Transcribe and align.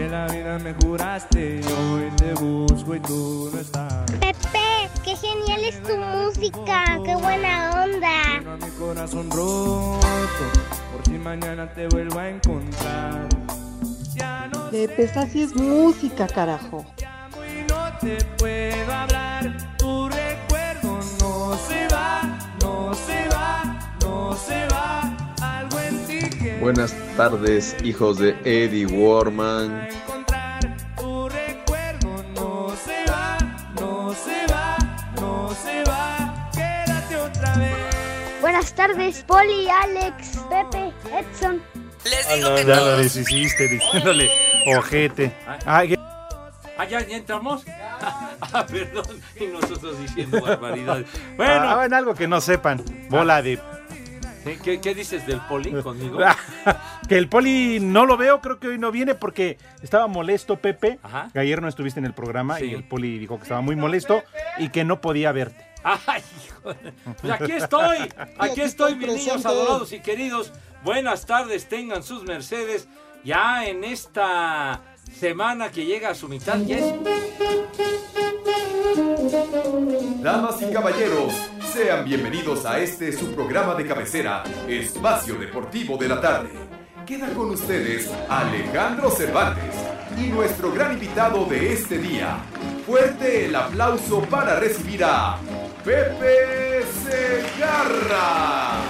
Porque 0.00 0.12
la 0.16 0.26
vida 0.28 0.58
me 0.58 0.72
juraste 0.72 1.60
y 1.60 1.72
hoy 1.72 2.10
te 2.16 2.32
busco 2.32 2.94
y 2.94 3.00
tú 3.00 3.50
no 3.52 3.60
estás. 3.60 4.10
Pepe, 4.12 4.88
qué 5.04 5.14
genial 5.14 5.62
es 5.62 5.82
tu 5.82 5.94
música, 5.94 6.98
qué 7.04 7.14
buena 7.16 7.84
onda. 7.84 8.38
Lleno 8.38 8.52
a 8.52 8.56
mi 8.56 8.70
corazón 8.78 9.30
roto 9.30 10.00
por 10.90 11.04
si 11.04 11.18
mañana 11.18 11.70
te 11.74 11.86
vuelvo 11.88 12.18
a 12.18 12.30
encontrar. 12.30 13.28
Ya 14.14 14.48
no 14.50 14.70
Pepe, 14.70 15.02
esta 15.02 15.26
sí 15.26 15.42
es 15.42 15.54
música, 15.54 16.26
carajo. 16.26 16.86
y 16.96 17.70
no 17.70 17.98
te 18.00 18.24
puedo 18.38 18.92
hablar. 18.92 19.76
Tu 19.76 20.08
recuerdo 20.08 20.98
no 21.20 21.58
se 21.68 21.88
va, 21.88 22.38
no 22.62 22.94
se 22.94 23.28
va, 23.28 23.78
no 24.00 24.34
se 24.34 24.66
va. 24.68 25.19
Buenas 26.60 26.94
tardes, 27.16 27.74
hijos 27.82 28.18
de 28.18 28.36
Eddie 28.44 28.86
Warman. 28.86 29.88
encontrar. 29.90 30.60
Tu 30.96 31.28
recuerdo 31.28 32.24
no 32.34 32.74
se 32.76 33.10
va, 33.10 33.38
no 33.80 34.12
se 34.14 34.52
va, 34.52 34.76
no 35.20 35.50
se 35.54 35.82
va. 35.84 36.50
Quédate 36.52 37.16
otra 37.16 37.54
vez. 37.56 38.40
Buenas 38.42 38.74
tardes, 38.74 39.24
Poli, 39.26 39.68
Alex, 39.68 40.40
Pepe, 40.50 40.92
Edson. 41.16 41.62
Ah, 42.30 42.36
no, 42.40 42.56
ya 42.58 42.76
lo 42.76 42.96
deshiciste 42.98 43.68
diciéndole 43.68 44.30
ojete. 44.76 45.32
Ah, 45.66 45.82
que- 45.86 45.98
Ah, 46.78 46.84
ya, 46.86 47.06
ya 47.06 47.16
entramos. 47.16 47.64
Ah, 48.52 48.64
perdón. 48.66 49.04
Y 49.38 49.46
nosotros 49.48 49.98
diciendo 50.00 50.40
barbaridades. 50.40 51.06
ah, 51.14 51.18
Bueno, 51.36 51.84
en 51.84 51.92
algo 51.92 52.14
que 52.14 52.26
no 52.26 52.40
sepan. 52.40 52.82
Bola 53.10 53.42
de. 53.42 53.60
¿Qué- 54.56 54.58
¿qué, 54.62 54.80
qué 54.80 54.94
dices 54.94 55.26
del 55.26 55.40
poli 55.40 55.70
conmigo? 55.82 56.18
que 57.08 57.16
el 57.18 57.28
poli 57.28 57.78
no 57.80 58.06
lo 58.06 58.16
veo, 58.16 58.40
creo 58.40 58.58
que 58.58 58.68
hoy 58.68 58.78
no 58.78 58.90
viene 58.90 59.14
porque 59.14 59.58
estaba 59.82 60.06
molesto 60.06 60.56
Pepe. 60.56 60.98
Ajá. 61.02 61.28
Que 61.32 61.38
ayer 61.40 61.60
no 61.62 61.68
estuviste 61.68 62.00
en 62.00 62.06
el 62.06 62.12
programa 62.14 62.58
Sí. 62.58 62.66
y 62.66 62.74
el 62.74 62.84
poli 62.84 63.18
dijo 63.18 63.36
que 63.36 63.44
estaba 63.44 63.60
muy 63.60 63.76
molesto 63.76 64.22
y 64.58 64.68
que 64.70 64.84
no 64.84 65.00
podía 65.00 65.32
verte. 65.32 65.66
Ay, 65.82 66.22
hijo 66.46 66.74
de- 66.74 66.92
Pues 67.20 67.32
aquí 67.32 67.52
estoy, 67.52 67.98
aquí 68.38 68.60
estoy, 68.60 68.94
mis 68.96 69.08
niños 69.08 69.46
adorados 69.46 69.92
y 69.92 70.00
queridos. 70.00 70.52
Buenas 70.84 71.24
tardes, 71.26 71.68
tengan 71.68 72.02
sus 72.02 72.22
mercedes. 72.24 72.88
Ya 73.24 73.66
en 73.66 73.84
esta 73.84 74.80
semana 75.12 75.70
que 75.70 75.84
llega 75.84 76.10
a 76.10 76.14
su 76.14 76.28
mitad, 76.28 76.58
ya 76.60 76.76
es 76.78 76.94
Damas 80.22 80.60
y 80.62 80.72
caballeros, 80.72 81.49
sean 81.72 82.04
bienvenidos 82.04 82.66
a 82.66 82.80
este 82.80 83.12
su 83.12 83.32
programa 83.32 83.74
de 83.74 83.86
cabecera, 83.86 84.42
Espacio 84.66 85.36
Deportivo 85.36 85.96
de 85.96 86.08
la 86.08 86.20
Tarde. 86.20 86.50
Queda 87.06 87.28
con 87.28 87.50
ustedes 87.50 88.10
Alejandro 88.28 89.08
Cervantes 89.10 89.74
y 90.18 90.28
nuestro 90.28 90.72
gran 90.72 90.94
invitado 90.94 91.44
de 91.44 91.72
este 91.72 91.98
día. 91.98 92.38
Fuerte 92.86 93.46
el 93.46 93.54
aplauso 93.54 94.22
para 94.22 94.58
recibir 94.58 95.04
a 95.04 95.38
Pepe 95.84 96.82
Segarra. 97.04 98.80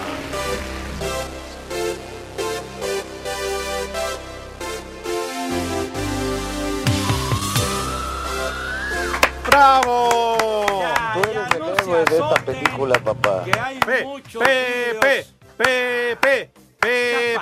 ¡Bravo! 9.47 10.81
Ya, 10.81 11.13
Tú 11.13 11.31
eres 11.31 11.35
ya, 11.35 11.49
el 11.57 11.59
no 11.59 11.80
héroe 11.95 12.05
de 12.05 12.19
esta 12.19 12.45
película, 12.45 12.95
papá. 12.99 13.45
Que 13.45 13.59
hay 13.59 13.79
Pe, 13.81 14.05
muchos 14.05 14.43
Pepe. 14.43 15.27
Pepe, 15.57 16.51
Pepe, 16.81 17.39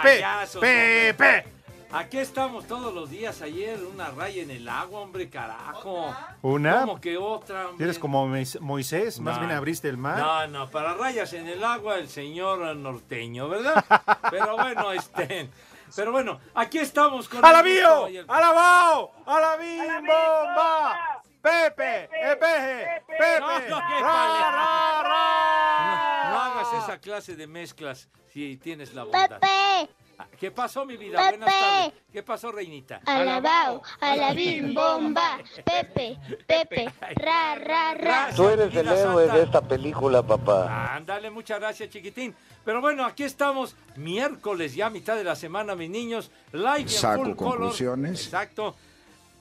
Pepe. 0.60 1.46
Aquí 1.90 2.18
estamos 2.18 2.66
todos 2.66 2.92
los 2.92 3.08
días. 3.08 3.40
Ayer 3.40 3.78
una 3.82 4.10
raya 4.10 4.42
en 4.42 4.50
el 4.50 4.68
agua, 4.68 5.00
hombre, 5.00 5.30
carajo. 5.30 6.14
¿Una? 6.42 6.80
Como 6.80 7.00
que 7.00 7.16
otra, 7.16 7.68
hombre. 7.68 7.84
Eres 7.84 7.98
como 7.98 8.26
Mois- 8.28 8.60
Moisés, 8.60 9.20
más 9.20 9.36
No. 9.36 9.46
bien 9.46 9.56
abriste 9.56 9.88
el 9.88 9.96
mar. 9.96 10.18
No, 10.18 10.46
no, 10.48 10.70
para 10.70 10.92
rayas 10.94 11.32
en 11.32 11.46
el 11.48 11.64
agua 11.64 11.96
el 11.96 12.08
señor 12.10 12.76
norteño, 12.76 13.48
¿verdad? 13.48 13.82
Pero 14.30 14.56
bueno, 14.58 14.92
este. 14.92 15.48
Pero 15.96 16.12
bueno, 16.12 16.38
aquí 16.54 16.76
estamos 16.78 17.26
con. 17.26 17.38
el 17.38 17.44
¡Alabío! 17.46 18.06
el- 18.08 18.24
¡Alabao! 18.28 19.12
¡Alabín 19.24 19.80
bomba! 20.06 21.22
¡Pepe! 21.42 22.04
¡Epeje! 22.04 23.02
¡Pepe! 23.06 23.40
No, 23.40 23.46
no, 23.46 23.78
¡Ra, 23.80 23.98
épale. 23.98 24.40
ra, 24.56 25.02
ra! 25.02 26.24
No, 26.24 26.30
no 26.30 26.40
hagas 26.40 26.84
esa 26.84 26.98
clase 26.98 27.36
de 27.36 27.46
mezclas 27.46 28.08
si 28.32 28.56
tienes 28.56 28.92
la 28.94 29.04
bondad. 29.04 29.28
Pepe, 29.40 29.90
Ah, 30.20 30.26
¿Qué 30.36 30.50
pasó, 30.50 30.84
mi 30.84 30.96
vida? 30.96 31.16
Pepe. 31.16 31.38
Buenas 31.38 31.54
tardes. 31.60 31.92
¿Qué 32.12 32.22
pasó, 32.24 32.50
reinita? 32.50 33.00
alabao, 33.06 33.80
alabim, 34.00 34.74
bomba. 34.74 35.38
Pepe, 35.64 36.18
Pepe, 36.44 36.92
ra, 37.14 37.54
ra, 37.54 37.94
ra. 37.94 38.30
Tú 38.34 38.48
eres 38.48 38.74
el 38.74 38.88
héroe 38.88 39.28
de 39.28 39.44
esta 39.44 39.60
película, 39.60 40.20
papá. 40.24 40.92
Ándale, 40.96 41.30
muchas 41.30 41.60
gracias, 41.60 41.90
chiquitín. 41.90 42.34
Pero 42.64 42.80
bueno, 42.80 43.04
aquí 43.06 43.22
estamos, 43.22 43.76
miércoles, 43.94 44.74
ya 44.74 44.90
mitad 44.90 45.14
de 45.14 45.22
la 45.22 45.36
semana, 45.36 45.76
mis 45.76 45.88
niños. 45.88 46.32
Live 46.50 46.88
Saco 46.88 47.22
full 47.24 47.34
color. 47.36 47.52
conclusiones. 47.58 48.24
Exacto. 48.24 48.74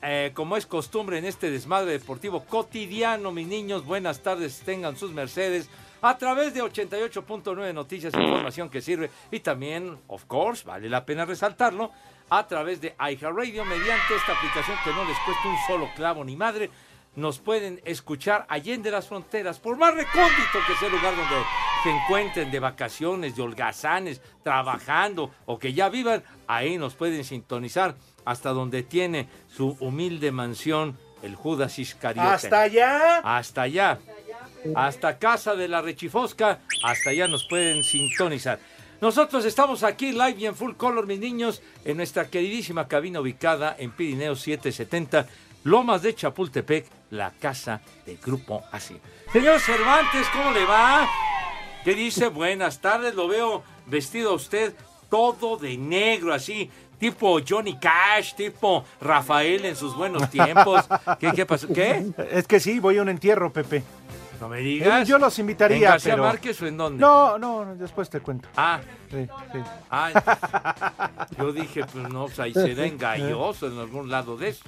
Eh, 0.02 0.32
como 0.36 0.58
es 0.58 0.68
costumbre 0.68 1.18
en 1.18 1.26
este 1.26 1.50
desmadre 1.50 1.92
deportivo 1.92 2.44
cotidiano, 2.46 3.32
mis 3.32 3.48
niños, 3.48 3.84
buenas 3.84 4.22
tardes, 4.22 4.62
tengan 4.64 4.96
sus 4.96 5.12
mercedes. 5.12 5.70
A 6.02 6.18
través 6.18 6.54
de 6.54 6.62
88.9 6.62 7.74
Noticias, 7.74 8.14
información 8.14 8.70
que 8.70 8.82
sirve. 8.82 9.10
Y 9.32 9.40
también, 9.40 9.98
of 10.08 10.26
course, 10.26 10.64
vale 10.64 10.88
la 10.88 11.04
pena 11.04 11.26
resaltarlo, 11.26 11.92
a 12.30 12.46
través 12.46 12.80
de 12.80 12.96
iHeartRadio, 13.00 13.66
mediante 13.66 14.16
esta 14.16 14.34
aplicación 14.34 14.78
que 14.84 14.92
no 14.92 15.04
les 15.06 15.18
cuesta 15.26 15.48
un 15.48 15.58
solo 15.66 15.90
clavo 15.96 16.24
ni 16.24 16.36
madre. 16.36 16.70
Nos 17.16 17.40
pueden 17.40 17.82
escuchar 17.84 18.46
allende 18.48 18.92
las 18.92 19.08
fronteras, 19.08 19.58
por 19.58 19.76
más 19.76 19.96
recóndito 19.96 20.60
que 20.68 20.76
sea 20.76 20.88
el 20.88 20.94
lugar 20.94 21.16
donde 21.16 21.36
se 21.82 21.90
encuentren 21.90 22.52
de 22.52 22.60
vacaciones, 22.60 23.36
de 23.36 23.42
holgazanes, 23.42 24.22
trabajando 24.44 25.32
o 25.48 25.58
que 25.58 25.74
ya 25.74 25.90
vivan, 25.90 26.24
ahí 26.46 26.78
nos 26.78 26.94
pueden 26.94 27.24
sintonizar 27.24 27.96
hasta 28.28 28.50
donde 28.50 28.84
tiene 28.84 29.30
su 29.48 29.78
humilde 29.80 30.34
mansión 30.34 30.98
el 31.22 31.36
Judas 31.36 31.80
Iscariote. 31.80 32.28
¿Hasta 32.28 32.62
allá? 32.62 33.20
Hasta 33.20 33.62
allá. 33.62 34.00
Hasta 34.76 35.18
casa 35.18 35.56
de 35.56 35.70
la 35.70 35.82
Rechifosca. 35.82 36.60
Hasta 36.84 37.12
allá 37.12 37.30
nos 37.30 37.46
pueden 37.46 37.86
sintonizar. 37.86 38.60
Nosotros 39.00 39.46
estamos 39.46 39.82
aquí 39.84 40.12
live 40.12 40.36
y 40.40 40.46
en 40.46 40.56
full 40.56 40.74
color, 40.74 41.08
mis 41.08 41.20
niños, 41.20 41.62
en 41.86 41.96
nuestra 41.96 42.28
queridísima 42.28 42.90
cabina 42.90 43.22
ubicada 43.22 43.78
en 43.80 43.92
Pirineo 43.92 44.36
770, 44.36 45.26
Lomas 45.64 46.02
de 46.02 46.14
Chapultepec, 46.14 46.86
la 47.12 47.32
casa 47.32 47.80
del 48.06 48.18
Grupo 48.18 48.62
Así. 48.74 49.00
Señor 49.32 49.62
Cervantes, 49.62 50.28
¿cómo 50.34 50.52
le 50.52 50.66
va? 50.66 51.08
¿Qué 51.86 51.94
dice? 51.94 52.28
Buenas 52.28 52.82
tardes, 52.82 53.16
lo 53.16 53.30
veo 53.30 53.64
vestido 53.86 54.32
a 54.32 54.34
usted 54.34 54.74
todo 55.10 55.58
de 55.58 55.78
negro, 55.78 56.34
así, 56.34 56.70
tipo 57.00 57.40
Johnny 57.48 57.78
Cash, 57.78 58.34
tipo 58.36 58.84
Rafael 59.02 59.66
en 59.66 59.76
sus 59.76 59.96
buenos 59.96 60.30
tiempos. 60.30 60.86
¿Qué, 61.20 61.32
qué 61.32 61.46
pasó? 61.46 61.68
¿Qué? 61.68 62.06
Es 62.32 62.48
que 62.48 62.60
sí, 62.60 62.80
voy 62.80 62.98
a 62.98 63.02
un 63.02 63.10
entierro, 63.10 63.52
Pepe. 63.52 63.84
No 64.40 64.48
me 64.50 64.60
digas. 64.60 65.02
Eh, 65.02 65.06
Yo 65.06 65.18
los 65.18 65.40
invitaría, 65.40 65.78
¿En 65.78 65.84
García 65.84 66.14
pero- 66.14 66.24
Márquez 66.26 66.62
o 66.62 66.68
en 66.68 66.78
dónde? 66.78 67.02
No, 67.02 67.40
no, 67.40 67.76
después 67.76 68.10
te 68.10 68.20
cuento. 68.20 68.48
Ah, 68.56 68.80
Sí, 69.10 69.26
sí. 69.54 69.60
ah, 69.90 71.22
yo 71.38 71.52
dije, 71.54 71.86
pues 71.92 72.10
no, 72.10 72.26
pues 72.26 72.40
ahí 72.40 72.54
será 72.54 72.86
engañoso 72.86 73.68
en 73.68 73.80
algún 73.80 74.10
lado 74.12 74.38
de 74.38 74.50
eso. 74.50 74.64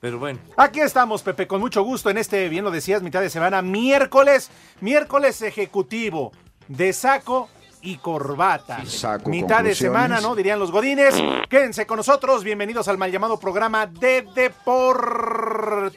Pero 0.00 0.18
bueno, 0.18 0.40
Aquí 0.56 0.80
estamos, 0.80 1.22
Pepe, 1.22 1.46
con 1.46 1.60
mucho 1.60 1.84
gusto 1.84 2.10
en 2.10 2.18
este, 2.18 2.48
bien 2.48 2.64
lo 2.64 2.72
decías, 2.72 3.02
mitad 3.02 3.20
de 3.20 3.30
semana, 3.30 3.62
miércoles, 3.62 4.50
miércoles 4.80 5.40
ejecutivo 5.42 6.32
de 6.66 6.92
saco 6.92 7.48
y 7.82 7.96
corbata. 7.96 8.86
Saco 8.86 9.28
mitad 9.28 9.62
de 9.64 9.74
semana, 9.74 10.20
¿no? 10.20 10.34
Dirían 10.36 10.58
los 10.58 10.70
godines. 10.70 11.14
Quédense 11.48 11.86
con 11.86 11.96
nosotros, 11.98 12.44
bienvenidos 12.44 12.88
al 12.88 12.96
mal 12.96 13.10
llamado 13.10 13.38
programa 13.38 13.86
de 13.86 14.26
deportes. 14.34 15.92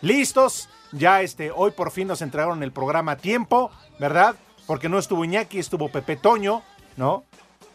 ¿Listos? 0.00 0.68
Ya 0.92 1.20
este, 1.22 1.50
hoy 1.50 1.72
por 1.72 1.90
fin 1.90 2.06
nos 2.08 2.22
entregaron 2.22 2.62
el 2.62 2.70
programa 2.72 3.12
a 3.12 3.16
tiempo, 3.16 3.70
¿verdad? 3.98 4.36
Porque 4.66 4.88
no 4.88 4.98
estuvo 4.98 5.24
Iñaki, 5.24 5.58
estuvo 5.58 5.90
Pepe 5.90 6.16
Toño, 6.16 6.62
¿no? 6.96 7.24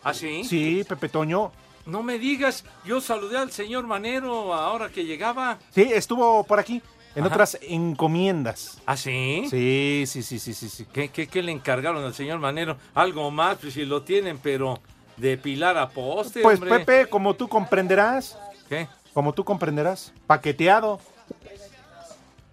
¿ah, 0.04 0.14
sí? 0.14 0.44
Sí, 0.46 0.86
Pepe 0.88 1.10
Toño. 1.10 1.52
No 1.86 2.02
me 2.04 2.18
digas, 2.20 2.64
yo 2.86 3.02
saludé 3.02 3.38
al 3.38 3.52
señor 3.52 3.86
Manero 3.88 4.54
ahora 4.54 4.90
que 4.90 5.06
llegaba. 5.06 5.60
Sí, 5.72 5.90
estuvo 5.94 6.44
por 6.46 6.60
aquí 6.60 6.82
en 7.20 7.26
Ajá. 7.26 7.34
otras 7.34 7.58
encomiendas. 7.62 8.78
¿Ah, 8.86 8.96
sí? 8.96 9.46
Sí, 9.50 10.06
sí, 10.08 10.24
sí, 10.24 10.40
sí, 10.40 10.54
sí, 10.54 10.70
sí. 10.70 10.86
¿Qué, 10.94 11.10
qué, 11.10 11.28
qué 11.28 11.44
le 11.44 11.52
encargaron 11.52 12.02
al 12.06 12.14
señor 12.14 12.40
Manero? 12.40 12.78
Algo 12.96 13.30
más, 13.30 13.58
pues 13.58 13.74
si 13.74 13.84
lo 13.84 14.04
tienen, 14.04 14.38
pero 14.38 14.80
de 15.18 15.38
pilar 15.38 15.78
a 15.78 15.90
poste, 15.90 16.42
Pues 16.42 16.62
hombre. 16.62 16.80
Pepe, 16.80 17.10
como 17.10 17.34
tú 17.34 17.50
comprenderás, 17.50 18.40
¿Qué? 18.70 18.88
como 19.14 19.34
tú 19.34 19.44
comprenderás, 19.44 20.14
paqueteado. 20.28 21.02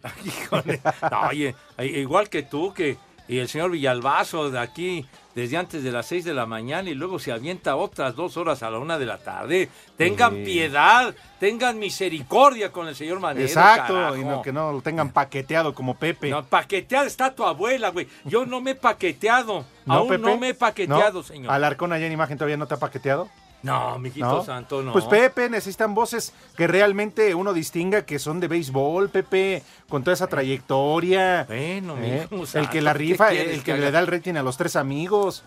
Híjole. 0.25 0.81
No, 1.13 1.29
oye, 1.29 1.55
eh, 1.79 1.87
igual 1.87 2.29
que 2.29 2.43
tú, 2.43 2.75
que 2.75 2.99
y 3.29 3.39
el 3.39 3.49
señor 3.49 3.71
Villalbazo 3.71 4.51
de 4.51 4.59
aquí 4.59 5.07
desde 5.37 5.57
antes 5.59 5.85
de 5.85 5.93
las 5.93 6.07
seis 6.07 6.25
de 6.25 6.33
la 6.35 6.47
mañana 6.47 6.89
y 6.91 6.95
luego 6.95 7.19
se 7.19 7.31
avienta 7.31 7.77
otras 7.77 8.17
dos 8.17 8.39
horas 8.39 8.63
a 8.63 8.71
la 8.71 8.79
una 8.79 8.99
de 8.99 9.05
la 9.07 9.19
tarde. 9.19 9.69
Tengan 9.97 10.35
Sí. 10.35 10.43
piedad, 10.47 11.15
tengan 11.39 11.79
misericordia 11.79 12.73
con 12.73 12.89
el 12.89 12.97
señor 12.97 13.21
Manero. 13.21 13.47
Exacto, 13.47 13.93
carajo. 13.93 14.17
y 14.17 14.25
no, 14.25 14.41
que 14.43 14.51
no 14.53 14.73
lo 14.73 14.81
tengan 14.81 15.11
paqueteado 15.13 15.75
como 15.75 15.95
Pepe. 15.95 16.31
No, 16.31 16.43
paqueteada 16.45 17.07
está 17.07 17.35
tu 17.35 17.45
abuela, 17.45 17.91
güey. 17.91 18.09
Yo 18.25 18.47
no 18.47 18.61
me 18.63 18.71
he 18.71 18.75
paqueteado. 18.75 19.67
¿No, 19.85 19.95
Aún 19.95 20.09
Pepe? 20.09 20.23
no 20.23 20.39
me 20.39 20.49
he 20.49 20.55
paqueteado, 20.55 21.19
¿No? 21.21 21.23
señor. 21.23 21.53
Alarcón 21.53 21.93
allá 21.93 22.07
en 22.07 22.13
imagen 22.13 22.39
todavía 22.39 22.57
no 22.57 22.67
te 22.67 22.73
ha 22.75 22.79
paqueteado. 22.79 23.29
No, 23.67 23.99
mijito 23.99 24.27
¿No? 24.27 24.45
santo, 24.45 24.83
no. 24.83 24.93
Pues 24.93 25.05
Pepe, 25.07 25.51
necesitan 25.51 25.95
voces 25.95 26.33
que 26.57 26.67
realmente 26.67 27.35
uno 27.35 27.53
distinga 27.53 28.03
que 28.07 28.19
son 28.19 28.39
de 28.41 28.49
béisbol, 28.49 29.09
Pepe, 29.11 29.63
con 29.89 30.03
toda 30.05 30.15
esa 30.15 30.29
trayectoria. 30.29 31.45
Bueno, 31.49 31.97
¿eh? 31.99 32.29
mijo 32.31 32.45
El 32.59 32.69
que 32.69 32.81
la 32.81 32.93
¿qué 32.93 32.99
rifa, 32.99 33.33
el 33.33 33.63
que 33.63 33.77
le 33.77 33.91
da 33.91 33.99
el 34.01 34.07
rating 34.07 34.35
a 34.35 34.43
los 34.43 34.57
tres 34.57 34.77
amigos. 34.77 35.45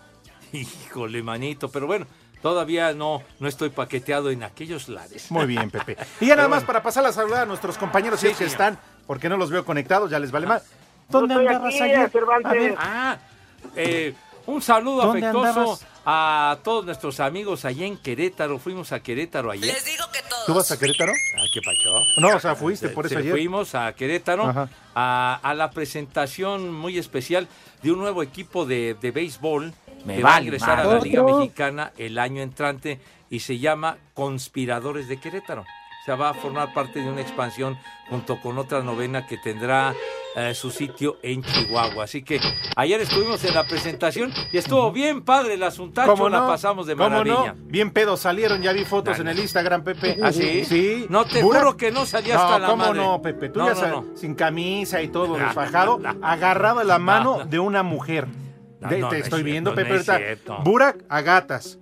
Híjole, 0.52 1.22
manito. 1.22 1.70
Pero 1.70 1.86
bueno, 1.86 2.06
todavía 2.42 2.92
no, 2.92 3.22
no 3.38 3.48
estoy 3.48 3.70
paqueteado 3.70 4.30
en 4.30 4.42
aquellos 4.42 4.88
lares. 4.88 5.30
Muy 5.30 5.46
bien, 5.46 5.70
Pepe. 5.70 5.96
Y 6.20 6.26
ya 6.26 6.36
nada 6.36 6.48
más 6.48 6.64
para 6.64 6.82
pasar 6.82 7.02
la 7.02 7.12
saludar 7.12 7.42
a 7.42 7.46
nuestros 7.46 7.78
compañeros, 7.78 8.20
si 8.20 8.26
Sí, 8.26 8.32
es 8.32 8.38
que 8.38 8.48
señor. 8.48 8.72
están, 8.74 8.78
porque 9.06 9.28
no 9.28 9.36
los 9.36 9.50
veo 9.50 9.64
conectados, 9.64 10.10
ya 10.10 10.18
les 10.18 10.30
vale 10.30 10.46
más. 10.46 10.64
¿Dónde 11.08 11.34
estoy 11.34 11.46
andabas 11.48 11.74
aquí, 11.74 11.82
ayer? 11.82 12.10
Cervantes. 12.10 12.50
A 12.50 12.54
ver, 12.54 12.74
Ah, 12.78 13.18
eh, 13.76 14.14
un 14.46 14.62
saludo 14.62 15.06
¿Dónde 15.06 15.26
afectuoso 15.26 15.48
andabas? 15.60 15.86
A 16.04 16.58
todos 16.64 16.84
nuestros 16.84 17.20
amigos 17.20 17.64
allá 17.64 17.86
en 17.86 17.96
Querétaro. 17.96 18.58
Fuimos 18.58 18.92
a 18.92 19.00
Querétaro 19.00 19.50
ayer. 19.50 19.74
¿tú 20.46 20.54
vas 20.54 20.70
a 20.70 20.78
Querétaro? 20.78 21.12
Ah, 21.12 21.44
¿qué 21.52 21.60
pacho? 21.60 22.02
No, 22.16 22.36
o 22.36 22.40
sea, 22.40 22.54
fuiste 22.54 22.88
por 22.88 23.06
eso 23.06 23.14
Sí, 23.16 23.20
ayer. 23.20 23.32
Fuimos 23.32 23.74
a 23.74 23.92
Querétaro 23.94 24.68
a, 24.94 25.40
a 25.42 25.54
la 25.54 25.70
presentación 25.70 26.72
muy 26.72 26.98
especial 26.98 27.48
de 27.82 27.92
un 27.92 27.98
nuevo 27.98 28.22
equipo 28.22 28.64
de, 28.66 28.96
de 29.00 29.10
béisbol 29.10 29.72
Me 30.04 30.16
que 30.16 30.22
va 30.22 30.36
a 30.36 30.40
ingresar 30.42 30.80
a 30.80 30.84
la. 30.84 30.98
Liga. 31.00 31.22
Mexicana 31.22 31.92
el 31.98 32.18
año 32.18 32.42
entrante 32.42 33.00
y 33.28 33.40
se 33.40 33.58
llama 33.58 33.98
Conspiradores 34.14 35.08
de 35.08 35.20
Querétaro. 35.20 35.64
O 36.00 36.04
sea, 36.04 36.16
va 36.16 36.30
a 36.30 36.34
formar 36.34 36.72
parte 36.72 37.00
de 37.00 37.08
una 37.08 37.20
expansión 37.20 37.78
junto 38.08 38.40
con 38.40 38.56
otra 38.58 38.82
novena 38.82 39.26
que 39.26 39.36
tendrá 39.36 39.94
eh, 40.34 40.54
su 40.54 40.70
sitio 40.70 41.18
en 41.22 41.42
Chihuahua. 41.42 42.04
Así 42.04 42.22
que 42.22 42.40
ayer 42.76 43.00
estuvimos 43.00 43.44
en 43.44 43.54
la 43.54 43.64
presentación 43.64 44.32
y 44.50 44.56
estuvo 44.58 44.90
bien 44.92 45.22
padre 45.22 45.54
el 45.54 45.62
asuntacho, 45.62 46.10
¿Cómo 46.12 46.28
la 46.30 46.40
no? 46.40 46.46
pasamos 46.48 46.86
de 46.86 46.96
¿Cómo 46.96 47.10
maravilla. 47.10 47.52
no? 47.52 47.64
Bien 47.66 47.90
pedos 47.90 48.20
salieron, 48.20 48.62
ya 48.62 48.72
vi 48.72 48.84
fotos 48.84 49.18
en 49.18 49.28
el 49.28 49.38
Instagram, 49.38 49.84
Pepe. 49.84 50.18
¿Ah, 50.22 50.32
sí? 50.32 50.64
Sí. 50.64 51.06
No, 51.10 51.24
te 51.26 51.42
juro 51.42 51.76
que 51.76 51.90
no 51.92 52.06
salía 52.06 52.36
hasta 52.36 52.52
No, 52.52 52.58
la 52.60 52.66
¿cómo 52.68 52.84
madre. 52.86 52.98
no, 53.00 53.20
Pepe? 53.22 53.48
Tú 53.50 53.58
No, 53.58 53.66
ya 53.74 54.02
sin 54.14 54.34
camisa 54.34 55.02
y 55.02 55.08
todo 55.08 55.34
desfajado, 55.38 56.00
agarrado 56.22 56.82
la 56.82 56.98
mano 56.98 57.38
no. 57.40 57.44
de 57.44 57.58
una 57.58 57.82
mujer. 57.82 58.26
De- 58.80 59.02
te 59.10 59.18
es 59.18 59.24
estoy 59.24 59.42
viendo, 59.42 59.74
cierto, 59.74 60.06
Pepe. 60.06 60.32
es. 60.32 60.40
Burak 60.64 61.04
a 61.10 61.20
gatas. 61.20 61.78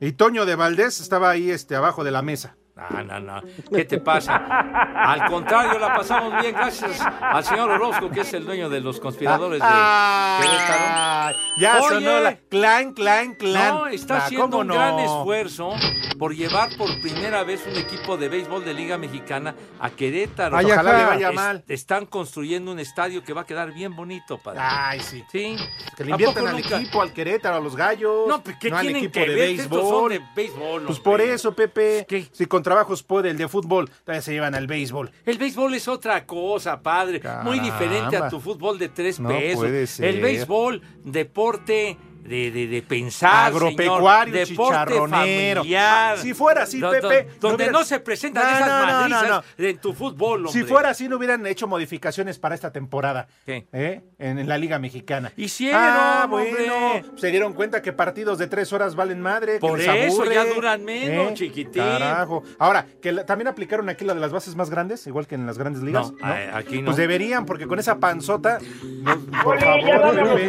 Y 0.00 0.12
Toño 0.12 0.46
de 0.46 0.54
Valdés 0.54 1.00
estaba 1.00 1.28
ahí 1.28 1.50
este, 1.50 1.74
abajo 1.76 2.04
de 2.04 2.12
la 2.12 2.22
mesa. 2.22 2.56
No, 2.90 3.02
no, 3.02 3.20
no. 3.20 3.42
¿Qué 3.74 3.84
te 3.84 3.98
pasa? 3.98 4.36
Al 4.36 5.26
contrario, 5.30 5.78
la 5.78 5.94
pasamos 5.94 6.40
bien 6.40 6.54
gracias 6.54 7.00
al 7.20 7.44
señor 7.44 7.70
Orozco, 7.70 8.08
que 8.10 8.20
es 8.20 8.32
el 8.34 8.44
dueño 8.44 8.68
de 8.68 8.80
los 8.80 9.00
conspiradores 9.00 9.60
de 9.60 9.66
Querétaro. 9.66 10.84
Ah, 10.86 11.32
ya 11.58 11.78
Oye. 11.80 11.88
sonó 11.88 12.20
la 12.20 12.36
clan, 12.36 12.92
clan, 12.92 13.34
clan. 13.34 13.74
No, 13.74 13.86
está 13.88 14.14
Ah, 14.16 14.18
haciendo 14.26 14.48
¿cómo 14.50 14.60
un 14.60 14.66
no? 14.68 14.74
gran 14.74 14.98
esfuerzo 15.00 15.72
por 16.18 16.34
llevar 16.34 16.68
por 16.76 16.88
primera 17.00 17.42
vez 17.44 17.64
un 17.66 17.76
equipo 17.76 18.16
de 18.16 18.28
béisbol 18.28 18.64
de 18.64 18.74
Liga 18.74 18.96
Mexicana 18.96 19.54
a 19.80 19.90
Querétaro. 19.90 20.56
Ay, 20.56 20.66
Ojalá 20.66 20.98
le 20.98 21.04
vaya 21.04 21.28
Es- 21.30 21.34
mal. 21.34 21.64
Están 21.68 22.06
construyendo 22.06 22.70
un 22.72 22.78
estadio 22.78 23.22
que 23.24 23.32
va 23.32 23.42
a 23.42 23.46
quedar 23.46 23.72
bien 23.72 23.94
bonito, 23.96 24.38
padre. 24.38 24.60
Ay, 24.62 25.00
sí. 25.00 25.24
Sí. 25.32 25.56
Que 25.96 26.04
le 26.04 26.12
¿A 26.12 26.14
inviertan 26.14 26.46
al 26.46 26.56
nunca? 26.56 26.76
equipo, 26.80 27.02
al 27.02 27.12
Querétaro, 27.12 27.56
a 27.56 27.60
los 27.60 27.74
gallos. 27.76 28.28
No, 28.28 28.42
pues, 28.42 28.56
¿qué 28.60 28.68
al 28.70 28.80
tienen 28.80 28.96
equipo 29.04 29.14
que 29.14 29.20
de 29.28 29.34
ver? 29.34 29.48
Estos 29.60 29.68
son 29.88 30.08
béisbol. 30.08 30.10
de 30.10 30.22
béisbol. 30.36 30.82
Pues 30.84 30.98
hombre. 30.98 31.02
por 31.04 31.20
eso, 31.20 31.52
Pepe. 31.52 32.06
¿Qué? 32.08 32.28
Si 32.32 32.46
con 32.46 32.62
trabajos 32.68 33.02
puede 33.02 33.30
el 33.30 33.38
de 33.38 33.48
fútbol, 33.48 33.88
todavía 34.04 34.20
se 34.20 34.32
llevan 34.32 34.54
al 34.54 34.66
béisbol. 34.66 35.10
El 35.24 35.38
béisbol 35.38 35.72
es 35.74 35.88
otra 35.88 36.26
cosa, 36.26 36.82
padre. 36.82 37.22
Muy 37.42 37.60
diferente 37.60 38.16
a 38.18 38.28
tu 38.28 38.40
fútbol 38.40 38.78
de 38.78 38.90
tres 38.90 39.18
No 39.18 39.30
pesos. 39.30 39.60
puede 39.60 39.86
ser. 39.86 40.04
El 40.04 40.20
béisbol, 40.20 40.82
deporte 41.02 41.96
de, 42.28 42.50
de, 42.50 42.66
de 42.66 42.82
pensar, 42.82 43.46
Agropecuario, 43.46 44.46
señor. 44.46 44.68
chicharronero. 44.68 45.60
familiar. 45.62 46.14
Ah, 46.18 46.20
si 46.20 46.34
fuera 46.34 46.62
así, 46.62 46.78
Do- 46.80 46.90
Pepe, 46.90 47.06
do- 47.06 47.12
no 47.24 47.38
donde 47.40 47.54
hubiera- 47.64 47.72
no 47.72 47.84
se 47.84 48.00
presentan 48.00 48.44
No, 48.44 48.50
esas 48.50 48.66
no, 48.68 48.78
no, 48.78 48.86
no, 48.86 48.92
madrizas 49.16 49.44
no. 49.58 49.64
en 49.66 49.78
tu 49.78 49.92
fútbol, 49.94 50.46
hombre. 50.46 50.52
Si 50.52 50.64
fuera 50.68 50.90
así, 50.90 51.08
no 51.08 51.16
hubieran 51.16 51.46
hecho 51.46 51.66
modificaciones 51.66 52.38
para 52.38 52.54
esta 52.54 52.70
temporada. 52.72 53.26
¿Qué? 53.46 53.66
¿eh? 53.72 54.02
En, 54.18 54.38
en 54.38 54.48
la 54.48 54.58
Liga 54.58 54.78
Mexicana. 54.78 55.32
Hicieron, 55.36 55.80
ah, 55.82 56.28
hombre. 56.30 56.50
bueno. 56.52 57.18
Se 57.18 57.30
dieron 57.30 57.52
cuenta 57.54 57.82
que 57.82 57.92
partidos 57.92 58.38
de 58.38 58.46
tres 58.46 58.72
horas 58.72 58.94
valen 58.94 59.20
madre. 59.20 59.54
que 59.54 59.58
Por 59.60 59.78
les 59.78 59.88
eso, 59.88 60.22
aburre, 60.22 60.34
ya 60.34 60.44
duran 60.44 60.84
menos, 60.84 61.34
chiquitín. 61.34 61.82
Carajo. 61.82 62.42
Ahora, 62.58 62.86
que 63.02 63.12
la- 63.12 63.24
también 63.26 63.48
aplicaron 63.48 63.88
aquí 63.88 64.04
la 64.04 64.14
de 64.14 64.20
las 64.20 64.32
bases 64.32 64.54
más 64.56 64.70
grandes, 64.70 65.06
igual 65.06 65.26
que 65.26 65.34
en 65.34 65.46
las 65.46 65.58
grandes 65.58 65.82
ligas. 65.82 66.12
No, 66.12 66.34
eh, 66.34 66.50
aquí 66.52 66.78
no. 66.80 66.86
Pues 66.86 66.96
deberían, 66.96 67.46
porque 67.46 67.66
con 67.66 67.78
esa 67.78 67.98
panzota, 67.98 68.58
no, 68.82 69.18
por 69.42 69.58
favor, 69.60 70.14
Pepe, 70.16 70.48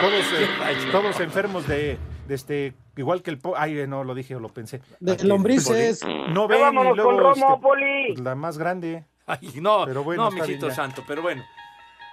todos, 0.00 0.12
eh. 0.38 0.48
Todos 0.92 1.20
enfermos 1.20 1.66
de, 1.66 1.98
de 2.26 2.34
este, 2.34 2.74
igual 2.96 3.22
que 3.22 3.30
el... 3.30 3.38
po- 3.38 3.56
Ay, 3.56 3.86
no, 3.86 4.04
lo 4.04 4.14
dije 4.14 4.36
o 4.36 4.40
lo 4.40 4.48
pensé. 4.48 4.80
De 5.00 5.12
Aquí, 5.12 5.26
lombrices. 5.26 6.02
No 6.30 6.48
ven 6.48 6.60
y 6.72 6.94
luego... 6.94 7.32
con 7.60 7.82
este, 7.82 8.06
pues, 8.08 8.20
la 8.20 8.34
más 8.34 8.58
grande. 8.58 9.04
Ay, 9.26 9.50
no, 9.60 9.84
Pero 9.86 10.04
bueno, 10.04 10.24
no, 10.24 10.30
mijito 10.30 10.70
santo, 10.70 11.02
pero 11.06 11.22
bueno. 11.22 11.44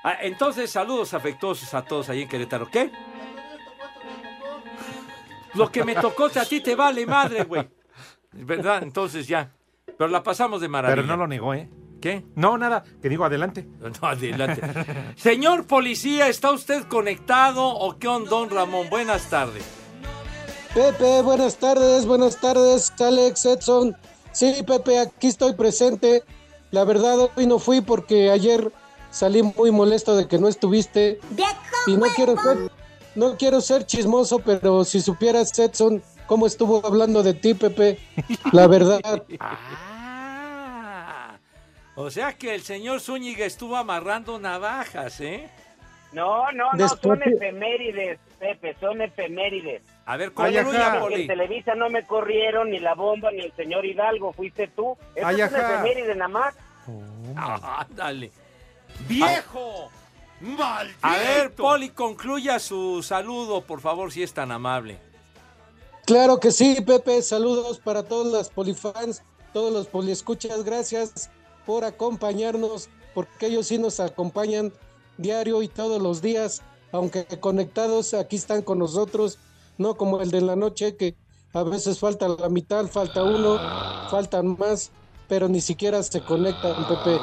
Ah, 0.03 0.17
entonces, 0.21 0.69
saludos 0.69 1.13
afectuosos 1.13 1.73
a 1.73 1.83
todos 1.83 2.09
ahí 2.09 2.23
en 2.23 2.27
Querétaro. 2.27 2.69
¿Qué? 2.69 2.91
Lo 5.53 5.71
que 5.71 5.83
me 5.83 5.95
tocó 5.95 6.25
a 6.25 6.45
ti 6.45 6.61
te 6.61 6.75
vale 6.75 7.05
madre, 7.05 7.43
güey. 7.43 7.69
¿Verdad? 8.31 8.81
Entonces 8.83 9.27
ya. 9.27 9.51
Pero 9.97 10.07
la 10.09 10.23
pasamos 10.23 10.59
de 10.61 10.67
maravilla. 10.67 10.95
Pero 11.03 11.07
no 11.07 11.15
lo 11.17 11.27
negó, 11.27 11.53
¿eh? 11.53 11.69
¿Qué? 12.03 12.21
No, 12.35 12.57
nada, 12.57 12.83
que 13.01 13.07
digo 13.07 13.23
adelante. 13.23 13.65
No, 13.79 14.09
adelante. 14.09 14.61
Señor 15.15 15.65
policía, 15.65 16.27
¿está 16.27 16.51
usted 16.51 16.83
conectado 16.89 17.65
o 17.65 17.97
qué 17.97 18.09
onda, 18.09 18.29
don 18.29 18.49
Ramón? 18.49 18.89
Buenas 18.89 19.29
tardes. 19.29 19.63
Pepe, 20.73 21.21
buenas 21.21 21.55
tardes, 21.55 22.05
buenas 22.05 22.41
tardes, 22.41 22.91
Alex 22.99 23.45
Edson. 23.45 23.95
Sí, 24.33 24.53
Pepe, 24.67 24.99
aquí 24.99 25.27
estoy 25.27 25.53
presente. 25.53 26.23
La 26.71 26.83
verdad, 26.83 27.29
hoy 27.37 27.47
no 27.47 27.57
fui 27.57 27.79
porque 27.79 28.29
ayer 28.31 28.73
salí 29.09 29.41
muy 29.41 29.71
molesto 29.71 30.17
de 30.17 30.27
que 30.27 30.37
no 30.39 30.49
estuviste. 30.49 31.21
Y 31.87 31.95
no 31.95 32.07
quiero 32.17 32.35
ser, 32.35 32.69
no 33.15 33.37
quiero 33.37 33.61
ser 33.61 33.85
chismoso, 33.85 34.39
pero 34.39 34.83
si 34.83 34.99
supieras, 34.99 35.57
Edson, 35.57 36.03
cómo 36.27 36.47
estuvo 36.47 36.85
hablando 36.85 37.23
de 37.23 37.33
ti, 37.33 37.53
Pepe, 37.53 37.97
la 38.51 38.67
verdad. 38.67 38.99
O 41.95 42.09
sea 42.09 42.33
que 42.33 42.55
el 42.55 42.61
señor 42.63 43.01
Zúñiga 43.01 43.45
estuvo 43.45 43.75
amarrando 43.77 44.39
navajas, 44.39 45.21
¿eh? 45.21 45.49
No, 46.11 46.51
no, 46.51 46.71
no, 46.73 46.77
Después 46.77 47.19
son 47.19 47.33
efemérides, 47.33 48.19
Pepe, 48.39 48.75
son 48.79 49.01
efemérides. 49.01 49.81
A 50.05 50.17
ver, 50.17 50.31
Poli. 50.33 50.57
en 50.57 51.27
Televisa 51.27 51.75
no 51.75 51.89
me 51.89 52.05
corrieron 52.05 52.69
ni 52.69 52.79
la 52.79 52.93
bomba 52.93 53.31
ni 53.31 53.41
el 53.41 53.53
señor 53.53 53.85
Hidalgo, 53.85 54.33
fuiste 54.33 54.67
tú. 54.67 54.97
Eso 55.15 55.27
Ay, 55.27 55.41
es 55.41 55.51
una 55.51 55.59
efeméride 55.59 56.15
nada 56.15 56.27
más. 56.27 56.55
Ah, 57.35 57.85
dale. 57.89 58.31
¡Viejo! 59.07 59.89
¡Maldito! 60.41 60.99
A 61.01 61.17
ver, 61.17 61.53
Poli, 61.53 61.89
concluya 61.89 62.59
su 62.59 63.01
saludo, 63.01 63.61
por 63.61 63.81
favor, 63.81 64.11
si 64.11 64.21
es 64.21 64.33
tan 64.33 64.51
amable. 64.51 64.99
Claro 66.05 66.39
que 66.39 66.51
sí, 66.51 66.79
Pepe. 66.85 67.21
Saludos 67.21 67.79
para 67.79 68.03
todos 68.03 68.27
los 68.31 68.49
polifans, 68.49 69.23
todos 69.53 69.71
los 69.71 69.87
poliescuchas. 69.87 70.63
Gracias 70.63 71.31
por 71.65 71.83
acompañarnos, 71.83 72.89
porque 73.13 73.47
ellos 73.47 73.67
sí 73.67 73.77
nos 73.77 73.99
acompañan 73.99 74.73
diario 75.17 75.61
y 75.61 75.67
todos 75.67 76.01
los 76.01 76.21
días, 76.21 76.61
aunque 76.91 77.25
conectados 77.39 78.13
aquí 78.13 78.35
están 78.35 78.61
con 78.61 78.79
nosotros, 78.79 79.39
no 79.77 79.95
como 79.95 80.21
el 80.21 80.31
de 80.31 80.41
la 80.41 80.55
noche 80.55 80.95
que 80.95 81.15
a 81.53 81.63
veces 81.63 81.99
falta 81.99 82.27
la 82.27 82.49
mitad, 82.49 82.85
falta 82.87 83.23
uno, 83.23 83.59
faltan 84.09 84.57
más, 84.57 84.91
pero 85.27 85.47
ni 85.47 85.61
siquiera 85.61 86.01
se 86.03 86.21
conectan, 86.21 86.87
Pepe. 86.87 87.19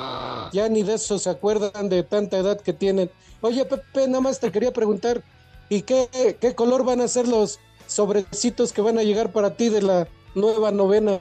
Ya 0.52 0.68
ni 0.68 0.82
de 0.82 0.94
eso 0.94 1.18
se 1.18 1.30
acuerdan 1.30 1.88
de 1.88 2.02
tanta 2.02 2.38
edad 2.38 2.60
que 2.60 2.72
tienen. 2.72 3.10
Oye, 3.40 3.64
Pepe, 3.64 4.06
nada 4.06 4.20
más 4.20 4.40
te 4.40 4.50
quería 4.50 4.72
preguntar, 4.72 5.22
¿y 5.68 5.82
qué, 5.82 6.36
qué 6.40 6.54
color 6.54 6.84
van 6.84 7.00
a 7.00 7.08
ser 7.08 7.28
los 7.28 7.58
sobrecitos 7.86 8.72
que 8.72 8.82
van 8.82 8.98
a 8.98 9.02
llegar 9.02 9.32
para 9.32 9.56
ti 9.56 9.68
de 9.68 9.82
la 9.82 10.08
nueva 10.34 10.70
novena. 10.70 11.18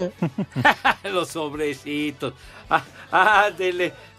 los 1.03 1.29
sobrecitos. 1.29 2.33
Ah, 2.69 2.83
ah. 3.11 3.49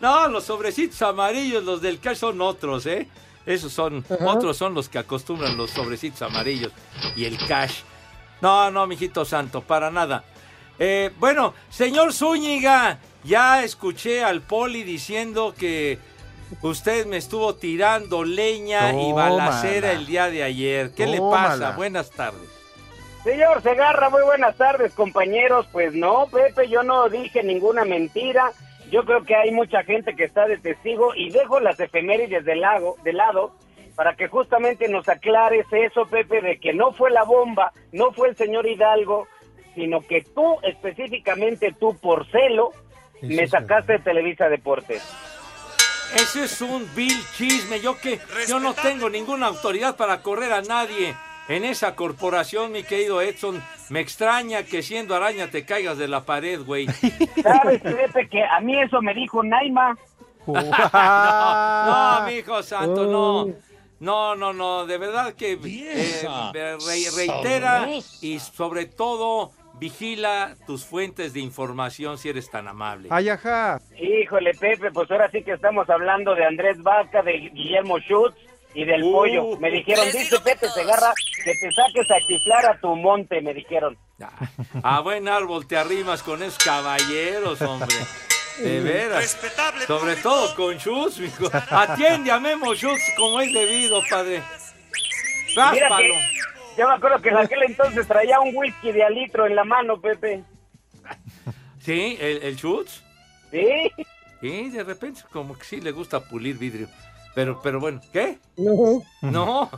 No, 0.00 0.28
los 0.28 0.44
sobrecitos 0.44 1.00
amarillos, 1.02 1.64
los 1.64 1.80
del 1.80 2.00
cash 2.00 2.18
son 2.18 2.40
otros, 2.40 2.86
¿eh? 2.86 3.08
Esos 3.46 3.72
son, 3.72 4.04
otros 4.26 4.56
son 4.56 4.74
los 4.74 4.88
que 4.88 4.98
acostumbran 4.98 5.56
los 5.56 5.70
sobrecitos 5.70 6.22
amarillos 6.22 6.72
y 7.16 7.24
el 7.24 7.38
cash. 7.46 7.80
No, 8.40 8.70
no, 8.70 8.86
mijito 8.86 9.24
santo, 9.24 9.60
para 9.60 9.90
nada. 9.90 10.24
Eh, 10.78 11.10
bueno, 11.18 11.54
señor 11.68 12.12
Zúñiga, 12.12 12.98
ya 13.24 13.62
escuché 13.64 14.24
al 14.24 14.40
poli 14.40 14.82
diciendo 14.82 15.54
que 15.56 15.98
usted 16.62 17.06
me 17.06 17.18
estuvo 17.18 17.54
tirando 17.54 18.24
leña 18.24 18.92
y 18.92 19.12
balacera 19.12 19.92
el 19.92 20.06
día 20.06 20.30
de 20.30 20.42
ayer. 20.42 20.92
¿Qué 20.92 21.06
le 21.06 21.20
pasa? 21.20 21.72
Buenas 21.72 22.10
tardes. 22.10 22.59
Señor 23.24 23.60
Segarra, 23.62 24.08
muy 24.08 24.22
buenas 24.22 24.56
tardes, 24.56 24.94
compañeros. 24.94 25.66
Pues 25.72 25.94
no, 25.94 26.26
Pepe, 26.32 26.68
yo 26.68 26.82
no 26.82 27.08
dije 27.10 27.42
ninguna 27.42 27.84
mentira. 27.84 28.52
Yo 28.90 29.04
creo 29.04 29.24
que 29.24 29.36
hay 29.36 29.50
mucha 29.50 29.82
gente 29.84 30.16
que 30.16 30.24
está 30.24 30.46
de 30.46 30.56
testigo 30.56 31.14
y 31.14 31.30
dejo 31.30 31.60
las 31.60 31.78
efemérides 31.78 32.44
de, 32.44 32.56
lago, 32.56 32.96
de 33.04 33.12
lado 33.12 33.52
para 33.94 34.16
que 34.16 34.28
justamente 34.28 34.88
nos 34.88 35.06
aclares 35.08 35.66
eso, 35.70 36.06
Pepe, 36.06 36.40
de 36.40 36.58
que 36.58 36.72
no 36.72 36.92
fue 36.92 37.10
la 37.10 37.22
bomba, 37.24 37.72
no 37.92 38.12
fue 38.12 38.30
el 38.30 38.36
señor 38.36 38.66
Hidalgo, 38.66 39.28
sino 39.74 40.00
que 40.00 40.22
tú, 40.22 40.56
específicamente 40.62 41.74
tú, 41.78 41.94
por 41.98 42.26
celo, 42.30 42.72
me 43.20 43.46
sacaste 43.46 43.94
de 43.94 43.98
Televisa 43.98 44.48
Deportes. 44.48 45.02
Ese 46.14 46.44
es 46.44 46.60
un 46.62 46.88
vil 46.94 47.22
chisme. 47.36 47.80
Yo 47.80 47.98
que 47.98 48.18
yo 48.48 48.58
no 48.58 48.72
tengo 48.72 49.10
ninguna 49.10 49.48
autoridad 49.48 49.96
para 49.96 50.22
correr 50.22 50.52
a 50.52 50.62
nadie 50.62 51.14
en 51.50 51.64
esa 51.64 51.94
corporación, 51.96 52.72
mi 52.72 52.82
querido 52.82 53.20
Edson. 53.20 53.62
Me 53.90 54.00
extraña 54.00 54.62
que 54.62 54.82
siendo 54.82 55.14
araña 55.14 55.50
te 55.50 55.64
caigas 55.64 55.98
de 55.98 56.08
la 56.08 56.24
pared, 56.24 56.60
güey. 56.62 56.86
¿Sabes, 57.42 57.82
Pepe, 57.82 58.28
que 58.28 58.42
a 58.44 58.60
mí 58.60 58.80
eso 58.80 59.02
me 59.02 59.12
dijo 59.14 59.42
Naima? 59.42 59.96
No, 60.46 62.26
mi 62.26 62.34
hijo 62.38 62.62
santo, 62.62 63.04
no. 63.06 63.48
No, 64.00 64.34
no, 64.34 64.52
no, 64.54 64.86
de 64.86 64.96
verdad 64.96 65.34
que 65.34 65.52
eh, 65.62 66.22
re- 66.54 66.78
reitera 67.14 67.86
y 68.22 68.38
sobre 68.38 68.86
todo 68.86 69.50
vigila 69.74 70.56
tus 70.66 70.86
fuentes 70.86 71.34
de 71.34 71.40
información 71.40 72.16
si 72.16 72.30
eres 72.30 72.50
tan 72.50 72.66
amable. 72.66 73.08
Ay, 73.10 73.28
ajá. 73.28 73.78
Híjole, 74.00 74.54
Pepe, 74.54 74.90
pues 74.90 75.10
ahora 75.10 75.30
sí 75.30 75.42
que 75.42 75.52
estamos 75.52 75.88
hablando 75.90 76.34
de 76.34 76.44
Andrés 76.46 76.82
Vaca, 76.82 77.20
de 77.22 77.50
Guillermo 77.52 77.98
Schutz 77.98 78.34
y 78.74 78.84
del 78.84 79.02
Uh, 79.02 79.12
pollo. 79.12 79.56
Me 79.58 79.70
dijeron, 79.70 80.06
dice 80.12 80.38
Pepe 80.40 80.68
Segarra, 80.68 81.12
que 81.44 81.52
te 81.54 81.72
saques 81.72 82.10
a 82.10 82.18
chiflar 82.26 82.66
a 82.66 82.80
tu 82.80 82.94
monte, 82.96 83.40
me 83.40 83.52
dijeron. 83.54 83.96
A 84.82 85.00
buen 85.00 85.28
árbol 85.28 85.66
te 85.66 85.76
arrimas 85.76 86.22
con 86.22 86.42
esos 86.42 86.58
caballeros, 86.62 87.60
hombre. 87.62 87.94
De 88.58 88.80
veras. 88.80 89.38
Sobre 89.86 90.16
todo 90.16 90.54
con 90.54 90.76
Schutz, 90.76 91.18
mijo. 91.18 91.48
Atiende 91.70 92.30
a 92.30 92.38
Memo 92.38 92.74
Schutz 92.74 93.00
como 93.16 93.40
es 93.40 93.52
debido, 93.54 94.02
padre. 94.10 94.42
Mira 95.48 95.70
que 95.72 95.80
Ráspalo. 95.80 96.14
yo 96.76 96.88
me 96.88 96.94
acuerdo 96.94 97.22
que 97.22 97.28
en 97.30 97.36
aquel 97.38 97.62
entonces 97.62 98.06
traía 98.06 98.38
un 98.40 98.54
whisky 98.54 98.92
de 98.92 99.02
a 99.02 99.08
litro 99.10 99.46
en 99.46 99.56
la 99.56 99.64
mano, 99.64 100.00
Pepe. 100.00 100.44
¿Sí? 101.80 102.18
¿El, 102.20 102.42
el 102.42 102.56
Schutz? 102.56 103.02
Sí. 103.50 103.90
Sí, 104.42 104.68
de 104.70 104.84
repente 104.84 105.22
como 105.32 105.56
que 105.58 105.64
sí 105.64 105.80
le 105.80 105.90
gusta 105.90 106.20
pulir 106.20 106.56
vidrio. 106.58 106.88
Pero, 107.34 107.60
pero 107.62 107.80
bueno, 107.80 108.00
¿qué? 108.12 108.38
No. 108.56 109.02
No, 109.22 109.70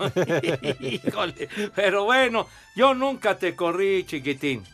híjole. 0.80 1.49
Pero 1.75 2.04
bueno, 2.04 2.47
yo 2.75 2.94
nunca 2.94 3.37
te 3.37 3.54
corrí, 3.54 4.04
chiquitín. 4.04 4.64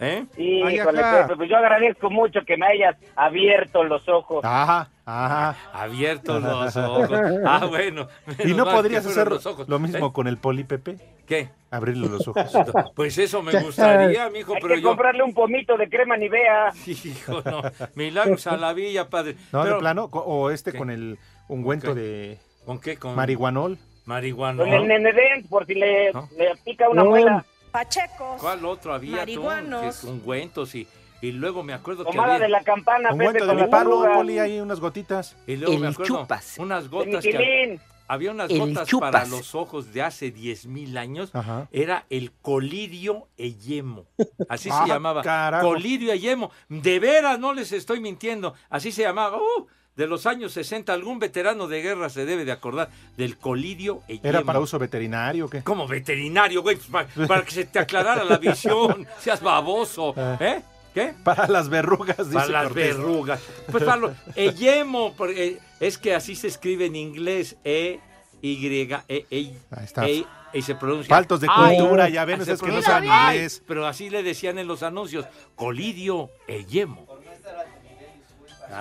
¿Eh? 0.00 0.24
Híjole, 0.36 1.02
Pepe, 1.02 1.34
pues 1.36 1.50
yo 1.50 1.56
agradezco 1.56 2.08
mucho 2.08 2.40
que 2.46 2.56
me 2.56 2.66
hayas 2.66 2.94
abierto 3.16 3.82
los 3.82 4.08
ojos. 4.08 4.44
Ajá, 4.44 4.88
ajá. 5.04 5.56
Abiertos 5.72 6.40
los 6.40 6.76
ojos. 6.76 7.10
Ah, 7.44 7.66
bueno. 7.68 8.06
¿Y 8.44 8.54
no 8.54 8.64
podrías 8.64 9.04
hacer 9.04 9.28
los 9.28 9.44
ojos. 9.46 9.68
lo 9.68 9.80
mismo 9.80 10.06
¿Eh? 10.06 10.12
con 10.12 10.28
el 10.28 10.36
poli 10.36 10.62
Pepe? 10.62 10.98
¿Qué? 11.26 11.48
Abrirle 11.72 12.08
los 12.08 12.28
ojos. 12.28 12.46
Pues 12.94 13.18
eso 13.18 13.42
me 13.42 13.60
gustaría, 13.60 14.30
mijo, 14.30 14.54
Hay 14.54 14.62
pero 14.62 14.76
que 14.76 14.82
yo... 14.82 14.88
comprarle 14.90 15.24
un 15.24 15.34
pomito 15.34 15.76
de 15.76 15.88
crema 15.88 16.16
Nivea. 16.16 16.72
Hijo, 16.86 17.42
no. 17.44 17.62
Milagros 17.96 18.46
a 18.46 18.56
la 18.56 18.72
villa, 18.74 19.08
padre. 19.10 19.34
No, 19.52 19.62
Pero- 19.62 19.74
de 19.74 19.80
plano, 19.80 20.04
o 20.12 20.50
este 20.52 20.70
¿Qué? 20.70 20.78
con 20.78 20.90
el 20.90 21.18
ungüento 21.48 21.94
de 21.94 22.38
¿Con 22.64 22.78
qué? 22.80 22.96
Con 22.96 23.14
marihuanol. 23.16 23.78
marihuana. 24.04 24.62
Con 24.62 24.72
el 24.72 24.86
Nenedent, 24.86 25.48
por 25.48 25.66
si 25.66 25.74
le, 25.74 26.12
¿No? 26.12 26.28
le 26.36 26.54
pica 26.64 26.88
una 26.88 27.02
No. 27.02 27.10
muela. 27.10 27.44
Pachecos. 27.70 28.40
¿Cuál 28.40 28.64
otro 28.64 28.94
había? 28.94 29.10
tú? 29.12 29.16
Marihuanos. 29.16 30.00
Que 30.00 30.06
ungüentos 30.06 30.74
y, 30.74 30.88
y 31.20 31.32
luego 31.32 31.62
me 31.62 31.72
acuerdo 31.74 32.04
que 32.04 32.10
Pomada 32.10 32.34
había... 32.34 32.46
de 32.46 32.50
la 32.50 32.62
campana, 32.62 33.10
Pepe, 33.10 33.14
Ungüento 33.14 33.44
de 33.46 33.52
con 33.54 33.62
mi 33.64 33.70
palo, 33.70 34.06
poli, 34.14 34.38
ahí 34.38 34.60
unas 34.60 34.80
gotitas. 34.80 35.36
Y 35.46 35.56
luego 35.56 35.78
me 35.78 35.86
El 35.88 35.92
acuerdo 35.92 36.20
chupas. 36.20 36.56
unas 36.58 36.88
gotas 36.88 37.22
que... 37.24 37.78
Había 38.10 38.30
unas 38.30 38.50
El 38.50 38.58
gotas 38.60 38.88
chupas. 38.88 39.12
para 39.12 39.26
los 39.26 39.54
ojos 39.54 39.92
de 39.92 40.00
hace 40.00 40.30
10 40.30 40.64
mil 40.64 40.96
años. 40.96 41.30
Ajá. 41.34 41.68
Era 41.70 42.06
el 42.08 42.32
colirio 42.32 43.28
eyemo. 43.36 44.06
Así 44.48 44.70
Ah, 44.72 44.82
se 44.84 44.88
llamaba. 44.88 45.20
carajo. 45.22 45.68
Colirio 45.68 46.10
eyemo. 46.14 46.50
De 46.70 46.98
veras, 47.00 47.38
no 47.38 47.52
les 47.52 47.70
estoy 47.72 48.00
mintiendo. 48.00 48.54
Así 48.70 48.92
se 48.92 49.02
llamaba. 49.02 49.36
Uh, 49.36 49.66
de 49.98 50.06
los 50.06 50.26
años 50.26 50.52
60. 50.52 50.92
Algún 50.92 51.18
veterano 51.18 51.66
de 51.66 51.82
guerra 51.82 52.08
se 52.08 52.24
debe 52.24 52.44
de 52.44 52.52
acordar 52.52 52.88
del 53.16 53.36
colirio 53.36 54.02
eyemo. 54.06 54.28
¿Era 54.28 54.42
para 54.42 54.60
uso 54.60 54.78
veterinario 54.78 55.46
o 55.46 55.50
qué? 55.50 55.62
Como 55.62 55.88
veterinario, 55.88 56.62
güey, 56.62 56.76
pues, 56.76 56.88
para, 56.88 57.26
para 57.26 57.44
que 57.44 57.50
se 57.50 57.64
te 57.64 57.80
aclarara 57.80 58.22
la 58.22 58.38
visión. 58.38 59.06
Seas 59.18 59.42
baboso. 59.42 60.14
¿Eh? 60.38 60.62
¿Qué? 60.94 61.14
Para 61.24 61.48
las 61.48 61.68
verrugas, 61.68 62.16
dice 62.16 62.32
Para 62.32 62.46
las 62.46 62.62
Cortés. 62.68 62.96
verrugas. 62.96 63.40
Pues 63.70 63.82
para 63.82 63.96
lo, 63.96 64.14
eyemo, 64.36 65.14
porque 65.16 65.58
es 65.80 65.98
que 65.98 66.14
así 66.14 66.36
se 66.36 66.46
escribe 66.46 66.86
en 66.86 66.94
inglés. 66.94 67.56
E, 67.64 67.98
Y, 68.40 68.64
E, 68.68 69.02
E, 69.08 69.26
Ahí 69.30 69.84
está. 69.84 70.08
E, 70.08 70.24
y 70.52 70.62
se 70.62 70.76
pronuncia. 70.76 71.12
Faltos 71.12 71.40
de 71.40 71.48
ay. 71.50 71.76
cultura, 71.76 72.08
ya 72.08 72.24
ven, 72.24 72.44
Se 72.44 72.52
es 72.52 72.62
que 72.62 72.70
no 72.70 72.82
saben 72.82 73.10
ay, 73.12 73.36
inglés. 73.36 73.62
Pero 73.66 73.84
así 73.84 74.10
le 74.10 74.22
decían 74.22 74.58
en 74.60 74.68
los 74.68 74.84
anuncios. 74.84 75.26
Colidio 75.56 76.30
eyemo. 76.46 77.04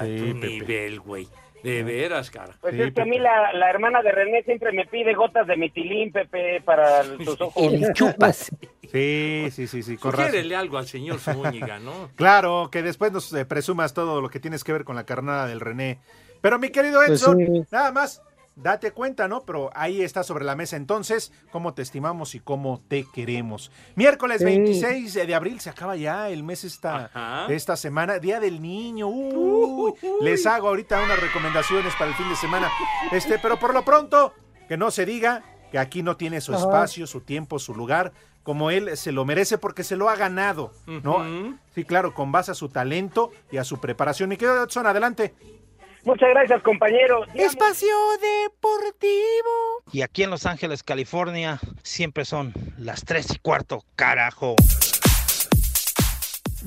Sí, 0.02 0.18
tu 0.18 0.40
Pepe. 0.40 0.48
nivel, 0.48 1.00
güey. 1.00 1.28
De 1.64 1.84
veras, 1.84 2.30
cara. 2.30 2.54
Pues 2.62 2.76
Sí, 2.76 2.82
es 2.84 2.94
que 2.94 3.02
a 3.02 3.06
mí 3.06 3.18
la, 3.18 3.52
la 3.52 3.70
hermana 3.70 4.02
de 4.04 4.12
René 4.12 4.44
siempre 4.44 4.72
me 4.72 4.86
pide 4.86 5.14
gotas 5.16 5.48
de 5.48 5.58
mitilín, 5.58 6.12
Pepe, 6.12 6.62
para 6.62 7.02
tus 7.04 7.40
ojos. 7.42 7.74
El 7.74 7.94
chupas. 7.94 8.52
Sí, 8.90 9.50
sí, 9.52 9.68
sí, 9.68 9.84
sí. 9.84 9.98
Sugiérele 9.98 10.56
algo 10.56 10.78
al 10.78 10.88
señor 10.88 11.20
Zúñiga, 11.20 11.78
¿no? 11.78 12.10
Claro, 12.16 12.70
que 12.72 12.82
después 12.82 13.12
nos 13.12 13.34
eh, 13.34 13.44
presumas 13.44 13.94
todo 13.94 14.22
lo 14.22 14.30
que 14.30 14.40
tienes 14.40 14.64
que 14.64 14.72
ver 14.72 14.86
con 14.86 14.96
la 14.96 15.06
carnada 15.06 15.46
del 15.46 15.60
René. 15.60 16.00
Pero 16.40 16.58
mi 16.58 16.70
querido 16.70 17.02
Pues 17.06 17.22
Edson, 17.22 17.38
sí. 17.38 17.66
nada 17.70 17.92
más, 17.92 18.22
date 18.58 18.92
cuenta, 18.92 19.28
¿no? 19.28 19.44
Pero 19.44 19.70
ahí 19.74 20.02
está 20.02 20.24
sobre 20.24 20.44
la 20.44 20.56
mesa 20.56 20.76
entonces 20.76 21.32
cómo 21.52 21.74
te 21.74 21.82
estimamos 21.84 22.36
y 22.36 22.40
cómo 22.40 22.82
te 22.88 23.06
queremos. 23.14 23.72
Miércoles 23.96 24.40
Sí. 24.40 24.46
26 24.46 25.14
de 25.14 25.36
abril 25.36 25.60
se 25.60 25.70
acaba 25.70 25.96
ya 25.96 26.30
el 26.30 26.44
mes 26.44 26.64
esta, 26.64 27.46
esta 27.50 27.78
semana, 27.78 28.20
Día 28.20 28.40
del 28.40 28.62
Niño. 28.62 29.08
Uy, 29.08 29.94
les 30.22 30.46
hago 30.46 30.68
ahorita 30.68 31.02
unas 31.04 31.20
recomendaciones 31.22 31.94
para 31.96 32.10
el 32.10 32.16
fin 32.16 32.28
de 32.30 32.36
semana. 32.36 32.70
Este, 33.12 33.40
pero 33.40 33.58
por 33.60 33.74
lo 33.74 33.86
pronto, 33.86 34.34
que 34.68 34.76
no 34.78 34.92
se 34.92 35.06
diga 35.06 35.44
que 35.72 35.80
aquí 35.80 36.02
no 36.04 36.18
tiene 36.18 36.42
su 36.42 36.54
Ajá. 36.54 36.62
espacio, 36.64 37.08
su 37.08 37.22
tiempo, 37.22 37.60
su 37.60 37.76
lugar, 37.76 38.12
como 38.44 38.72
él 38.72 38.96
se 38.96 39.12
lo 39.12 39.26
merece 39.26 39.58
porque 39.58 39.84
se 39.84 39.98
lo 39.98 40.10
ha 40.10 40.16
ganado, 40.16 40.72
¿no? 41.04 41.58
Sí, 41.76 41.84
claro, 41.84 42.14
con 42.14 42.32
base 42.32 42.52
a 42.52 42.56
su 42.56 42.70
talento 42.70 43.32
y 43.52 43.58
a 43.58 43.66
su 43.66 43.80
preparación. 43.80 44.30
Mi 44.30 44.38
querido 44.38 44.64
Edson, 44.64 44.88
adelante. 44.88 45.36
Muchas 46.08 46.30
gracias, 46.30 46.64
compañero. 46.64 47.26
Espacio 47.34 47.94
Deportivo. 48.46 49.84
Y 49.92 50.04
aquí 50.04 50.24
en 50.24 50.30
Los 50.30 50.46
Ángeles, 50.46 50.82
California, 50.82 51.60
siempre 51.84 52.24
son 52.24 52.54
las 52.78 53.04
tres 53.04 53.28
y 53.36 53.40
cuarto, 53.40 53.84
carajo. 53.98 54.56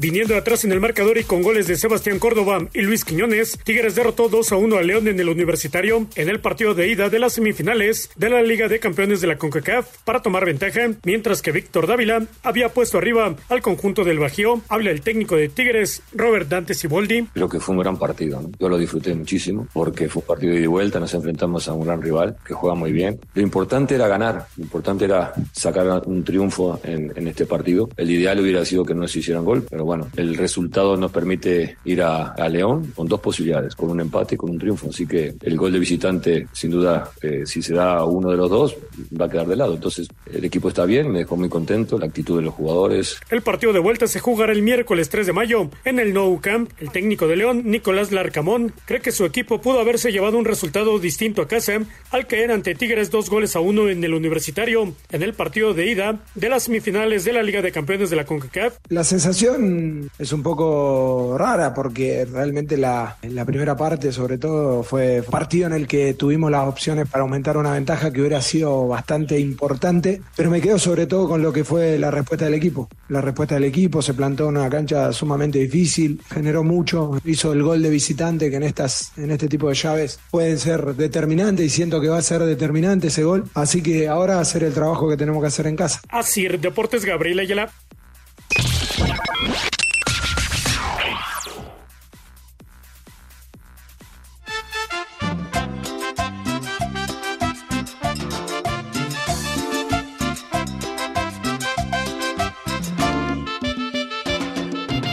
Viniendo 0.01 0.35
atrás 0.35 0.65
en 0.65 0.73
el 0.73 0.81
marcador 0.81 1.19
y 1.19 1.25
con 1.25 1.43
goles 1.43 1.67
de 1.67 1.77
Sebastián 1.77 2.19
Córdoba 2.19 2.67
y 2.73 2.81
Luis 2.81 3.05
Quiñones, 3.05 3.59
Tigres 3.65 3.95
derrotó 3.95 4.31
2 4.31 4.53
a 4.53 4.57
1 4.57 4.79
a 4.79 4.83
León 4.83 5.09
en 5.09 5.21
el 5.21 5.29
Universitario 5.29 6.07
en 6.15 6.31
el 6.31 6.41
partido 6.41 6.73
de 6.73 6.89
ida 6.89 7.11
de 7.11 7.19
las 7.19 7.35
semifinales 7.35 8.09
de 8.17 8.31
la 8.31 8.41
Liga 8.41 8.67
de 8.69 8.81
Campeones 8.81 9.21
de 9.21 9.27
la 9.27 9.37
CONCACAF 9.37 9.99
para 10.05 10.23
tomar 10.23 10.47
ventaja, 10.47 10.89
mientras 11.05 11.43
que 11.43 11.53
Víctor 11.53 11.87
Dávila 11.87 12.27
había 12.43 12.71
puesto 12.71 12.97
arriba 12.97 13.37
al 13.51 13.61
conjunto 13.61 14.03
del 14.03 14.19
Bajío. 14.19 14.63
Habla 14.71 14.91
el 14.91 15.03
técnico 15.03 15.37
de 15.37 15.51
Tigres, 15.51 16.03
Robert 16.15 16.49
Dante 16.49 16.73
Siboldi. 16.73 17.27
Creo 17.35 17.51
que 17.51 17.61
fue 17.61 17.75
un 17.75 17.83
gran 17.83 17.99
partido. 17.99 18.41
¿no? 18.41 18.53
Yo 18.59 18.71
lo 18.71 18.79
disfruté 18.79 19.15
muchísimo 19.15 19.69
porque 19.71 20.09
fue 20.09 20.23
un 20.23 20.27
partido 20.29 20.55
de 20.55 20.67
vuelta. 20.67 20.99
Nos 20.99 21.13
enfrentamos 21.13 21.69
a 21.69 21.75
un 21.75 21.85
gran 21.85 22.01
rival 22.01 22.39
que 22.43 22.55
juega 22.55 22.75
muy 22.75 22.93
bien. 22.93 23.21
Lo 23.35 23.43
importante 23.43 23.97
era 23.97 24.09
ganar. 24.09 24.47
Lo 24.57 24.63
importante 24.63 25.05
era 25.05 25.35
sacar 25.53 26.05
un 26.07 26.25
triunfo 26.25 26.81
en, 26.85 27.13
en 27.15 27.29
este 27.29 27.45
partido. 27.45 27.91
El 27.99 28.11
ideal 28.11 28.41
hubiera 28.41 28.65
sido 28.65 28.83
que 28.83 28.95
no 28.95 29.07
se 29.07 29.19
hicieran 29.19 29.45
gol, 29.45 29.67
pero 29.69 29.85
bueno, 29.85 29.90
el 30.17 30.37
resultado 30.37 30.97
nos 30.97 31.11
permite 31.11 31.77
ir 31.85 32.03
a, 32.03 32.33
a 32.33 32.49
León 32.49 32.93
con 32.95 33.07
dos 33.09 33.21
posibilidades, 33.21 33.75
con 33.75 33.91
un 33.91 34.01
empate 34.01 34.35
y 34.35 34.39
con 34.39 34.51
un 34.51 34.59
triunfo. 34.59 34.89
Así 34.89 35.07
que 35.07 35.35
el 35.43 35.57
gol 35.57 35.73
de 35.73 35.79
visitante, 35.79 36.47
sin 36.53 36.71
duda, 36.71 37.11
eh, 37.23 37.43
si 37.45 37.63
se 37.63 37.75
da 37.75 38.05
uno 38.05 38.31
de 38.31 38.37
los 38.37 38.51
dos, 38.51 38.77
va 39.19 39.27
a 39.27 39.31
quedar 39.31 39.47
de 39.47 39.57
lado. 39.57 39.75
Entonces, 39.75 40.09
el 40.33 40.45
equipo 40.45 40.69
está 40.69 40.85
bien, 40.85 41.11
me 41.11 41.21
dejó 41.21 41.37
muy 41.37 41.49
contento, 41.49 41.99
la 41.99 42.07
actitud 42.07 42.37
de 42.37 42.43
los 42.43 42.55
jugadores. 42.55 43.19
El 43.31 43.43
partido 43.43 43.73
de 43.73 43.79
vuelta 43.79 44.07
se 44.07 44.21
jugará 44.21 44.53
el 44.53 44.63
miércoles 44.63 45.09
3 45.09 45.27
de 45.27 45.33
mayo 45.33 45.71
en 45.85 45.99
el 45.99 46.13
Nou 46.13 46.41
Camp. 46.41 46.71
El 46.79 46.91
técnico 46.91 47.27
de 47.27 47.37
León, 47.37 47.63
Nicolás 47.67 48.13
Larcamón, 48.13 48.73
cree 48.85 49.01
que 49.01 49.13
su 49.13 49.25
equipo 49.25 49.61
pudo 49.61 49.81
haberse 49.81 50.13
llevado 50.13 50.39
un 50.39 50.45
resultado 50.45 50.99
distinto 50.99 51.43
a 51.43 51.49
casa 51.49 51.71
al 52.11 52.27
caer 52.27 52.51
ante 52.51 52.75
Tigres 52.75 53.11
dos 53.11 53.31
goles 53.31 53.55
a 53.57 53.61
uno 53.61 53.89
en 53.89 54.03
el 54.03 54.15
universitario 54.15 54.95
en 55.11 55.23
el 55.23 55.35
partido 55.35 55.75
de 55.75 55.87
ida 55.91 56.21
de 56.35 56.49
las 56.49 56.65
semifinales 56.65 57.25
de 57.25 57.33
la 57.33 57.43
Liga 57.43 57.63
de 57.63 57.73
Campeones 57.73 58.11
de 58.11 58.17
la 58.17 58.25
CONCACAF. 58.25 58.77
La 58.89 59.05
sensación 59.05 59.70
es 60.19 60.33
un 60.33 60.43
poco 60.43 61.37
rara 61.39 61.73
porque 61.75 62.27
realmente 62.31 62.77
la, 62.77 63.17
primera 63.47 63.77
parte 63.77 64.13
sobre 64.13 64.39
todo 64.39 64.83
fue 64.83 65.23
partido 65.29 65.67
en 65.67 65.73
el 65.73 65.87
que 65.87 66.15
tuvimos 66.15 66.51
las 66.51 66.69
opciones 66.69 67.09
para 67.09 67.23
aumentar 67.23 67.57
una 67.57 67.73
ventaja 67.73 68.13
que 68.13 68.21
hubiera 68.21 68.41
sido 68.43 68.87
bastante 68.89 69.39
importante, 69.39 70.21
pero 70.37 70.51
me 70.51 70.61
quedo 70.61 70.79
sobre 70.79 71.07
todo 71.07 71.29
con 71.29 71.43
lo 71.43 71.53
que 71.53 71.65
fue 71.65 71.99
la 71.99 72.11
respuesta 72.11 72.45
del 72.45 72.55
equipo. 72.55 72.89
La 73.09 73.21
respuesta 73.21 73.55
del 73.55 73.65
equipo 73.65 74.03
se 74.03 74.15
plantó 74.15 74.49
en 74.49 74.57
una 74.57 74.71
cancha 74.71 75.13
sumamente 75.13 75.59
difícil, 75.59 76.21
generó 76.31 76.63
mucho, 76.63 77.19
hizo 77.25 77.53
el 77.53 77.63
gol 77.63 77.83
de 77.83 77.91
visitante 77.91 78.51
que 78.51 78.57
en 78.57 78.63
estas 78.63 79.13
en 79.17 79.31
este 79.31 79.49
tipo 79.49 79.69
de 79.69 79.75
llaves 79.75 80.21
pueden 80.31 80.59
ser 80.59 80.95
determinantes 80.95 81.67
y 81.67 81.71
siento 81.71 82.01
que 82.01 82.09
va 82.09 82.19
a 82.19 82.23
ser 82.23 82.43
determinante 82.43 83.09
ese 83.09 83.25
gol, 83.25 83.45
así 83.55 83.83
que 83.83 84.09
ahora 84.09 84.41
hacer 84.41 84.65
el 84.65 84.73
trabajo 84.73 85.09
que 85.09 85.17
tenemos 85.17 85.41
que 85.43 85.49
hacer 85.49 85.67
en 85.67 85.77
casa. 85.77 86.01
Así, 86.09 86.47
Deportes 86.49 87.05
Gabriel 87.05 87.41
Ayala. 87.41 87.71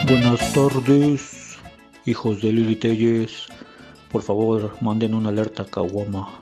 Buenas 0.09 0.53
tardes, 0.53 1.57
hijos 2.05 2.41
de 2.41 2.51
Lili 2.51 2.75
Telles. 2.75 3.47
Por 4.11 4.21
favor, 4.21 4.75
manden 4.81 5.13
una 5.13 5.29
alerta 5.29 5.63
a 5.63 5.65
Kawama. 5.65 6.39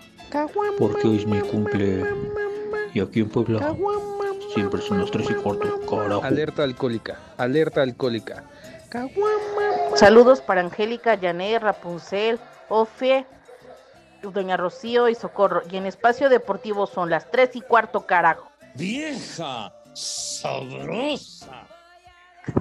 Porque 0.80 1.08
hoy 1.08 1.18
es 1.18 1.28
mi 1.28 1.40
cumple. 1.40 2.04
Y 2.94 3.00
aquí 3.00 3.22
en 3.22 3.30
Puebla 3.30 3.75
siempre 4.56 4.82
son 4.82 5.00
las 5.00 5.12
3 5.12 5.30
y 5.30 5.34
cuarto. 5.36 5.82
Carajo. 5.88 6.24
Alerta 6.24 6.64
alcohólica, 6.64 7.20
alerta 7.38 7.82
alcohólica. 7.82 8.44
Saludos 9.96 10.42
para 10.42 10.62
Angélica, 10.62 11.18
Janet, 11.22 11.62
Rapunzel, 11.62 12.40
Ofie, 12.70 13.26
Doña 14.24 14.58
Rocío 14.58 15.10
y 15.10 15.16
Socorro. 15.16 15.62
Y 15.70 15.76
en 15.76 15.86
Espacio 15.86 16.30
Deportivo 16.30 16.88
son 16.88 17.10
las 17.10 17.30
3 17.30 17.58
y 17.58 17.62
cuarto, 17.62 18.06
carajo. 18.06 18.50
Vieja 18.76 19.74
sabrosa. 19.94 21.68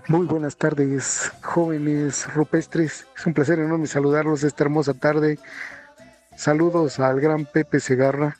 Muy 0.08 0.26
buenas 0.26 0.56
tardes, 0.56 1.30
jóvenes 1.42 2.32
rupestres. 2.34 3.06
Es 3.16 3.26
un 3.26 3.34
placer 3.34 3.58
enorme 3.58 3.86
saludarlos 3.86 4.42
esta 4.42 4.64
hermosa 4.64 4.94
tarde. 4.94 5.38
Saludos 6.36 6.98
al 6.98 7.20
gran 7.20 7.44
Pepe 7.44 7.78
Segarra. 7.78 8.36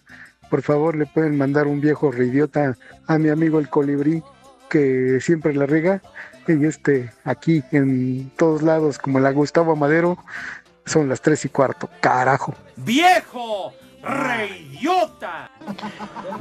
Por 0.54 0.62
favor, 0.62 0.94
le 0.94 1.06
pueden 1.06 1.36
mandar 1.36 1.66
un 1.66 1.80
viejo 1.80 2.12
reidiota 2.12 2.76
a 3.08 3.18
mi 3.18 3.28
amigo 3.28 3.58
el 3.58 3.68
colibrí, 3.68 4.22
que 4.70 5.18
siempre 5.20 5.52
la 5.52 5.66
rega. 5.66 6.00
Y 6.46 6.64
este, 6.64 7.12
aquí 7.24 7.64
en 7.72 8.30
todos 8.36 8.62
lados, 8.62 9.00
como 9.00 9.18
la 9.18 9.32
Gustavo 9.32 9.74
Madero, 9.74 10.16
son 10.86 11.08
las 11.08 11.20
tres 11.22 11.44
y 11.44 11.48
cuarto. 11.48 11.90
Carajo. 12.00 12.54
¡Viejo! 12.76 13.74
¡Reyota! 14.04 15.50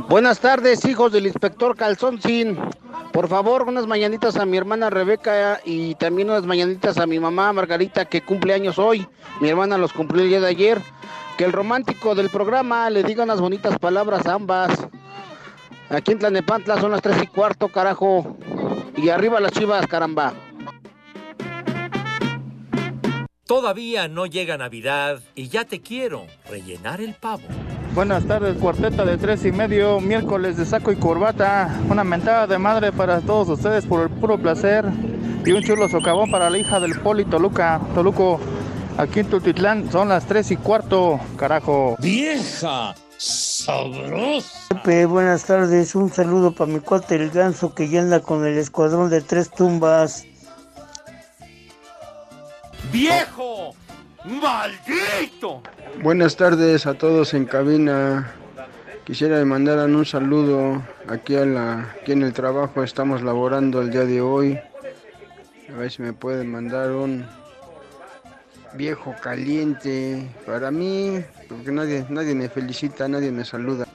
Buenas 0.09 0.39
tardes, 0.39 0.85
hijos 0.85 1.11
del 1.11 1.25
inspector 1.25 1.75
Calzoncín. 1.75 2.59
Por 3.13 3.27
favor, 3.27 3.63
unas 3.63 3.87
mañanitas 3.87 4.35
a 4.35 4.45
mi 4.45 4.57
hermana 4.57 4.91
Rebeca 4.91 5.59
y 5.65 5.95
también 5.95 6.29
unas 6.29 6.45
mañanitas 6.45 6.99
a 6.99 7.07
mi 7.07 7.19
mamá 7.19 7.51
Margarita, 7.51 8.05
que 8.05 8.21
cumple 8.21 8.53
años 8.53 8.77
hoy. 8.77 9.07
Mi 9.41 9.49
hermana 9.49 9.79
los 9.79 9.91
cumplió 9.91 10.21
el 10.21 10.29
día 10.29 10.39
de 10.39 10.49
ayer. 10.49 10.81
Que 11.43 11.47
el 11.47 11.51
romántico 11.51 12.15
del 12.15 12.29
programa 12.29 12.89
le 12.89 13.03
diga 13.03 13.25
unas 13.25 13.41
bonitas 13.41 13.77
palabras 13.77 14.25
a 14.27 14.35
ambas. 14.35 14.87
Aquí 15.89 16.13
en 16.13 16.19
Tlanepantla 16.19 16.79
son 16.79 16.91
las 16.91 17.01
tres 17.01 17.21
y 17.21 17.27
cuarto, 17.27 17.67
carajo. 17.67 18.37
Y 18.95 19.09
arriba 19.09 19.41
las 19.41 19.51
chivas, 19.51 19.85
caramba. 19.87 20.31
Todavía 23.45 24.07
no 24.07 24.25
llega 24.25 24.57
Navidad 24.57 25.19
y 25.35 25.49
ya 25.49 25.65
te 25.65 25.81
quiero 25.81 26.27
rellenar 26.49 27.01
el 27.01 27.13
pavo. 27.13 27.43
Buenas 27.93 28.25
tardes, 28.25 28.55
cuarteta 28.57 29.03
de 29.03 29.17
tres 29.17 29.43
y 29.43 29.51
medio, 29.51 29.99
miércoles 29.99 30.55
de 30.55 30.65
saco 30.65 30.93
y 30.93 30.95
corbata. 30.95 31.77
Una 31.89 32.05
mentada 32.05 32.47
de 32.47 32.57
madre 32.57 32.93
para 32.93 33.19
todos 33.19 33.49
ustedes 33.49 33.85
por 33.85 34.01
el 34.01 34.09
puro 34.09 34.37
placer. 34.37 34.85
Y 35.45 35.51
un 35.51 35.61
chulo 35.61 35.89
socavón 35.89 36.31
para 36.31 36.49
la 36.49 36.57
hija 36.57 36.79
del 36.79 36.97
Poli 37.01 37.25
Toluca. 37.25 37.81
Toluco, 37.93 38.39
aquí 38.97 39.19
en 39.19 39.29
Tultitlán 39.29 39.91
son 39.91 40.09
las 40.09 40.25
tres 40.25 40.51
y 40.51 40.57
cuarto, 40.57 41.19
carajo. 41.37 41.95
Vieja 41.99 42.95
sabrosa. 43.17 44.67
Pepe, 44.69 45.05
buenas 45.05 45.45
tardes. 45.45 45.95
Un 45.95 46.11
saludo 46.11 46.53
para 46.53 46.71
mi 46.71 46.79
cuate 46.79 47.15
el 47.15 47.29
ganso 47.29 47.73
que 47.73 47.87
ya 47.87 48.01
anda 48.01 48.19
con 48.19 48.45
el 48.45 48.57
escuadrón 48.57 49.09
de 49.09 49.21
tres 49.21 49.49
tumbas. 49.49 50.25
¡Viejo! 52.91 53.73
¡Maldito! 54.25 55.61
Buenas 56.01 56.35
tardes 56.35 56.85
a 56.85 56.93
todos 56.93 57.33
en 57.33 57.45
cabina. 57.45 58.31
Quisiera 59.05 59.39
que 59.39 59.45
mandaran 59.45 59.95
un 59.95 60.05
saludo 60.05 60.81
aquí, 61.07 61.35
a 61.35 61.45
la, 61.45 61.95
aquí 62.01 62.11
en 62.11 62.23
el 62.23 62.33
trabajo. 62.33 62.83
Estamos 62.83 63.21
laborando 63.21 63.81
el 63.81 63.89
día 63.89 64.05
de 64.05 64.21
hoy. 64.21 64.59
A 65.73 65.77
ver 65.77 65.91
si 65.91 66.01
me 66.01 66.13
pueden 66.13 66.51
mandar 66.51 66.91
un 66.91 67.25
viejo 68.75 69.15
caliente 69.21 70.29
para 70.45 70.71
mí, 70.71 71.23
porque 71.47 71.71
nadie, 71.71 72.05
nadie 72.09 72.35
me 72.35 72.49
felicita, 72.49 73.07
nadie 73.07 73.31
me 73.31 73.45
saluda. 73.45 73.87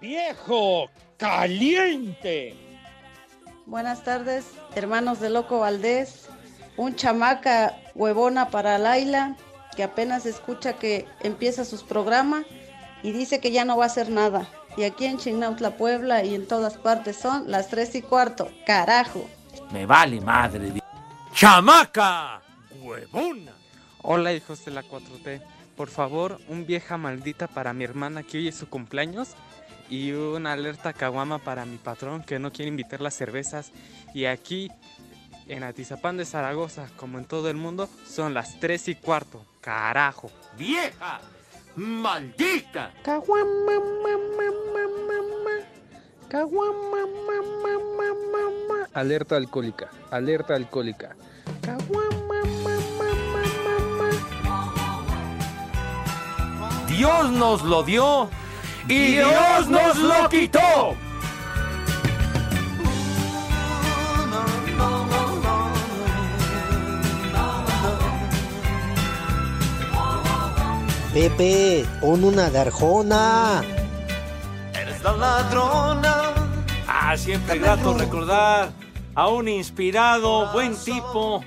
Viejo 0.00 0.90
caliente. 1.16 2.54
Buenas 3.66 4.04
tardes, 4.04 4.46
hermanos 4.74 5.20
de 5.20 5.30
Loco 5.30 5.60
Valdés. 5.60 6.28
Un 6.76 6.94
chamaca 6.94 7.74
huevona 7.94 8.50
para 8.50 8.78
Laila, 8.78 9.36
que 9.74 9.82
apenas 9.82 10.26
escucha 10.26 10.74
que 10.74 11.06
empieza 11.20 11.64
sus 11.64 11.82
programas 11.82 12.44
y 13.02 13.12
dice 13.12 13.40
que 13.40 13.50
ya 13.50 13.64
no 13.64 13.76
va 13.76 13.84
a 13.84 13.86
hacer 13.86 14.10
nada. 14.10 14.46
Y 14.76 14.84
aquí 14.84 15.06
en 15.06 15.16
Chinautla, 15.16 15.76
Puebla 15.78 16.22
y 16.22 16.34
en 16.34 16.46
todas 16.46 16.76
partes 16.76 17.16
son 17.16 17.50
las 17.50 17.68
tres 17.68 17.94
y 17.94 18.02
cuarto. 18.02 18.50
Carajo. 18.66 19.26
Me 19.72 19.86
vale 19.86 20.20
madre. 20.20 20.72
¡Chamaca! 21.32 22.42
¡Huevona! 22.82 23.52
Hola 24.08 24.32
hijos 24.32 24.64
de 24.64 24.70
la 24.70 24.84
4T, 24.84 25.42
por 25.76 25.88
favor, 25.88 26.38
un 26.46 26.64
vieja 26.64 26.96
maldita 26.96 27.48
para 27.48 27.72
mi 27.72 27.82
hermana 27.82 28.22
que 28.22 28.38
hoy 28.38 28.46
es 28.46 28.54
su 28.54 28.68
cumpleaños 28.68 29.30
y 29.90 30.12
una 30.12 30.52
alerta 30.52 30.92
caguama 30.92 31.38
para 31.40 31.64
mi 31.66 31.76
patrón 31.76 32.22
que 32.22 32.38
no 32.38 32.52
quiere 32.52 32.68
invitar 32.68 33.00
las 33.00 33.14
cervezas 33.14 33.72
y 34.14 34.26
aquí 34.26 34.70
en 35.48 35.64
Atizapán 35.64 36.16
de 36.16 36.24
Zaragoza, 36.24 36.88
como 36.96 37.18
en 37.18 37.24
todo 37.24 37.50
el 37.50 37.56
mundo, 37.56 37.88
son 38.08 38.32
las 38.32 38.60
3 38.60 38.90
y 38.90 38.94
cuarto. 38.94 39.44
Carajo. 39.60 40.30
¡Vieja! 40.56 41.20
¡Maldita! 41.74 42.92
Alerta 48.94 49.34
alcohólica, 49.34 49.90
alerta 50.12 50.54
alcohólica. 50.54 51.16
Dios 56.96 57.30
nos 57.30 57.62
lo 57.62 57.82
dio 57.82 58.30
y 58.88 59.16
Dios 59.16 59.68
nos 59.68 59.98
lo 59.98 60.28
quitó. 60.30 60.96
Pepe, 71.12 71.86
pon 72.00 72.24
una 72.24 72.48
garjona. 72.48 73.62
Eres 74.72 75.02
la 75.02 75.12
ladrona. 75.12 76.14
Ah, 76.88 77.14
siempre 77.18 77.58
grato 77.58 77.92
recordar 77.92 78.70
a 79.14 79.28
un 79.28 79.48
inspirado, 79.48 80.50
buen 80.52 80.74
tipo, 80.76 81.44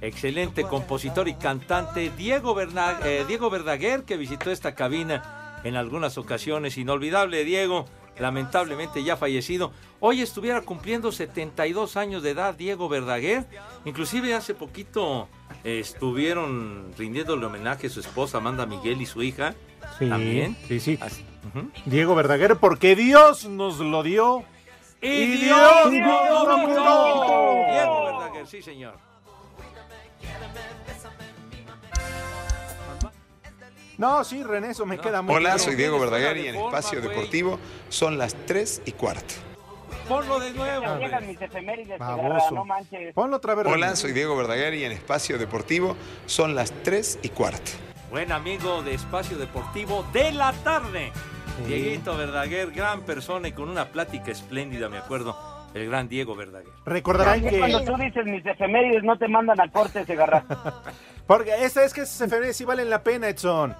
excelente 0.00 0.62
compositor 0.64 1.28
y 1.28 1.34
cantante, 1.34 2.10
Diego, 2.16 2.54
Berna- 2.54 2.98
eh, 3.04 3.24
Diego 3.26 3.50
Verdaguer, 3.50 4.04
que 4.04 4.16
visitó 4.16 4.50
esta 4.50 4.74
cabina 4.74 5.58
en 5.64 5.76
algunas 5.76 6.18
ocasiones. 6.18 6.76
Inolvidable, 6.78 7.44
Diego. 7.44 7.86
lamentablemente 8.18 9.04
ya 9.04 9.18
fallecido. 9.18 9.72
Hoy 10.00 10.22
estuviera 10.22 10.62
cumpliendo 10.62 11.12
72 11.12 11.98
años 11.98 12.22
de 12.22 12.30
edad 12.30 12.54
Diego 12.54 12.88
Verdaguer. 12.88 13.44
Inclusive 13.84 14.32
hace 14.32 14.54
poquito 14.54 15.28
eh, 15.64 15.80
estuvieron 15.80 16.94
rindiéndole 16.96 17.44
homenaje 17.44 17.88
a 17.88 17.90
su 17.90 18.00
esposa 18.00 18.38
Amanda 18.38 18.64
Miguel 18.64 19.02
y 19.02 19.06
su 19.06 19.22
hija. 19.22 19.54
Sí, 19.98 20.08
También. 20.08 20.56
Sí, 20.66 20.80
sí. 20.80 20.98
Así-. 21.02 21.26
Diego 21.84 22.14
Verdaguer, 22.14 22.56
porque 22.56 22.96
Dios 22.96 23.44
nos 23.50 23.80
lo 23.80 24.02
dio. 24.02 24.44
¡Y 25.02 25.26
Dios 25.36 25.90
Dios 25.90 26.06
nos 26.48 26.74
lo! 26.74 27.64
Diego 27.70 28.04
Verdaguer, 28.06 28.46
sí 28.46 28.62
señor. 28.62 28.94
No, 33.98 34.24
sí, 34.24 34.42
René, 34.42 34.70
eso 34.70 34.84
me 34.84 34.98
queda 34.98 35.22
muy 35.22 35.34
Hola, 35.34 35.58
soy 35.58 35.74
Diego 35.74 35.98
Verdaguer 35.98 36.36
y 36.36 36.48
en 36.48 36.56
Espacio. 36.56 37.00
Deportivo 37.00 37.58
son 37.88 38.18
las 38.18 38.34
3 38.46 38.82
y 38.84 38.92
cuarto. 38.92 39.34
Ponlo 40.08 40.38
de 40.38 40.52
nuevo. 40.52 40.84
Manches. 42.64 43.14
Ponlo 43.14 43.36
otra 43.36 43.54
vez. 43.54 43.66
Hola, 43.66 43.96
soy 43.96 44.12
Diego 44.12 44.36
Verdaguer 44.36 44.74
y 44.74 44.84
en 44.84 44.92
Espacio 44.92 45.38
Deportivo 45.38 45.96
son 46.26 46.54
las 46.54 46.72
3 46.82 47.20
y 47.22 47.30
cuarto. 47.30 47.72
Buen 48.10 48.32
amigo 48.32 48.82
de 48.82 48.94
Espacio 48.94 49.36
Deportivo 49.38 50.04
de 50.12 50.30
la 50.32 50.52
tarde. 50.52 51.10
Sí. 51.58 51.64
Dieguito 51.64 52.16
Verdaguer, 52.16 52.70
gran 52.70 53.00
persona 53.02 53.48
y 53.48 53.52
con 53.52 53.68
una 53.70 53.88
plática 53.88 54.30
espléndida, 54.30 54.88
me 54.88 54.98
acuerdo. 54.98 55.55
El 55.76 55.86
gran 55.90 56.08
Diego 56.08 56.34
Verdaguer. 56.34 56.72
Recordarán 56.84 57.44
Es 57.44 57.52
que. 57.52 57.58
Cuando 57.58 57.82
tú 57.84 57.96
dices 57.96 58.24
mis 58.24 58.44
efemérides, 58.46 59.02
no 59.04 59.18
te 59.18 59.28
mandan 59.28 59.60
a 59.60 59.70
corte, 59.70 60.04
Segarra. 60.06 60.44
Porque 61.26 61.52
esta 61.64 61.84
es 61.84 61.92
que 61.92 62.02
esas 62.02 62.20
efemérides 62.20 62.56
sí 62.56 62.64
valen 62.64 62.88
la 62.88 63.02
pena, 63.02 63.28
Edson. 63.28 63.74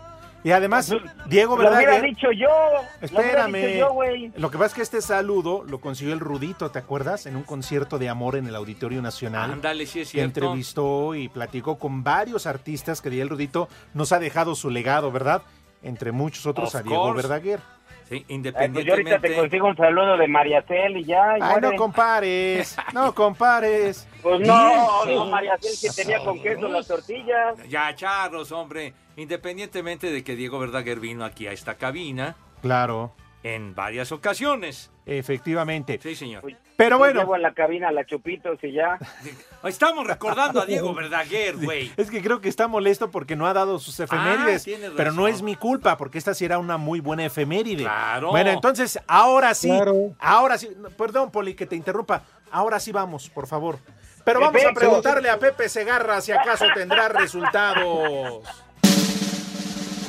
Y 0.44 0.52
además, 0.52 0.94
Diego 1.26 1.56
Lo 1.56 1.62
hubiera 1.62 1.76
Verdaguer. 1.78 2.02
dicho 2.02 2.30
yo. 2.30 2.46
Lo 2.48 3.18
hubiera 3.18 3.46
Espérame. 3.46 3.66
dicho 3.66 3.78
yo, 3.78 3.92
güey. 3.94 4.32
Lo 4.36 4.50
que 4.50 4.58
pasa 4.58 4.66
es 4.66 4.74
que 4.74 4.82
este 4.82 5.00
saludo 5.00 5.64
lo 5.66 5.80
consiguió 5.80 6.14
el 6.14 6.20
Rudito, 6.20 6.70
¿te 6.70 6.78
acuerdas? 6.78 7.26
En 7.26 7.34
un 7.34 7.42
concierto 7.42 7.98
de 7.98 8.08
amor 8.08 8.36
en 8.36 8.46
el 8.46 8.54
Auditorio 8.54 9.02
Nacional. 9.02 9.50
Ándale, 9.52 9.86
sí 9.86 10.00
es 10.02 10.08
que 10.08 10.18
cierto. 10.18 10.40
entrevistó 10.40 11.14
y 11.16 11.28
platicó 11.28 11.78
con 11.78 12.04
varios 12.04 12.46
artistas 12.46 13.00
que 13.00 13.10
de 13.10 13.22
el 13.22 13.28
Rudito 13.28 13.68
nos 13.94 14.12
ha 14.12 14.20
dejado 14.20 14.54
su 14.54 14.70
legado, 14.70 15.10
¿verdad? 15.10 15.42
Entre 15.82 16.12
muchos 16.12 16.46
otros 16.46 16.74
Of 16.74 16.80
a 16.80 16.82
Diego 16.82 17.02
course. 17.02 17.22
Verdaguer. 17.22 17.60
Sí, 18.08 18.14
Ay, 18.14 18.24
pues 18.28 18.44
yo 18.44 18.50
ahorita 18.50 18.54
te 18.54 18.64
independientemente. 18.66 19.36
consigo 19.36 19.66
un 19.66 19.76
saludo 19.76 20.16
de 20.16 20.28
Mariacel 20.28 20.96
y 20.98 21.04
ya. 21.04 21.38
y 21.38 21.42
Ay, 21.42 21.60
no 21.60 21.72
compares, 21.74 22.76
no 22.92 23.14
compares. 23.14 24.06
Pues 24.22 24.40
no, 24.40 25.04
no, 25.04 25.26
Mariacel 25.26 25.70
que 25.80 25.90
tenía 25.90 26.18
con 26.24 26.40
queso 26.42 26.66
las 26.68 26.86
tortillas. 26.88 27.56
Ya, 27.68 27.94
charros, 27.94 28.50
hombre. 28.52 28.92
Independientemente 29.16 30.10
de 30.10 30.22
que 30.24 30.34
Diego 30.36 30.58
Verdaguer 30.58 30.98
vino 31.00 31.24
aquí 31.24 31.46
a 31.46 31.52
esta 31.52 31.76
cabina 31.76 32.36
Claro, 32.62 33.12
en 33.42 33.74
varias 33.74 34.10
ocasiones. 34.12 34.90
efectivamente. 35.06 35.98
Sí, 36.02 36.14
señor. 36.16 36.42
Pero 36.76 36.98
bueno. 36.98 37.20
Llevo 37.20 37.36
en 37.36 37.42
la 37.42 37.54
cabina 37.54 37.88
a 37.88 37.92
la 37.92 38.04
Chupitos 38.04 38.62
y 38.62 38.72
ya. 38.72 38.98
Estamos 39.64 40.06
recordando 40.06 40.60
a 40.60 40.66
Diego 40.66 40.94
Verdaguer, 40.94 41.56
güey. 41.56 41.90
Es 41.96 42.10
que 42.10 42.22
creo 42.22 42.40
que 42.40 42.48
está 42.48 42.68
molesto 42.68 43.10
porque 43.10 43.34
no 43.34 43.46
ha 43.46 43.54
dado 43.54 43.78
sus 43.78 43.98
efemérides. 43.98 44.62
Ah, 44.62 44.64
tienes 44.64 44.90
pero 44.96 45.12
no 45.12 45.26
es 45.26 45.42
mi 45.42 45.56
culpa, 45.56 45.96
porque 45.96 46.18
esta 46.18 46.34
sí 46.34 46.44
era 46.44 46.58
una 46.58 46.76
muy 46.76 47.00
buena 47.00 47.24
efeméride. 47.24 47.82
Claro. 47.82 48.30
Bueno, 48.30 48.50
entonces, 48.50 49.00
ahora 49.06 49.54
sí. 49.54 49.68
Claro. 49.68 50.14
Ahora 50.18 50.58
sí. 50.58 50.70
Perdón, 50.96 51.30
Poli, 51.30 51.54
que 51.54 51.66
te 51.66 51.76
interrumpa. 51.76 52.22
Ahora 52.50 52.78
sí 52.78 52.92
vamos, 52.92 53.28
por 53.30 53.46
favor. 53.46 53.78
Pero 54.24 54.40
vamos 54.40 54.54
Pepe, 54.54 54.68
a 54.68 54.74
preguntarle 54.74 55.30
a 55.30 55.38
Pepe 55.38 55.68
Segarra 55.68 56.20
si 56.20 56.32
acaso 56.32 56.66
tendrá 56.74 57.08
resultados. 57.08 58.42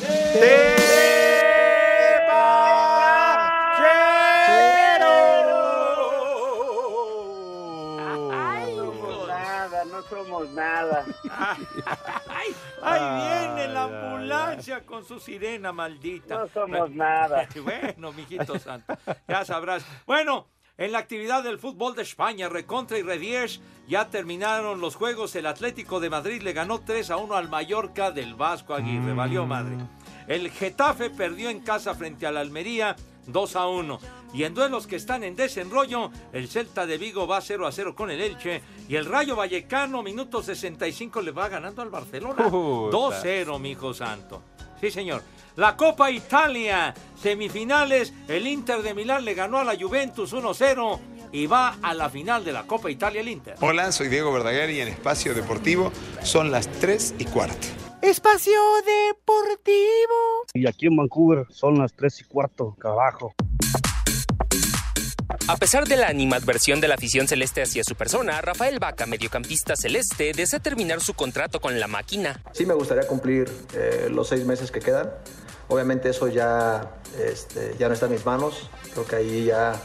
No 0.07 1.26
no 10.37 10.45
somos 10.45 10.53
nada. 10.53 11.05
Ahí 12.81 13.55
viene 13.55 13.73
la 13.73 13.83
ambulancia 13.83 14.85
con 14.85 15.05
su 15.05 15.19
sirena 15.19 15.71
maldita. 15.71 16.39
No 16.39 16.47
somos 16.47 16.91
nada. 16.91 17.47
Bueno, 17.67 18.13
mijito 18.13 18.59
santo, 18.59 18.97
ya 19.27 19.43
sabrás. 19.43 19.85
Bueno, 20.05 20.47
en 20.77 20.91
la 20.91 20.99
actividad 20.99 21.43
del 21.43 21.57
fútbol 21.57 21.95
de 21.95 22.03
España, 22.03 22.49
Recontra 22.49 22.97
y 22.97 23.01
Redies, 23.01 23.61
ya 23.87 24.09
terminaron 24.09 24.79
los 24.79 24.95
juegos. 24.95 25.35
El 25.35 25.47
Atlético 25.47 25.99
de 25.99 26.09
Madrid 26.09 26.41
le 26.41 26.53
ganó 26.53 26.79
3 26.79 27.11
a 27.11 27.17
1 27.17 27.35
al 27.35 27.49
Mallorca 27.49 28.11
del 28.11 28.35
Vasco 28.35 28.73
Aguirre. 28.73 29.13
Valió 29.13 29.45
madre. 29.45 29.75
El 30.27 30.51
Getafe 30.51 31.09
perdió 31.09 31.49
en 31.49 31.61
casa 31.61 31.95
frente 31.95 32.27
al 32.27 32.37
Almería 32.37 32.95
2 33.27 33.55
a 33.55 33.67
1. 33.67 33.99
Y 34.33 34.43
en 34.43 34.53
duelos 34.53 34.87
que 34.87 34.97
están 34.97 35.23
en 35.23 35.35
desenrollo, 35.35 36.11
el 36.33 36.47
Celta 36.47 36.85
de 36.85 36.97
Vigo 36.97 37.27
va 37.27 37.41
0 37.41 37.65
a 37.65 37.71
0 37.71 37.95
con 37.95 38.11
el 38.11 38.21
Elche. 38.21 38.61
Y 38.87 38.95
el 38.95 39.05
Rayo 39.05 39.35
Vallecano, 39.35 40.03
minuto 40.03 40.43
65, 40.43 41.21
le 41.21 41.31
va 41.31 41.49
ganando 41.49 41.81
al 41.81 41.89
Barcelona. 41.89 42.49
Puta. 42.49 42.97
2-0, 42.97 43.59
mi 43.59 43.71
hijo 43.71 43.93
santo. 43.93 44.43
Sí, 44.79 44.91
señor. 44.91 45.23
La 45.55 45.75
Copa 45.75 46.11
Italia, 46.11 46.93
semifinales, 47.19 48.13
el 48.27 48.45
Inter 48.45 48.83
de 48.83 48.93
Milán 48.93 49.25
le 49.25 49.33
ganó 49.33 49.57
a 49.57 49.63
la 49.63 49.75
Juventus 49.75 50.33
1-0 50.33 50.99
y 51.31 51.47
va 51.47 51.77
a 51.81 51.93
la 51.95 52.09
final 52.09 52.45
de 52.45 52.51
la 52.51 52.67
Copa 52.67 52.91
Italia 52.91 53.21
el 53.21 53.27
Inter. 53.27 53.55
Hola, 53.61 53.91
soy 53.91 54.07
Diego 54.07 54.31
Verdaguer 54.31 54.69
y 54.69 54.81
en 54.81 54.87
Espacio 54.89 55.33
Deportivo 55.33 55.91
son 56.21 56.51
las 56.51 56.67
3 56.67 57.15
y 57.17 57.25
cuarto. 57.25 57.67
Espacio 58.03 58.59
Deportivo. 58.85 60.45
Y 60.53 60.67
aquí 60.67 60.85
en 60.85 60.95
Vancouver 60.95 61.47
son 61.49 61.79
las 61.79 61.93
3 61.93 62.21
y 62.21 62.23
cuarto, 62.25 62.75
carajo. 62.77 63.33
A 65.49 65.55
pesar 65.55 65.87
de 65.87 65.95
la 65.95 66.07
animadversión 66.07 66.81
de 66.81 66.89
la 66.89 66.95
afición 66.95 67.25
celeste 67.25 67.61
hacia 67.61 67.81
su 67.85 67.95
persona, 67.95 68.41
Rafael 68.41 68.79
Vaca, 68.79 69.05
mediocampista 69.05 69.77
celeste, 69.77 70.33
desea 70.35 70.59
terminar 70.59 70.99
su 70.99 71.13
contrato 71.13 71.61
con 71.61 71.79
la 71.79 71.87
máquina. 71.87 72.43
Sí 72.51 72.65
me 72.65 72.73
gustaría 72.73 73.07
cumplir 73.07 73.49
eh, 73.73 74.09
los 74.11 74.27
seis 74.27 74.43
meses 74.43 74.71
que 74.71 74.81
quedan. 74.81 75.09
Obviamente 75.69 76.09
eso 76.09 76.27
ya, 76.27 76.99
este, 77.17 77.75
ya 77.79 77.87
no 77.87 77.93
está 77.93 78.07
en 78.07 78.11
mis 78.11 78.25
manos. 78.25 78.69
Creo 78.91 79.05
que 79.05 79.15
ahí 79.15 79.45
ya, 79.45 79.81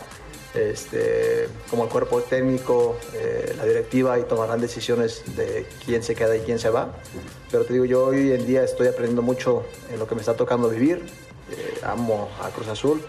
este, 0.52 1.46
como 1.70 1.84
el 1.84 1.90
cuerpo 1.90 2.20
técnico, 2.22 2.98
eh, 3.14 3.54
la 3.56 3.64
directiva, 3.64 4.18
y 4.18 4.24
tomarán 4.24 4.60
decisiones 4.60 5.22
de 5.36 5.64
quién 5.84 6.02
se 6.02 6.16
queda 6.16 6.36
y 6.36 6.40
quién 6.40 6.58
se 6.58 6.70
va. 6.70 6.92
Pero 7.52 7.64
te 7.64 7.72
digo, 7.72 7.84
yo 7.84 8.06
hoy 8.06 8.32
en 8.32 8.46
día 8.48 8.64
estoy 8.64 8.88
aprendiendo 8.88 9.22
mucho 9.22 9.64
en 9.92 10.00
lo 10.00 10.08
que 10.08 10.16
me 10.16 10.22
está 10.22 10.34
tocando 10.34 10.68
vivir. 10.68 11.06
Eh, 11.52 11.78
amo 11.84 12.28
a 12.42 12.48
Cruz 12.48 12.66
Azul. 12.66 13.00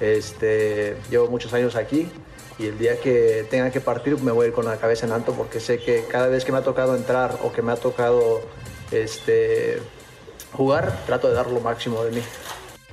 Este, 0.00 0.96
llevo 1.10 1.28
muchos 1.28 1.52
años 1.52 1.76
aquí 1.76 2.08
y 2.58 2.66
el 2.66 2.78
día 2.78 3.00
que 3.00 3.46
tenga 3.50 3.70
que 3.70 3.80
partir 3.80 4.18
me 4.18 4.32
voy 4.32 4.50
con 4.50 4.64
la 4.64 4.76
cabeza 4.76 5.06
en 5.06 5.12
alto 5.12 5.32
porque 5.32 5.60
sé 5.60 5.78
que 5.78 6.04
cada 6.10 6.28
vez 6.28 6.44
que 6.44 6.52
me 6.52 6.58
ha 6.58 6.62
tocado 6.62 6.96
entrar 6.96 7.38
o 7.42 7.52
que 7.52 7.62
me 7.62 7.72
ha 7.72 7.76
tocado 7.76 8.40
este, 8.90 9.80
jugar, 10.52 11.04
trato 11.06 11.28
de 11.28 11.34
dar 11.34 11.50
lo 11.50 11.60
máximo 11.60 12.02
de 12.04 12.12
mí. 12.12 12.22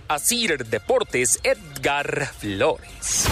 Asir 0.08 0.66
Deportes, 0.66 1.40
Edgar 1.44 2.28
Flores. 2.38 3.28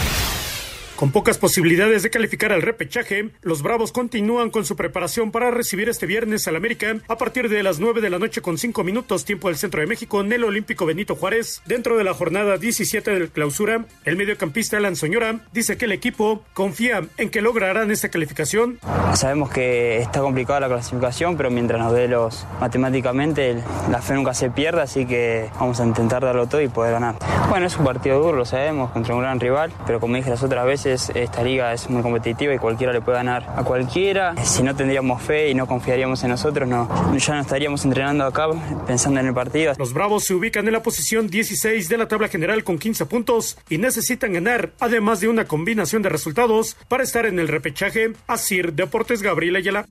Con 0.95 1.11
pocas 1.11 1.37
posibilidades 1.37 2.03
de 2.03 2.09
calificar 2.09 2.53
al 2.53 2.61
repechaje, 2.61 3.29
los 3.41 3.61
Bravos 3.61 3.91
continúan 3.91 4.49
con 4.49 4.63
su 4.63 4.77
preparación 4.77 5.29
para 5.29 5.51
recibir 5.51 5.89
este 5.89 6.05
viernes 6.05 6.47
al 6.47 6.55
América 6.55 6.95
a 7.09 7.17
partir 7.17 7.49
de 7.49 7.63
las 7.63 7.81
9 7.81 7.99
de 7.99 8.09
la 8.09 8.17
noche 8.17 8.41
con 8.41 8.57
5 8.57 8.81
minutos 8.85 9.25
tiempo 9.25 9.49
del 9.49 9.57
centro 9.57 9.81
de 9.81 9.87
México 9.87 10.21
en 10.21 10.31
el 10.31 10.45
Olímpico 10.45 10.85
Benito 10.85 11.17
Juárez. 11.17 11.61
Dentro 11.65 11.97
de 11.97 12.05
la 12.05 12.13
jornada 12.13 12.57
17 12.57 13.11
del 13.11 13.29
clausura, 13.29 13.83
el 14.05 14.15
mediocampista 14.15 14.77
Alan 14.77 14.95
Soñora 14.95 15.41
dice 15.51 15.75
que 15.75 15.83
el 15.83 15.91
equipo 15.91 16.45
confía 16.53 17.03
en 17.17 17.29
que 17.29 17.41
lograrán 17.41 17.91
esta 17.91 18.07
calificación. 18.07 18.79
Sabemos 19.15 19.49
que 19.49 19.97
está 19.97 20.21
complicada 20.21 20.61
la 20.61 20.69
clasificación, 20.69 21.35
pero 21.35 21.51
mientras 21.51 21.77
nos 21.77 21.91
dé 21.91 22.07
los 22.07 22.47
matemáticamente, 22.61 23.61
la 23.91 24.01
fe 24.01 24.13
nunca 24.13 24.33
se 24.33 24.49
pierde, 24.49 24.81
así 24.83 25.05
que 25.05 25.49
vamos 25.59 25.77
a 25.81 25.85
intentar 25.85 26.23
darlo 26.23 26.47
todo 26.47 26.61
y 26.61 26.69
poder 26.69 26.93
ganar. 26.93 27.15
Bueno, 27.49 27.65
es 27.65 27.75
un 27.75 27.83
partido 27.83 28.17
duro, 28.17 28.37
lo 28.37 28.45
sabemos, 28.45 28.91
contra 28.91 29.13
un 29.13 29.19
gran 29.19 29.41
rival, 29.41 29.73
pero 29.85 29.99
como 29.99 30.15
dije 30.15 30.29
las 30.29 30.41
otras 30.41 30.65
veces, 30.65 30.84
esta 30.85 31.43
liga 31.43 31.73
es 31.73 31.89
muy 31.89 32.01
competitiva 32.01 32.53
y 32.53 32.57
cualquiera 32.57 32.93
le 32.93 33.01
puede 33.01 33.17
ganar 33.17 33.53
a 33.55 33.63
cualquiera. 33.63 34.35
Si 34.43 34.63
no 34.63 34.75
tendríamos 34.75 35.21
fe 35.21 35.49
y 35.49 35.55
no 35.55 35.67
confiaríamos 35.67 36.23
en 36.23 36.29
nosotros, 36.29 36.67
no, 36.67 36.87
ya 37.17 37.35
no 37.35 37.41
estaríamos 37.41 37.83
entrenando 37.85 38.25
acá 38.25 38.47
pensando 38.85 39.19
en 39.19 39.27
el 39.27 39.33
partido. 39.33 39.73
Los 39.77 39.93
Bravos 39.93 40.23
se 40.25 40.33
ubican 40.33 40.67
en 40.67 40.73
la 40.73 40.83
posición 40.83 41.27
16 41.27 41.89
de 41.89 41.97
la 41.97 42.07
tabla 42.07 42.27
general 42.27 42.63
con 42.63 42.77
15 42.77 43.05
puntos 43.05 43.57
y 43.69 43.77
necesitan 43.77 44.33
ganar, 44.33 44.71
además 44.79 45.19
de 45.19 45.27
una 45.27 45.45
combinación 45.45 46.01
de 46.01 46.09
resultados, 46.09 46.77
para 46.87 47.03
estar 47.03 47.25
en 47.25 47.39
el 47.39 47.47
repechaje. 47.47 48.13
Asir 48.27 48.73
Deportes 48.73 49.21
Gabriel 49.21 49.55
Ayala. 49.55 49.85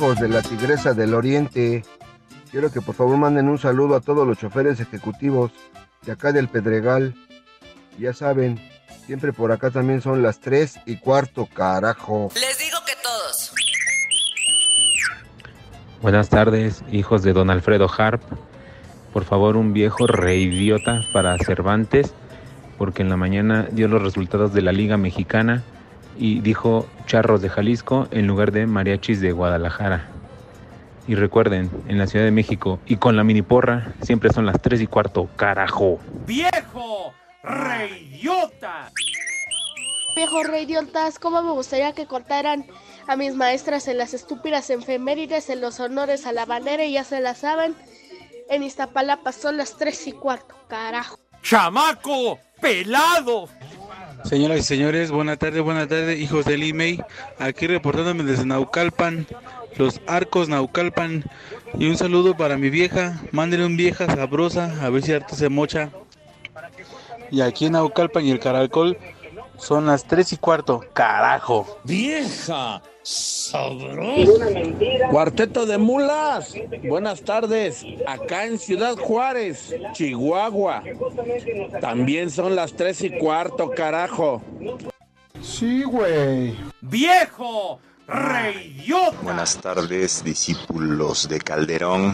hijos 0.00 0.18
de 0.18 0.28
la 0.30 0.40
Tigresa 0.40 0.94
del 0.94 1.12
Oriente. 1.12 1.82
Quiero 2.50 2.72
que 2.72 2.80
por 2.80 2.96
favor 2.96 3.16
manden 3.16 3.48
un 3.48 3.58
saludo 3.58 3.94
a 3.94 4.00
todos 4.00 4.26
los 4.26 4.38
choferes 4.38 4.80
ejecutivos 4.80 5.52
de 6.04 6.12
acá 6.12 6.32
del 6.32 6.48
Pedregal. 6.48 7.14
Ya 7.96 8.12
saben, 8.12 8.60
siempre 9.06 9.32
por 9.32 9.52
acá 9.52 9.70
también 9.70 10.00
son 10.00 10.20
las 10.22 10.40
3 10.40 10.80
y 10.86 10.96
cuarto, 10.96 11.46
carajo. 11.46 12.28
Les 12.34 12.58
digo 12.58 12.78
que 12.84 12.94
todos. 13.02 13.52
Buenas 16.02 16.28
tardes, 16.28 16.82
hijos 16.90 17.22
de 17.22 17.32
don 17.32 17.50
Alfredo 17.50 17.88
Harp. 17.96 18.22
Por 19.12 19.24
favor, 19.24 19.56
un 19.56 19.72
viejo 19.72 20.08
reidiota 20.08 21.02
para 21.12 21.36
Cervantes, 21.38 22.14
porque 22.78 23.02
en 23.02 23.10
la 23.10 23.16
mañana 23.16 23.68
dio 23.70 23.86
los 23.86 24.02
resultados 24.02 24.52
de 24.52 24.62
la 24.62 24.72
Liga 24.72 24.96
Mexicana 24.96 25.62
y 26.16 26.40
dijo 26.40 26.88
charros 27.06 27.42
de 27.42 27.48
Jalisco 27.48 28.08
en 28.10 28.26
lugar 28.26 28.50
de 28.50 28.66
mariachis 28.66 29.20
de 29.20 29.30
Guadalajara. 29.30 30.19
Y 31.08 31.14
recuerden, 31.14 31.70
en 31.88 31.98
la 31.98 32.06
Ciudad 32.06 32.24
de 32.24 32.30
México 32.30 32.78
y 32.86 32.96
con 32.96 33.16
la 33.16 33.24
mini 33.24 33.42
porra 33.42 33.94
siempre 34.02 34.32
son 34.32 34.46
las 34.46 34.60
3 34.60 34.80
y 34.82 34.86
cuarto, 34.86 35.28
carajo. 35.36 35.98
¡Viejo! 36.26 37.12
¡Reyota! 37.42 38.90
Viejo 40.14 40.42
reidiotas, 40.42 41.18
¿cómo 41.18 41.40
me 41.40 41.52
gustaría 41.52 41.92
que 41.92 42.06
cortaran 42.06 42.66
a 43.06 43.16
mis 43.16 43.34
maestras 43.34 43.88
en 43.88 43.96
las 43.96 44.12
estúpidas 44.12 44.68
efemérides, 44.68 45.48
en 45.50 45.60
los 45.60 45.80
honores 45.80 46.26
a 46.26 46.32
la 46.32 46.44
bandera 46.44 46.84
y 46.84 46.92
ya 46.92 47.04
se 47.04 47.20
la 47.20 47.34
saben? 47.34 47.74
En 48.48 48.62
Iztapalapa 48.62 49.32
son 49.32 49.56
las 49.56 49.76
tres 49.76 50.06
y 50.08 50.12
cuarto, 50.12 50.54
carajo. 50.68 51.18
¡Chamaco! 51.42 52.38
¡Pelado! 52.60 53.48
Señoras 54.24 54.58
y 54.58 54.62
señores, 54.62 55.10
buena 55.10 55.36
tarde, 55.36 55.60
buena 55.60 55.86
tarde, 55.86 56.16
hijos 56.16 56.44
del 56.44 56.64
IMEI. 56.64 57.02
Aquí 57.38 57.66
reportándome 57.66 58.24
desde 58.24 58.44
Naucalpan, 58.44 59.26
los 59.76 60.00
arcos 60.06 60.48
Naucalpan. 60.48 61.24
Y 61.74 61.88
un 61.88 61.96
saludo 61.96 62.36
para 62.36 62.56
mi 62.56 62.70
vieja. 62.70 63.20
Mándenle 63.32 63.66
un 63.66 63.76
vieja 63.76 64.06
sabrosa, 64.06 64.84
a 64.84 64.90
ver 64.90 65.02
si 65.02 65.12
harto 65.12 65.36
se 65.36 65.48
mocha. 65.48 65.90
Y 67.30 67.40
aquí 67.40 67.66
en 67.66 67.72
Naucalpan 67.72 68.24
y 68.24 68.30
el 68.30 68.40
Caracol 68.40 68.98
son 69.56 69.86
las 69.86 70.04
3 70.04 70.32
y 70.32 70.36
cuarto. 70.36 70.84
¡Carajo! 70.92 71.78
¡Vieja! 71.84 72.82
¡Sabrosa! 73.02 74.46
Cuarteto 75.10 75.64
de 75.64 75.78
mulas, 75.78 76.54
buenas 76.86 77.22
tardes. 77.22 77.84
Acá 78.06 78.46
en 78.46 78.58
Ciudad 78.58 78.96
Juárez, 78.96 79.74
Chihuahua. 79.92 80.82
También 81.80 82.30
son 82.30 82.54
las 82.54 82.72
tres 82.74 83.02
y 83.02 83.10
cuarto, 83.10 83.70
carajo. 83.70 84.42
Sí, 85.40 85.82
güey. 85.82 86.54
¡Viejo! 86.82 87.80
¡Reyota! 88.10 89.16
Buenas 89.22 89.56
tardes, 89.60 90.24
discípulos 90.24 91.28
de 91.28 91.38
Calderón. 91.38 92.12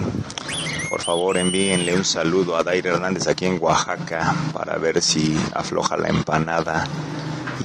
Por 0.91 1.01
favor, 1.01 1.39
envíenle 1.39 1.95
un 1.95 2.05
saludo 2.05 2.55
a 2.55 2.63
Dair 2.63 2.87
Hernández 2.87 3.27
aquí 3.27 3.47
en 3.47 3.57
Oaxaca 3.59 4.35
para 4.53 4.77
ver 4.77 5.01
si 5.01 5.39
afloja 5.55 5.97
la 5.97 6.09
empanada. 6.09 6.85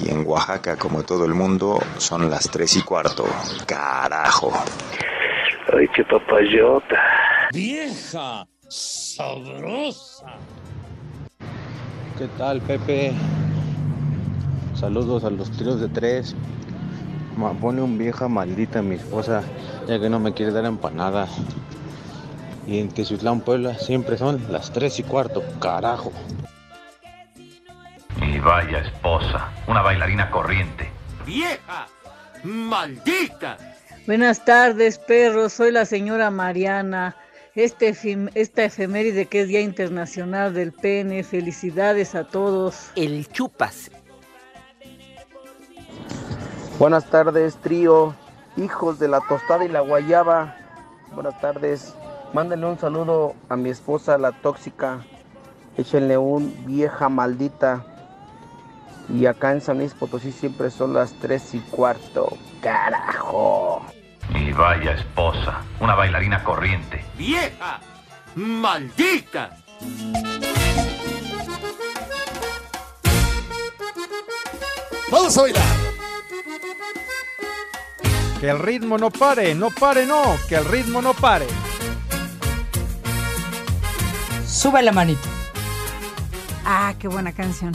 Y 0.00 0.10
en 0.10 0.26
Oaxaca, 0.26 0.78
como 0.78 1.02
todo 1.02 1.26
el 1.26 1.34
mundo, 1.34 1.78
son 1.98 2.30
las 2.30 2.48
tres 2.48 2.74
y 2.76 2.80
cuarto. 2.80 3.26
¡Carajo! 3.66 4.50
¡Ay, 5.70 5.86
qué 5.94 6.02
papayota! 6.02 6.96
¡Vieja! 7.52 8.46
¡Sabrosa! 8.66 10.38
¿Qué 12.16 12.28
tal, 12.38 12.62
Pepe? 12.62 13.12
Saludos 14.74 15.22
a 15.24 15.30
los 15.30 15.50
tiros 15.50 15.82
de 15.82 15.88
tres. 15.88 16.34
Ma, 17.36 17.52
pone 17.54 17.80
un 17.80 17.96
vieja 17.96 18.28
maldita 18.28 18.82
mi 18.82 18.96
esposa, 18.96 19.42
ya 19.86 19.98
que 19.98 20.10
no 20.10 20.20
me 20.20 20.34
quiere 20.34 20.52
dar 20.52 20.64
empanada. 20.64 21.28
Y 22.66 22.78
en 22.78 22.88
Tezuitlán, 22.88 23.40
Puebla, 23.40 23.74
siempre 23.74 24.16
son 24.16 24.44
las 24.50 24.72
tres 24.72 24.98
y 24.98 25.02
cuarto, 25.02 25.42
carajo. 25.60 26.12
Y 28.20 28.38
vaya 28.38 28.78
esposa, 28.78 29.50
una 29.66 29.82
bailarina 29.82 30.30
corriente. 30.30 30.90
¡Vieja! 31.26 31.88
¡Maldita! 32.44 33.56
Buenas 34.06 34.44
tardes, 34.44 34.98
perros. 34.98 35.52
Soy 35.52 35.70
la 35.70 35.84
señora 35.84 36.30
Mariana. 36.30 37.16
Este 37.54 37.94
esta 38.34 38.64
efeméride 38.64 39.26
que 39.26 39.42
es 39.42 39.48
Día 39.48 39.60
Internacional 39.60 40.54
del 40.54 40.72
Pene. 40.72 41.22
Felicidades 41.22 42.14
a 42.14 42.24
todos. 42.24 42.90
El 42.96 43.28
chupas. 43.28 43.90
Buenas 46.82 47.04
tardes, 47.04 47.58
trío, 47.58 48.12
hijos 48.56 48.98
de 48.98 49.06
la 49.06 49.20
tostada 49.20 49.64
y 49.64 49.68
la 49.68 49.82
guayaba. 49.82 50.56
Buenas 51.14 51.40
tardes. 51.40 51.94
Mándenle 52.32 52.66
un 52.66 52.76
saludo 52.76 53.36
a 53.48 53.54
mi 53.54 53.70
esposa, 53.70 54.18
la 54.18 54.32
tóxica. 54.32 54.98
Échenle 55.76 56.18
un 56.18 56.66
vieja 56.66 57.08
maldita. 57.08 57.84
Y 59.08 59.26
acá 59.26 59.52
en 59.52 59.60
San 59.60 59.78
Luis 59.78 59.94
Potosí 59.94 60.32
siempre 60.32 60.70
son 60.70 60.92
las 60.92 61.12
tres 61.20 61.54
y 61.54 61.60
cuarto. 61.60 62.36
Carajo. 62.60 63.86
Y 64.34 64.50
vaya 64.50 64.94
esposa, 64.94 65.60
una 65.78 65.94
bailarina 65.94 66.42
corriente. 66.42 67.04
¡Vieja! 67.16 67.78
¡Maldita! 68.34 69.56
Vamos 75.12 75.38
a 75.38 75.42
bailar. 75.42 75.91
Que 78.42 78.50
el 78.50 78.58
ritmo 78.58 78.98
no 78.98 79.08
pare, 79.08 79.54
no 79.54 79.70
pare, 79.70 80.04
no, 80.04 80.36
que 80.48 80.56
el 80.56 80.64
ritmo 80.64 81.00
no 81.00 81.14
pare. 81.14 81.46
Sube 84.44 84.82
la 84.82 84.90
manita. 84.90 85.28
Ah, 86.64 86.92
qué 86.98 87.06
buena 87.06 87.30
canción. 87.30 87.72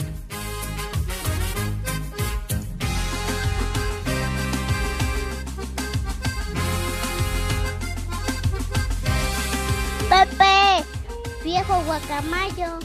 Pepe, 10.10 10.84
viejo 11.42 11.82
guacamayo. 11.86 12.78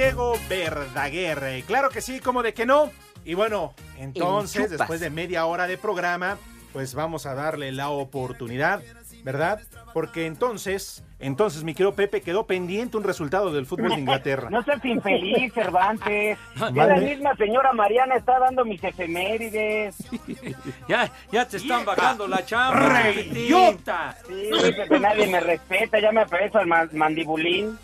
Diego 0.00 0.32
Verdaguer. 0.48 1.62
Claro 1.66 1.90
que 1.90 2.00
sí, 2.00 2.20
como 2.20 2.42
de 2.42 2.54
que 2.54 2.64
no. 2.64 2.90
Y 3.22 3.34
bueno, 3.34 3.74
entonces, 3.98 4.70
después 4.70 4.98
de 4.98 5.10
media 5.10 5.44
hora 5.44 5.66
de 5.66 5.76
programa, 5.76 6.38
pues 6.72 6.94
vamos 6.94 7.26
a 7.26 7.34
darle 7.34 7.70
la 7.70 7.90
oportunidad, 7.90 8.80
¿verdad? 9.24 9.60
Porque 9.92 10.24
entonces, 10.24 11.04
entonces, 11.18 11.64
mi 11.64 11.74
querido 11.74 11.94
Pepe, 11.94 12.22
quedó 12.22 12.46
pendiente 12.46 12.96
un 12.96 13.04
resultado 13.04 13.52
del 13.52 13.66
fútbol 13.66 13.90
de 13.90 14.00
Inglaterra. 14.00 14.48
No 14.50 14.62
seas 14.62 14.82
infeliz, 14.86 15.52
Cervantes. 15.54 16.38
Vale. 16.56 16.74
Ya 16.76 16.86
la 16.86 16.96
misma 16.96 17.36
señora 17.36 17.74
Mariana 17.74 18.14
está 18.14 18.38
dando 18.38 18.64
mis 18.64 18.82
efemérides. 18.82 19.96
Ya, 20.88 21.12
ya 21.30 21.46
te 21.46 21.58
están 21.58 21.84
bajando 21.84 22.26
la 22.26 22.42
chamba. 22.46 23.02
¡Reyota! 23.02 24.16
Sí, 24.26 24.48
Pepe, 24.74 24.98
nadie 24.98 25.26
me 25.26 25.40
respeta, 25.40 26.00
ya 26.00 26.10
me 26.10 26.22
aparezco 26.22 26.56
al 26.56 26.66
man- 26.66 26.88
mandibulín. 26.94 27.78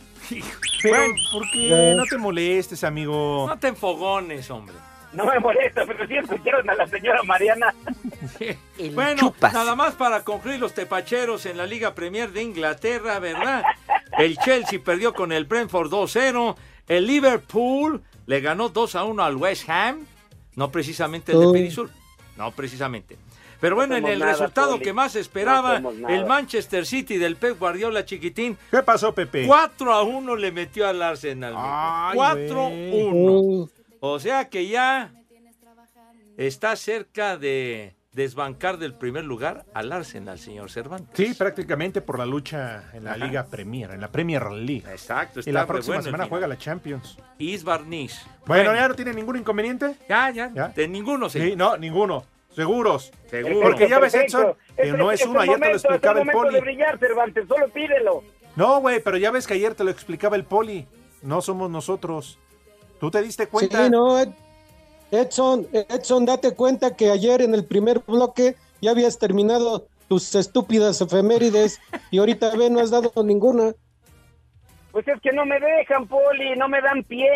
Pero, 0.82 0.96
¿por 1.32 1.50
qué? 1.50 1.94
No 1.96 2.04
te 2.04 2.18
molestes, 2.18 2.84
amigo. 2.84 3.46
No 3.48 3.58
te 3.58 3.68
enfogones, 3.68 4.50
hombre. 4.50 4.74
No 5.12 5.24
me 5.24 5.38
molesta, 5.38 5.84
pero 5.86 6.06
sí 6.06 6.16
escucharon 6.16 6.68
a 6.68 6.74
la 6.74 6.86
señora 6.86 7.22
Mariana. 7.22 7.74
Bueno, 8.92 9.34
nada 9.40 9.74
más 9.74 9.94
para 9.94 10.22
concluir 10.22 10.60
los 10.60 10.74
tepacheros 10.74 11.46
en 11.46 11.56
la 11.56 11.64
Liga 11.64 11.94
Premier 11.94 12.30
de 12.30 12.42
Inglaterra, 12.42 13.18
¿verdad? 13.18 13.62
El 14.18 14.36
Chelsea 14.36 14.78
perdió 14.84 15.14
con 15.14 15.32
el 15.32 15.46
Brentford 15.46 15.90
2-0. 15.90 16.54
El 16.86 17.06
Liverpool 17.06 18.02
le 18.26 18.40
ganó 18.40 18.72
2-1 18.72 19.22
al 19.24 19.36
West 19.36 19.68
Ham. 19.70 20.06
No 20.54 20.70
precisamente 20.70 21.32
el 21.32 21.40
de. 21.40 21.52
Perisur. 21.52 21.90
No 22.36 22.50
precisamente. 22.52 23.16
Pero 23.60 23.76
bueno, 23.76 23.96
en 23.96 24.06
el 24.06 24.18
nada, 24.18 24.32
resultado 24.32 24.72
Poli. 24.72 24.84
que 24.84 24.92
más 24.92 25.16
esperaba, 25.16 25.80
el 26.08 26.26
Manchester 26.26 26.86
City 26.86 27.16
del 27.16 27.36
Pep 27.36 27.58
Guardiola 27.58 28.04
chiquitín. 28.04 28.56
¿Qué 28.70 28.82
pasó, 28.82 29.14
Pepe? 29.14 29.46
4 29.46 29.92
a 29.92 30.02
1 30.02 30.36
le 30.36 30.52
metió 30.52 30.86
al 30.86 31.02
Arsenal. 31.02 31.54
Ay, 31.56 32.18
4-1. 32.18 33.70
O 34.00 34.18
sea 34.20 34.48
que 34.48 34.68
ya 34.68 35.12
está 36.36 36.76
cerca 36.76 37.36
de 37.36 37.94
desbancar 38.12 38.78
del 38.78 38.94
primer 38.94 39.24
lugar 39.24 39.66
al 39.74 39.92
Arsenal, 39.92 40.38
señor 40.38 40.70
Cervantes. 40.70 41.10
Sí, 41.14 41.34
prácticamente 41.34 42.00
por 42.00 42.18
la 42.18 42.24
lucha 42.24 42.84
en 42.94 43.04
la 43.04 43.12
Ajá. 43.12 43.26
Liga 43.26 43.44
Premier, 43.44 43.90
en 43.90 44.00
la 44.00 44.08
Premier 44.10 44.50
League. 44.50 44.84
Exacto. 44.90 45.40
Y 45.44 45.52
la 45.52 45.60
está 45.60 45.66
próxima 45.66 45.96
bueno 45.96 46.04
semana 46.04 46.26
juega 46.26 46.46
la 46.46 46.56
Champions. 46.56 47.18
Isbarniz. 47.38 48.22
Bueno, 48.46 48.74
¿ya 48.74 48.88
no 48.88 48.94
tiene 48.94 49.12
ningún 49.12 49.36
inconveniente? 49.36 49.96
Ya, 50.08 50.30
ya. 50.30 50.48
De 50.48 50.88
ninguno, 50.88 51.28
señor. 51.28 51.48
Sí, 51.48 51.56
no, 51.56 51.76
ninguno. 51.76 52.24
Seguros. 52.56 53.12
Seguro. 53.30 53.60
Porque 53.60 53.88
ya 53.88 53.98
ves. 54.00 54.14
Edson, 54.14 54.54
que 54.74 54.82
Es- 54.88 54.94
no 54.94 55.12
es- 55.12 55.24
uno. 55.26 55.40
Ayer 55.40 55.54
te 55.54 55.60
lo 55.60 55.66
momento, 55.66 55.76
es 55.76 55.84
el 55.84 55.90
explicaba 55.92 56.20
el 56.22 56.30
poli. 56.30 56.54
de 56.54 56.60
brillar, 56.62 56.98
Cervantes, 56.98 57.46
solo 57.46 57.68
pídelo. 57.68 58.22
No, 58.56 58.80
güey, 58.80 59.00
pero 59.00 59.18
ya 59.18 59.30
ves 59.30 59.46
que 59.46 59.54
ayer 59.54 59.74
te 59.74 59.84
lo 59.84 59.90
explicaba 59.90 60.34
el 60.36 60.44
poli. 60.44 60.86
No 61.22 61.42
somos 61.42 61.70
nosotros. 61.70 62.38
¿Tú 62.98 63.10
te 63.10 63.20
diste 63.22 63.46
cuenta? 63.46 63.84
Sí, 63.84 63.90
no, 63.90 64.18
Ed- 64.18 64.32
Edson, 65.10 65.68
Edson, 65.72 66.24
date 66.26 66.54
cuenta 66.54 66.96
que 66.96 67.10
ayer 67.10 67.42
en 67.42 67.54
el 67.54 67.64
primer 67.64 68.00
bloque 68.00 68.56
ya 68.80 68.90
habías 68.92 69.18
terminado 69.18 69.86
tus 70.08 70.34
estúpidas 70.34 71.00
efemérides 71.00 71.78
y 72.10 72.18
ahorita 72.18 72.56
ve, 72.56 72.70
no 72.70 72.80
has 72.80 72.90
dado 72.90 73.12
ninguna. 73.22 73.74
Pues 74.92 75.06
es 75.08 75.20
que 75.20 75.32
no 75.32 75.44
me 75.44 75.60
dejan, 75.60 76.06
Poli, 76.08 76.56
no 76.56 76.68
me 76.68 76.80
dan 76.80 77.02
pie. 77.04 77.28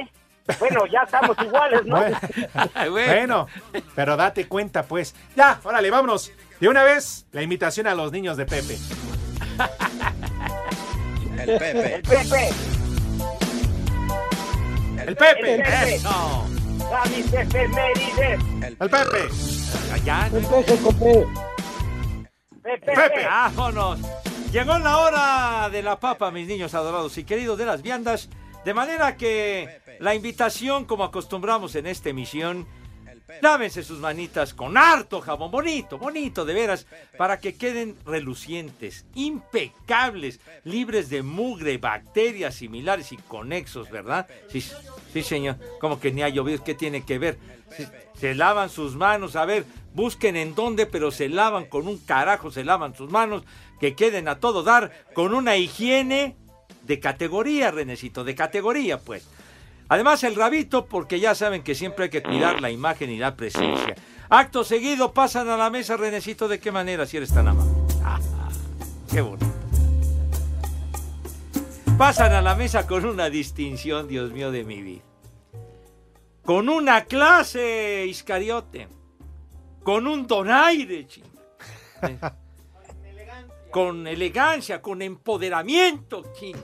Bueno, 0.58 0.86
ya 0.86 1.02
estamos 1.02 1.36
iguales, 1.42 1.84
¿no? 1.84 1.96
Bueno, 1.96 2.18
bueno, 2.90 3.46
pero 3.94 4.16
date 4.16 4.46
cuenta, 4.46 4.82
pues. 4.82 5.14
Ya, 5.36 5.60
órale, 5.62 5.90
vámonos. 5.90 6.32
De 6.58 6.68
una 6.68 6.82
vez, 6.82 7.26
la 7.32 7.42
invitación 7.42 7.86
a 7.86 7.94
los 7.94 8.12
niños 8.12 8.36
de 8.36 8.46
Pepe. 8.46 8.78
El 11.38 11.58
Pepe. 11.58 11.94
El 11.94 12.02
Pepe. 12.02 12.48
El 15.06 15.16
Pepe. 15.16 15.54
El 15.54 15.62
Pepe. 15.62 15.94
Eso. 15.94 16.46
A 16.92 17.08
mis 17.08 17.32
efemérides. 17.32 18.40
El 18.62 18.76
Pepe. 18.76 19.28
Allá. 19.92 20.28
El 20.32 20.44
copé. 20.44 21.26
Pepe. 22.62 22.92
Pepe. 22.94 23.24
Vámonos. 23.24 23.98
Llegó 24.52 24.78
la 24.78 24.98
hora 24.98 25.68
de 25.70 25.82
la 25.82 26.00
papa, 26.00 26.30
mis 26.32 26.48
niños 26.48 26.74
adorados 26.74 27.16
y 27.18 27.24
queridos 27.24 27.56
de 27.56 27.66
las 27.66 27.82
viandas. 27.82 28.28
De 28.64 28.74
manera 28.74 29.16
que 29.16 29.80
la 30.00 30.14
invitación, 30.14 30.84
como 30.84 31.04
acostumbramos 31.04 31.74
en 31.74 31.86
esta 31.86 32.10
emisión, 32.10 32.66
lávense 33.40 33.82
sus 33.82 33.98
manitas 34.00 34.52
con 34.52 34.76
harto 34.76 35.20
jabón, 35.20 35.50
bonito, 35.50 35.98
bonito, 35.98 36.44
de 36.44 36.54
veras, 36.54 36.86
para 37.16 37.38
que 37.40 37.54
queden 37.54 37.96
relucientes, 38.04 39.06
impecables, 39.14 40.40
libres 40.64 41.08
de 41.08 41.22
mugre, 41.22 41.78
bacterias 41.78 42.56
similares 42.56 43.12
y 43.12 43.16
conexos, 43.16 43.90
¿verdad? 43.90 44.26
Sí, 44.48 44.60
sí, 45.12 45.22
señor. 45.22 45.56
Como 45.80 46.00
que 46.00 46.12
ni 46.12 46.22
ha 46.22 46.28
llovido, 46.28 46.62
¿qué 46.62 46.74
tiene 46.74 47.04
que 47.04 47.18
ver? 47.18 47.38
Se, 47.76 47.88
se 48.14 48.34
lavan 48.34 48.68
sus 48.68 48.96
manos, 48.96 49.36
a 49.36 49.44
ver, 49.44 49.64
busquen 49.94 50.36
en 50.36 50.54
dónde, 50.54 50.86
pero 50.86 51.10
se 51.10 51.28
lavan 51.28 51.64
con 51.66 51.88
un 51.88 51.98
carajo, 51.98 52.50
se 52.50 52.64
lavan 52.64 52.94
sus 52.94 53.10
manos, 53.10 53.44
que 53.78 53.94
queden 53.94 54.28
a 54.28 54.38
todo 54.38 54.62
dar, 54.62 54.92
con 55.14 55.34
una 55.34 55.56
higiene 55.56 56.36
de 56.90 56.98
categoría, 56.98 57.70
Renecito, 57.70 58.24
de 58.24 58.35
categoría, 58.35 58.98
pues. 58.98 59.24
Además, 59.88 60.24
el 60.24 60.35
rabito, 60.35 60.87
porque 60.87 61.20
ya 61.20 61.37
saben 61.37 61.62
que 61.62 61.76
siempre 61.76 62.07
hay 62.07 62.11
que 62.11 62.20
cuidar 62.20 62.61
la 62.61 62.68
imagen 62.68 63.11
y 63.11 63.16
la 63.16 63.37
presencia. 63.37 63.94
Acto 64.29 64.64
seguido, 64.64 65.12
pasan 65.12 65.48
a 65.48 65.57
la 65.57 65.70
mesa, 65.70 65.96
Renecito, 65.96 66.48
¿de 66.48 66.59
qué 66.59 66.72
manera, 66.72 67.07
si 67.07 67.16
eres 67.16 67.33
tan 67.33 67.46
amable? 67.46 67.70
Ah, 68.03 68.18
qué 69.11 69.20
bonito. 69.20 69.46
Pasan 71.96 72.33
a 72.33 72.42
la 72.42 72.57
mesa 72.57 72.88
con 72.88 73.05
una 73.05 73.31
distinción, 73.31 74.09
Dios 74.09 74.33
mío, 74.33 74.50
de 74.50 74.64
mi 74.64 74.83
vida. 74.83 75.03
Con 76.44 76.68
una 76.68 77.05
clase, 77.05 78.05
Iscariote. 78.09 78.88
Con 79.85 80.09
un 80.09 80.26
donaire, 80.26 81.07
ching. 81.07 81.24
Con 83.70 84.09
elegancia, 84.09 84.83
con 84.83 85.00
empoderamiento, 85.00 86.24
ching. 86.33 86.57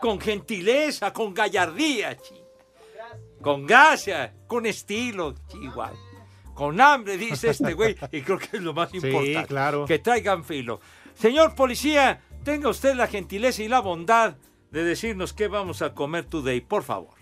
Con 0.00 0.20
gentileza, 0.20 1.12
con 1.12 1.32
gallardía, 1.34 2.16
ching. 2.16 2.42
Con 3.42 3.66
gracia, 3.66 4.34
con 4.46 4.66
estilo, 4.66 5.34
chihuahua. 5.48 5.92
Con 6.54 6.80
hambre, 6.80 7.18
dice 7.18 7.50
este 7.50 7.74
güey, 7.74 7.94
y 8.12 8.22
creo 8.22 8.38
que 8.38 8.56
es 8.56 8.62
lo 8.62 8.72
más 8.72 8.90
Sí, 8.90 8.96
importante. 8.96 9.46
claro. 9.46 9.84
Que 9.84 9.98
traigan 9.98 10.42
filo. 10.42 10.80
Señor 11.14 11.54
policía, 11.54 12.22
tenga 12.44 12.70
usted 12.70 12.94
la 12.94 13.06
gentileza 13.06 13.62
y 13.62 13.68
la 13.68 13.80
bondad 13.80 14.36
de 14.70 14.82
decirnos 14.84 15.32
qué 15.34 15.48
vamos 15.48 15.82
a 15.82 15.92
comer 15.94 16.24
today, 16.24 16.60
por 16.62 16.82
favor. 16.82 17.14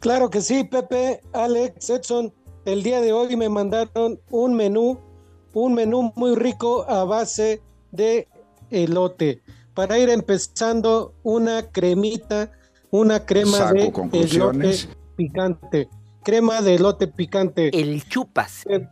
Claro 0.00 0.30
que 0.30 0.40
sí, 0.40 0.64
Pepe, 0.64 1.20
Alex, 1.32 1.90
Edson. 1.90 2.32
El 2.64 2.82
día 2.82 3.00
de 3.00 3.12
hoy 3.12 3.36
me 3.36 3.48
mandaron 3.50 4.18
un 4.30 4.54
menú, 4.54 4.98
un 5.52 5.74
menú 5.74 6.12
muy 6.16 6.34
rico 6.34 6.88
a 6.88 7.04
base 7.04 7.62
de 7.90 8.28
elote. 8.70 9.42
Para 9.74 9.98
ir 9.98 10.08
empezando 10.08 11.14
una 11.24 11.70
cremita, 11.70 12.52
una 12.90 13.26
crema 13.26 13.58
Saco 13.58 13.74
de 13.74 13.92
conclusiones. 13.92 14.84
elote 14.84 14.98
picante. 15.16 15.88
Crema 16.22 16.62
de 16.62 16.74
elote 16.76 17.08
picante. 17.08 17.70
El 17.78 18.08
chupas. 18.08 18.62
De, 18.64 18.88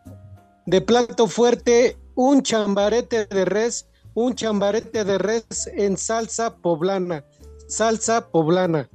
de 0.66 0.80
plato 0.80 1.28
fuerte, 1.28 1.96
un 2.14 2.42
chambarete 2.42 3.26
de 3.26 3.44
res, 3.44 3.86
un 4.14 4.34
chambarete 4.34 5.04
de 5.04 5.18
res 5.18 5.68
en 5.72 5.96
salsa 5.96 6.56
poblana. 6.56 7.24
Salsa 7.68 8.28
poblana. 8.28 8.88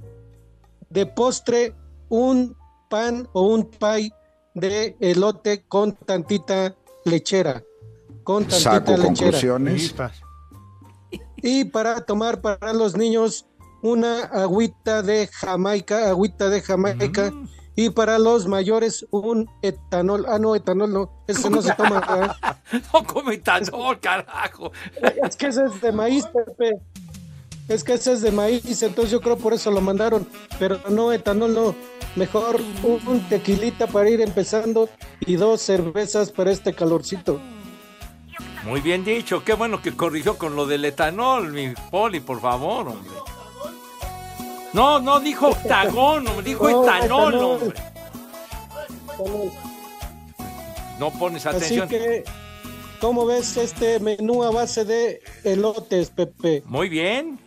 De 0.89 1.06
postre, 1.06 1.73
un 2.10 2.56
pan 2.89 3.28
o 3.34 3.47
un 3.47 3.65
pie 3.69 4.12
de 4.54 4.95
elote 5.00 5.63
con 5.67 5.93
tantita 5.93 6.76
lechera. 7.06 7.63
Con 8.23 8.43
tantita 8.43 8.60
Saco 8.71 8.91
lechera. 8.91 9.08
conclusiones. 9.08 9.95
Y 11.38 11.65
para 11.65 12.02
tomar 12.02 12.41
para 12.41 12.73
los 12.73 12.95
niños, 12.95 13.45
una 13.82 14.23
agüita 14.23 15.02
de 15.02 15.28
Jamaica, 15.28 16.10
agüita 16.10 16.50
de 16.50 16.62
Jamaica. 16.62 17.32
Y 17.76 17.91
para 17.91 18.17
los 18.17 18.47
mayores, 18.47 19.06
un 19.12 19.47
etanol. 19.62 20.26
Ah, 20.28 20.39
no, 20.39 20.56
etanol 20.56 20.91
no. 20.91 21.23
Ese 21.28 21.50
no 21.50 21.62
se 21.62 21.73
toma. 21.76 22.36
No 22.91 23.06
come 23.06 23.36
etanol, 23.36 24.00
carajo. 24.00 24.71
Es 25.23 25.38
que 25.38 25.47
ese 25.47 25.65
es 25.65 25.80
de 25.80 25.91
maíz, 25.91 26.26
Pepe. 26.26 26.82
Es 27.69 27.84
que 27.84 27.93
ese 27.93 28.13
es 28.13 28.21
de 28.21 28.32
maíz, 28.32 28.82
entonces 28.82 29.12
yo 29.12 29.21
creo 29.21 29.38
por 29.38 29.54
eso 29.54 29.69
lo 29.71 29.80
mandaron. 29.80 30.28
Pero 30.58 30.80
no, 30.89 31.13
etanol 31.13 31.54
no. 31.54 31.76
Mejor 32.15 32.60
un 32.84 33.30
tequilita 33.30 33.86
para 33.86 34.10
ir 34.10 34.21
empezando 34.21 34.89
y 35.19 35.36
dos 35.36 35.62
cervezas 35.62 36.32
para 36.32 36.52
este 36.52 36.73
calorcito. 36.73 37.39
Muy 38.67 38.82
bien 38.82 39.06
dicho, 39.06 39.43
qué 39.45 39.53
bueno 39.53 39.82
que 39.82 39.93
corrigió 39.95 40.38
con 40.38 40.56
lo 40.58 40.65
del 40.65 40.84
etanol, 40.84 41.53
mi 41.53 41.73
poli, 41.89 42.19
por 42.19 42.41
favor, 42.41 42.89
hombre. 42.89 43.12
No, 44.73 44.99
no 44.99 45.21
dijo 45.21 45.47
octagón, 45.47 46.27
hombre, 46.27 46.43
dijo 46.43 46.69
No, 46.69 46.84
etanol, 46.84 47.34
etanol. 47.34 47.62
hombre. 47.62 47.77
No 50.99 51.12
pones 51.12 51.45
Así 51.45 51.58
atención. 51.80 51.88
que, 51.88 52.23
¿cómo 52.99 53.25
ves 53.25 53.56
este 53.56 54.01
menú 54.01 54.43
a 54.43 54.51
base 54.51 54.84
de 54.84 55.21
elotes, 55.45 56.10
Pepe? 56.10 56.63
Muy 56.65 56.89
bien. 56.89 57.39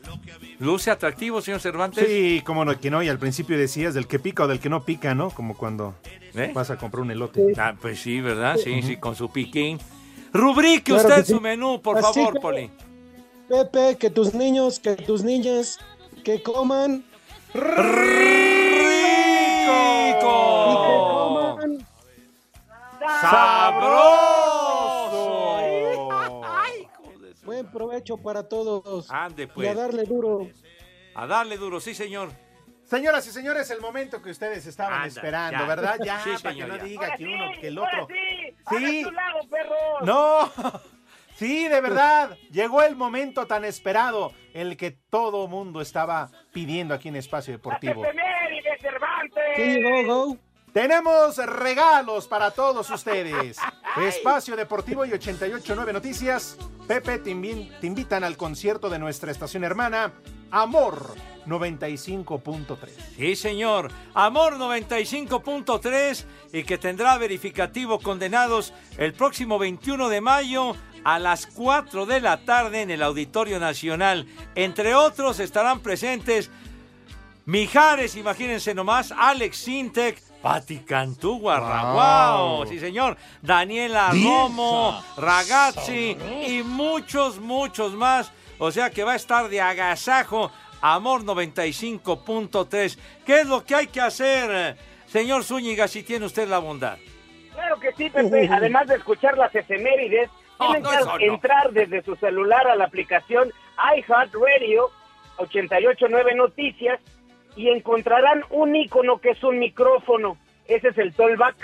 Luce 0.58 0.90
atractivo, 0.90 1.42
señor 1.42 1.60
Cervantes. 1.60 2.06
Sí, 2.08 2.42
como 2.46 2.64
no, 2.64 2.78
que 2.80 2.90
no, 2.90 3.02
y 3.02 3.08
al 3.08 3.18
principio 3.18 3.58
decías 3.58 3.92
del 3.92 4.06
que 4.06 4.18
pica 4.18 4.44
o 4.44 4.48
del 4.48 4.58
que 4.60 4.68
no 4.70 4.84
pica, 4.84 5.14
¿no? 5.14 5.30
Como 5.30 5.56
cuando 5.56 5.94
¿Eh? 6.34 6.50
vas 6.54 6.70
a 6.70 6.78
comprar 6.78 7.02
un 7.02 7.10
elote. 7.10 7.52
Ah, 7.58 7.74
pues 7.80 8.00
sí, 8.00 8.20
¿verdad? 8.20 8.56
Sí, 8.62 8.80
sí, 8.82 8.96
con 8.96 9.16
su 9.16 9.30
piquín. 9.30 9.78
Rubrique 10.32 10.92
Claro 10.92 11.08
usted 11.08 11.20
que 11.20 11.24
sí. 11.26 11.32
su 11.34 11.40
menú, 11.40 11.80
por 11.82 11.98
Así 11.98 12.20
favor, 12.20 12.34
que- 12.34 12.40
Poli. 12.40 12.70
Pepe, 13.48 13.96
que 13.98 14.10
tus 14.10 14.32
niños, 14.34 14.78
que 14.78 14.94
tus 14.96 15.22
niñas, 15.24 15.78
que 16.24 16.40
coman 16.42 17.04
¡Rico! 20.20 21.58
¡Sabroso! 23.20 24.10
buen 27.44 27.66
provecho 27.72 28.16
para 28.16 28.48
todos. 28.48 29.10
Ande, 29.10 29.44
Y 29.44 29.46
pues. 29.46 29.68
a 29.68 29.74
darle 29.74 30.04
duro. 30.04 30.48
A 31.14 31.26
darle 31.26 31.56
duro, 31.56 31.80
sí, 31.80 31.94
señor. 31.94 32.30
Señoras 32.90 33.24
y 33.28 33.30
señores, 33.30 33.70
el 33.70 33.80
momento 33.80 34.20
que 34.20 34.30
ustedes 34.30 34.66
estaban 34.66 34.94
Anda, 34.94 35.06
esperando, 35.06 35.58
ya. 35.60 35.66
¿verdad? 35.66 35.96
Ya, 36.04 36.18
Sí, 36.24 36.30
para 36.42 36.54
que 36.54 36.60
señor, 36.62 36.68
no 36.68 36.76
ya. 36.78 36.82
diga 36.84 37.16
que 37.16 37.24
uno, 37.24 37.44
que 37.60 37.68
el 37.68 37.78
Ahora 37.78 38.02
otro. 38.02 38.08
sí, 38.16 38.56
Sí. 38.78 39.00
a 39.00 39.04
tu 39.04 39.10
lado, 39.12 39.38
perro. 39.48 39.76
No, 40.02 40.52
sí, 41.36 41.68
de 41.68 41.80
verdad. 41.80 42.36
Llegó 42.50 42.82
el 42.82 42.96
momento 42.96 43.46
tan 43.46 43.64
esperado, 43.64 44.32
el 44.54 44.76
que 44.76 44.90
todo 44.90 45.46
mundo 45.46 45.80
estaba 45.80 46.30
pidiendo 46.52 46.92
aquí 46.92 47.08
en 47.08 47.16
Espacio 47.16 47.52
Deportivo. 47.52 48.04
Efeméride, 48.04 48.76
Cervantes. 48.80 49.44
¿Qué 49.54 49.66
llegó, 49.74 50.26
Go? 50.26 50.36
Tenemos 50.72 51.36
regalos 51.36 52.26
para 52.28 52.50
todos 52.50 52.90
ustedes. 52.90 53.56
Espacio 53.98 54.56
Deportivo 54.56 55.04
y 55.04 55.12
889 55.12 55.92
Noticias. 55.92 56.56
Pepe, 56.88 57.18
te, 57.20 57.30
invi- 57.30 57.70
te 57.80 57.86
invitan 57.86 58.24
al 58.24 58.36
concierto 58.36 58.88
de 58.88 58.98
nuestra 58.98 59.30
estación 59.30 59.62
hermana, 59.64 60.12
Amor 60.50 61.14
95.3. 61.46 62.76
Sí, 63.16 63.36
señor. 63.36 63.90
Amor 64.14 64.56
95.3 64.58 66.24
y 66.52 66.62
que 66.64 66.78
tendrá 66.78 67.18
verificativo 67.18 67.98
condenados 68.00 68.72
el 68.98 69.12
próximo 69.12 69.58
21 69.58 70.08
de 70.08 70.20
mayo 70.20 70.74
a 71.04 71.18
las 71.18 71.46
4 71.46 72.06
de 72.06 72.20
la 72.20 72.44
tarde 72.44 72.82
en 72.82 72.90
el 72.90 73.02
Auditorio 73.02 73.58
Nacional. 73.58 74.26
Entre 74.54 74.94
otros 74.94 75.40
estarán 75.40 75.80
presentes 75.80 76.50
Mijares, 77.46 78.14
imagínense 78.16 78.74
nomás, 78.74 79.12
Alex 79.16 79.56
Sintek, 79.56 80.22
Pati 80.40 80.78
Cantú, 80.80 81.38
Guarraguao, 81.40 82.58
Wow. 82.58 82.66
sí 82.66 82.78
señor, 82.78 83.16
Daniela 83.42 84.10
Romo, 84.12 85.02
Ragazzi 85.16 86.16
y 86.46 86.62
muchos, 86.62 87.40
muchos 87.40 87.94
más. 87.94 88.30
O 88.60 88.70
sea 88.70 88.90
que 88.90 89.02
va 89.04 89.14
a 89.14 89.16
estar 89.16 89.48
de 89.48 89.60
agasajo 89.60 90.52
Amor 90.82 91.22
95.3. 91.24 92.98
¿Qué 93.26 93.40
es 93.40 93.46
lo 93.46 93.64
que 93.64 93.74
hay 93.74 93.86
que 93.88 94.00
hacer, 94.00 94.76
señor 95.06 95.44
Zúñiga, 95.44 95.88
si 95.88 96.02
tiene 96.02 96.26
usted 96.26 96.46
la 96.48 96.58
bondad? 96.58 96.98
Claro 97.52 97.80
que 97.80 97.92
sí, 97.92 98.08
Pepe. 98.10 98.48
Además 98.52 98.86
de 98.86 98.94
escuchar 98.96 99.36
las 99.36 99.54
efemérides, 99.54 100.30
No, 100.58 100.66
tienen 100.66 100.82
no, 100.82 100.90
que 100.90 101.26
no. 101.26 101.34
entrar 101.34 101.70
desde 101.72 102.02
su 102.02 102.16
celular 102.16 102.66
a 102.68 102.76
la 102.76 102.84
aplicación 102.84 103.50
iHeartRadio 103.96 104.90
889 105.38 106.34
Noticias 106.34 107.00
y 107.56 107.68
encontrarán 107.70 108.44
un 108.50 108.76
icono 108.76 109.18
que 109.18 109.30
es 109.30 109.42
un 109.42 109.58
micrófono. 109.58 110.36
Ese 110.66 110.88
es 110.88 110.98
el 110.98 111.12
tollback. 111.14 111.56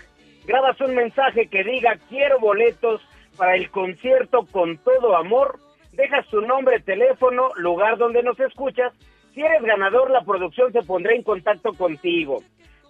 grabas 0.47 0.81
un 0.81 0.95
mensaje 0.95 1.47
que 1.49 1.63
diga 1.63 1.97
quiero 2.09 2.39
boletos 2.41 3.01
para 3.37 3.55
el 3.55 3.71
concierto 3.71 4.47
con 4.51 4.79
todo 4.79 5.17
amor, 5.17 5.59
dejas 5.97 6.27
tu 6.29 6.41
nombre, 6.41 6.81
teléfono, 6.81 7.51
lugar 7.57 7.99
donde 7.99 8.23
nos 8.23 8.39
escuchas. 8.41 8.93
Si 9.35 9.41
eres 9.41 9.63
ganador, 9.63 10.11
la 10.11 10.23
producción 10.23 10.73
se 10.73 10.83
pondrá 10.83 11.15
en 11.15 11.23
contacto 11.23 11.73
contigo. 11.73 12.43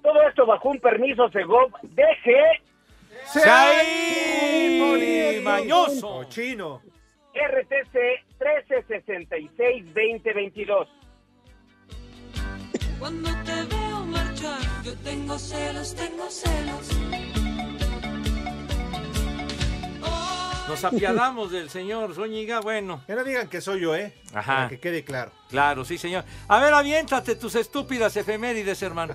Todo 0.02 0.22
esto 0.22 0.46
bajo 0.46 0.68
un 0.68 0.78
permiso 0.78 1.28
Segov 1.30 1.72
DG 1.82 2.60
¡Sai, 3.24 4.78
Poli 4.78 5.40
Mañoso! 5.42 6.24
Chino. 6.28 6.80
RTC 7.34 7.96
1366-2022. 8.38 10.86
Cuando 12.98 13.28
te 13.44 13.62
veo 13.74 14.04
marchar, 14.06 14.60
yo 14.84 14.94
tengo 15.04 15.38
celos, 15.38 15.94
tengo 15.94 16.30
celos. 16.30 17.35
Nos 20.68 20.84
apiadamos 20.84 21.52
del 21.52 21.70
señor 21.70 22.14
Zúñiga, 22.14 22.60
bueno. 22.60 23.02
Que 23.06 23.14
no 23.14 23.22
digan 23.22 23.48
que 23.48 23.60
soy 23.60 23.80
yo, 23.80 23.94
¿eh? 23.94 24.12
Ajá. 24.34 24.54
Para 24.54 24.68
que 24.68 24.80
quede 24.80 25.04
claro. 25.04 25.30
Claro, 25.48 25.84
sí, 25.84 25.96
señor. 25.96 26.24
A 26.48 26.60
ver, 26.60 26.74
aviéntate 26.74 27.36
tus 27.36 27.54
estúpidas 27.54 28.16
efemérides, 28.16 28.82
hermano. 28.82 29.14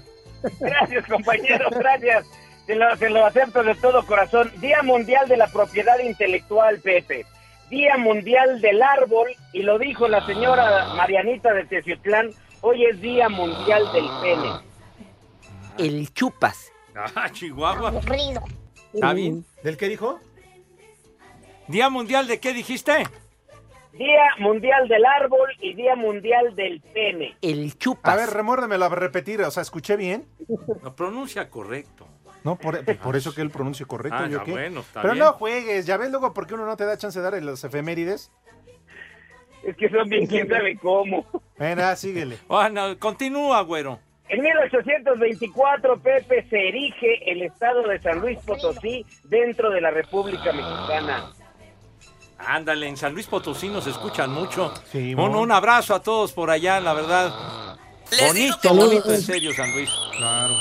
Gracias, 0.60 1.06
compañeros, 1.08 1.72
gracias. 1.72 2.26
Se 2.66 2.76
lo, 2.76 2.96
se 2.96 3.10
lo 3.10 3.26
acepto 3.26 3.64
de 3.64 3.76
todo 3.76 4.06
corazón. 4.06 4.52
Día 4.62 4.82
Mundial 4.82 5.28
de 5.28 5.38
la 5.38 5.48
Propiedad 5.48 6.00
Intelectual, 6.00 6.80
Pepe. 6.80 7.26
Día 7.70 7.98
Mundial 7.98 8.62
del 8.62 8.82
Árbol, 8.82 9.30
y 9.54 9.64
lo 9.64 9.78
dijo 9.78 10.08
la 10.08 10.26
señora 10.26 10.94
Marianita 10.96 11.54
de 11.54 11.66
Teciutlán, 11.66 12.32
hoy 12.62 12.86
es 12.86 13.00
Día 13.02 13.30
Mundial 13.30 13.84
del 13.94 14.06
Pene. 14.22 14.52
El 15.78 16.14
chupas. 16.14 16.72
Ah, 16.96 17.30
Chihuahua. 17.32 17.90
Aburrido. 17.90 18.42
¿Está 18.94 19.14
bien? 19.14 19.46
¿Del 19.64 19.78
qué 19.78 19.88
dijo? 19.88 20.20
¿Día 21.72 21.90
Mundial 21.90 22.28
de 22.28 22.40
qué 22.40 22.54
dijiste? 22.54 22.92
Día 23.94 24.24
Mundial 24.40 24.88
del 24.88 25.06
Árbol 25.06 25.50
y 25.60 25.74
Día 25.74 25.96
Mundial 25.96 26.56
del 26.56 26.82
Pene. 26.94 27.36
El 27.42 27.78
chupas. 27.78 28.14
A 28.14 28.18
ver, 28.18 28.30
remórdemelo 28.30 28.86
a 28.86 28.90
repetir, 28.90 29.42
o 29.42 29.52
sea, 29.52 29.62
¿escuché 29.64 29.96
bien? 29.96 30.26
Lo 30.84 30.96
pronuncia 30.96 31.50
correcto. 31.50 32.08
No, 32.44 32.56
por, 32.58 32.84
por 32.98 33.16
eso 33.16 33.36
que 33.36 33.42
él 33.42 33.52
pronuncie 33.52 33.86
correcto. 33.86 34.18
Ah, 34.20 34.28
¿yo 34.28 34.40
ya, 34.40 34.44
qué? 34.44 34.52
bueno, 34.52 34.80
está 34.80 35.02
Pero 35.02 35.14
bien. 35.14 35.26
no 35.26 35.34
juegues, 35.34 35.86
ya 35.86 35.98
ves 35.98 36.10
luego 36.10 36.34
por 36.34 36.48
qué 36.48 36.56
uno 36.56 36.66
no 36.66 36.76
te 36.76 36.86
da 36.86 36.98
chance 36.98 37.20
de 37.20 37.30
dar 37.30 37.42
las 37.44 37.64
efemérides. 37.64 38.32
Es 39.64 39.76
que 39.78 39.90
son 39.90 40.10
bien 40.10 40.26
quién 40.26 40.48
sabe 40.50 40.76
cómo. 40.78 41.26
Venga, 41.60 41.96
síguele. 41.96 42.38
Bueno, 42.48 42.98
continúa, 42.98 43.62
güero. 43.62 44.00
En 44.28 44.42
1824, 44.42 46.00
Pepe, 46.00 46.48
se 46.50 46.70
erige 46.70 47.32
el 47.32 47.44
estado 47.44 47.84
de 47.84 48.00
San 48.02 48.20
Luis 48.22 48.40
Potosí 48.40 49.06
dentro 49.26 49.70
de 49.70 49.82
la 49.82 49.92
República 49.92 50.52
Mexicana. 50.54 51.32
Ándale, 52.48 52.88
en 52.88 52.98
San 52.98 53.14
Luis 53.14 53.28
Potosí 53.28 53.70
nos 53.70 53.88
escuchan 53.88 54.32
mucho. 54.32 54.74
Sí, 54.86 55.14
un, 55.14 55.36
un 55.36 55.52
abrazo 55.52 55.96
a 55.96 56.02
todos 56.02 56.34
por 56.34 56.50
allá, 56.50 56.80
la 56.80 56.94
verdad. 56.94 57.78
Bonito, 58.28 58.74
bonito, 58.74 59.14
en 59.14 59.22
serio, 59.22 59.54
San 59.54 59.72
Luis. 59.74 59.90
Claro. 60.18 60.56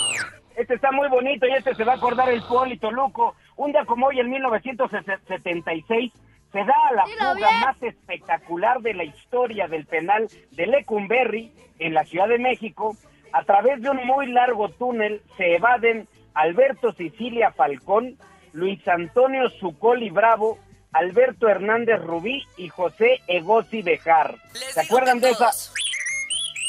Este 0.56 0.74
está 0.74 0.92
muy 0.92 1.08
bonito 1.08 1.46
y 1.46 1.52
este 1.52 1.74
se 1.74 1.84
va 1.84 1.94
a 1.94 1.96
acordar 1.96 2.28
el 2.28 2.42
Polito 2.42 2.90
Luco. 2.90 3.34
Un 3.56 3.72
día 3.72 3.84
como 3.86 4.06
hoy, 4.06 4.20
en 4.20 4.30
1976, 4.30 6.12
se 6.52 6.58
da 6.58 6.74
la 6.94 7.04
fuga 7.06 7.50
más 7.60 7.82
espectacular 7.82 8.80
de 8.80 8.94
la 8.94 9.04
historia 9.04 9.68
del 9.68 9.86
penal 9.86 10.28
de 10.50 10.66
Lecumberri 10.66 11.52
en 11.78 11.94
la 11.94 12.04
Ciudad 12.04 12.28
de 12.28 12.38
México. 12.38 12.96
A 13.32 13.44
través 13.44 13.80
de 13.80 13.90
un 13.90 14.04
muy 14.06 14.26
largo 14.26 14.68
túnel 14.68 15.22
se 15.36 15.56
evaden 15.56 16.08
Alberto 16.34 16.92
Sicilia 16.92 17.52
Falcón, 17.52 18.16
Luis 18.52 18.86
Antonio 18.88 19.48
Zucoli 19.60 20.10
Bravo, 20.10 20.58
Alberto 20.92 21.48
Hernández 21.48 22.00
Rubí 22.00 22.44
y 22.56 22.68
José 22.68 23.20
Egosi 23.26 23.82
Bejar. 23.82 24.36
¿Se 24.52 24.80
acuerdan 24.80 25.20
de 25.20 25.30
esa? 25.30 25.50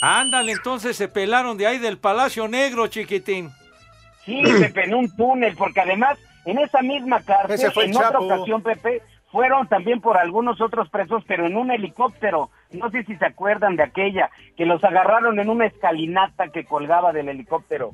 Ándale, 0.01 0.53
entonces 0.53 0.95
se 0.97 1.07
pelaron 1.07 1.57
de 1.57 1.67
ahí 1.67 1.77
del 1.77 1.97
Palacio 1.97 2.47
Negro, 2.47 2.87
chiquitín. 2.87 3.51
Sí, 4.25 4.41
Pepe, 4.43 4.85
en 4.85 4.93
un 4.95 5.15
túnel, 5.15 5.55
porque 5.55 5.81
además 5.81 6.17
en 6.45 6.59
esa 6.59 6.81
misma 6.81 7.21
cárcel, 7.21 7.71
en 7.75 7.95
otra 7.95 8.11
Chapo. 8.11 8.25
ocasión, 8.25 8.61
Pepe, 8.63 9.01
fueron 9.31 9.67
también 9.67 10.01
por 10.01 10.17
algunos 10.17 10.59
otros 10.59 10.89
presos, 10.89 11.23
pero 11.27 11.45
en 11.45 11.55
un 11.55 11.71
helicóptero. 11.71 12.49
No 12.71 12.89
sé 12.91 13.03
si 13.03 13.15
se 13.15 13.25
acuerdan 13.25 13.75
de 13.75 13.83
aquella, 13.83 14.29
que 14.57 14.65
los 14.65 14.83
agarraron 14.83 15.39
en 15.39 15.49
una 15.49 15.67
escalinata 15.67 16.49
que 16.49 16.65
colgaba 16.65 17.13
del 17.13 17.29
helicóptero. 17.29 17.91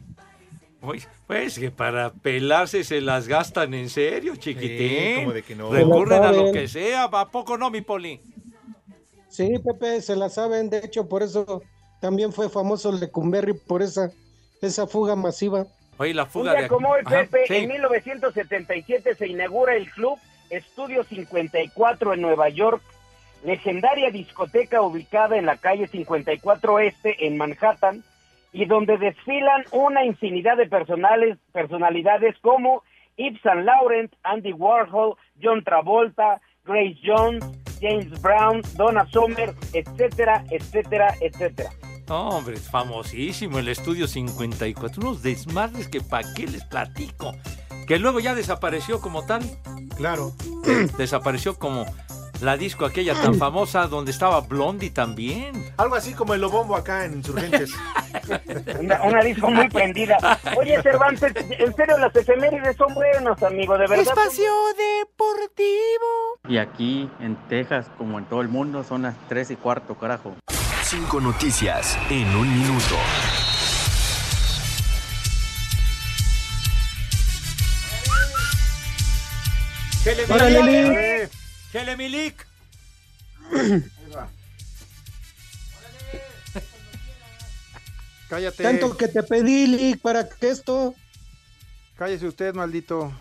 Pues, 0.88 1.10
pues 1.28 1.60
que 1.60 1.70
para 1.70 2.14
pelarse 2.14 2.86
se 2.86 3.02
las 3.02 3.28
gastan 3.28 3.74
en 3.74 3.90
serio, 3.90 4.38
chiquitín. 4.38 5.16
¿cómo 5.18 5.34
de 5.34 5.44
que 5.44 5.54
no? 5.54 5.70
Recurren 5.70 6.24
a 6.24 6.32
lo 6.32 6.54
que 6.54 6.70
sea, 6.70 7.04
¿a 7.04 7.28
poco 7.28 7.58
no, 7.58 7.70
mi 7.70 7.82
poli? 7.82 8.22
Sí, 9.28 9.52
Pepe, 9.62 10.02
se 10.02 10.16
la 10.16 10.30
saben. 10.30 10.70
De 10.70 10.78
hecho, 10.78 11.10
por 11.10 11.24
eso 11.24 11.62
también 12.00 12.32
fue 12.32 12.48
famoso 12.48 12.94
Lecumberri, 12.94 13.52
por 13.52 13.82
esa, 13.82 14.12
esa 14.62 14.88
fuga 14.88 15.18
masiva. 15.18 15.66
Oye, 15.98 16.14
la 16.14 16.24
Un 16.24 16.30
fuga 16.30 16.54
día 16.54 16.62
de... 16.62 16.68
como 16.70 16.92
hoy, 16.92 17.02
Ajá, 17.04 17.18
Pepe, 17.24 17.44
sí. 17.48 17.56
en 17.56 17.68
1977 17.68 19.16
se 19.16 19.28
inaugura 19.28 19.76
el 19.76 19.92
club 19.92 20.18
Estudio 20.50 21.04
54 21.04 22.14
en 22.14 22.22
Nueva 22.22 22.48
York, 22.48 22.82
legendaria 23.44 24.10
discoteca 24.10 24.82
ubicada 24.82 25.38
en 25.38 25.46
la 25.46 25.58
calle 25.58 25.86
54 25.90 26.80
Este 26.80 27.28
en 27.28 27.36
Manhattan, 27.36 28.06
y 28.54 28.66
donde 28.66 28.98
desfilan 28.98 29.64
una 29.72 30.06
infinidad 30.06 30.58
de 30.58 30.68
personales, 30.68 31.38
personalidades 31.52 32.36
como 32.42 32.84
Yves 33.18 33.42
Saint 33.42 33.66
Laurent, 33.66 34.14
Andy 34.24 34.54
Warhol, 34.54 35.16
John 35.42 35.64
Travolta, 35.64 36.42
Grace 36.66 36.98
Jones, 37.04 37.44
James 37.82 38.22
Brown, 38.22 38.62
Donna 38.76 39.06
Summer, 39.12 39.54
etcétera, 39.74 40.44
etcétera, 40.52 41.14
etcétera. 41.22 41.70
Hombre, 42.10 42.56
es 42.56 42.70
famosísimo 42.70 43.60
el 43.60 43.68
Estudio 43.68 44.08
54. 44.08 45.02
Unos 45.02 45.24
desmadres 45.24 45.90
que 45.90 46.00
pa' 46.00 46.22
qué 46.36 46.48
les 46.48 46.64
platico. 46.64 47.34
Que 47.86 48.00
luego 48.00 48.20
ya 48.20 48.34
desapareció 48.34 49.02
como 49.02 49.26
tal. 49.26 49.42
Claro. 49.98 50.32
Desapareció 50.98 51.58
como 51.58 51.86
la 52.42 52.58
disco 52.58 52.86
aquella 52.86 53.14
tan 53.14 53.36
famosa 53.36 53.88
donde 53.88 54.12
estaba 54.12 54.42
Blondie 54.42 54.90
también. 54.90 55.72
Algo 55.78 55.96
así 55.96 56.14
como 56.14 56.34
el 56.34 56.42
Lobombo 56.42 56.76
acá 56.76 57.06
en 57.06 57.14
Insurgentes. 57.14 57.72
Una, 58.80 59.02
una 59.04 59.24
disco 59.24 59.50
muy 59.50 59.70
prendida. 59.70 60.18
Oye, 60.58 60.82
Cervantes, 60.82 61.34
en 61.36 61.76
serio, 61.76 61.98
las 61.98 62.16
efemérides 62.16 62.76
son 62.76 62.94
buenos, 62.94 63.42
amigo, 63.42 63.78
de 63.78 63.88
verdad. 63.88 64.14
deportivo. 64.78 66.40
Y 66.48 66.58
aquí 66.58 67.10
en 67.20 67.36
Texas, 67.48 67.86
como 67.98 68.20
en 68.20 68.26
todo 68.26 68.42
el 68.42 68.50
mundo, 68.50 68.84
son 68.84 69.04
las 69.04 69.16
3 69.30 69.52
y 69.52 69.56
cuarto, 69.56 69.96
carajo. 69.96 70.36
Cinco 70.84 71.22
noticias 71.22 71.98
en 72.10 72.28
un 72.36 72.54
minuto. 72.54 72.96
Órale, 80.30 81.30
Milik. 81.68 81.72
Chele 81.72 81.98
Milik. 81.98 82.48
Cállate. 88.30 88.64
Tanto 88.64 88.98
que 88.98 89.08
te 89.08 89.24
pedí, 89.24 89.68
Lick, 89.68 90.02
para 90.02 90.28
que 90.28 90.50
esto. 90.50 90.94
Cállese 91.98 92.28
usted, 92.28 92.54
maldito. 92.54 93.14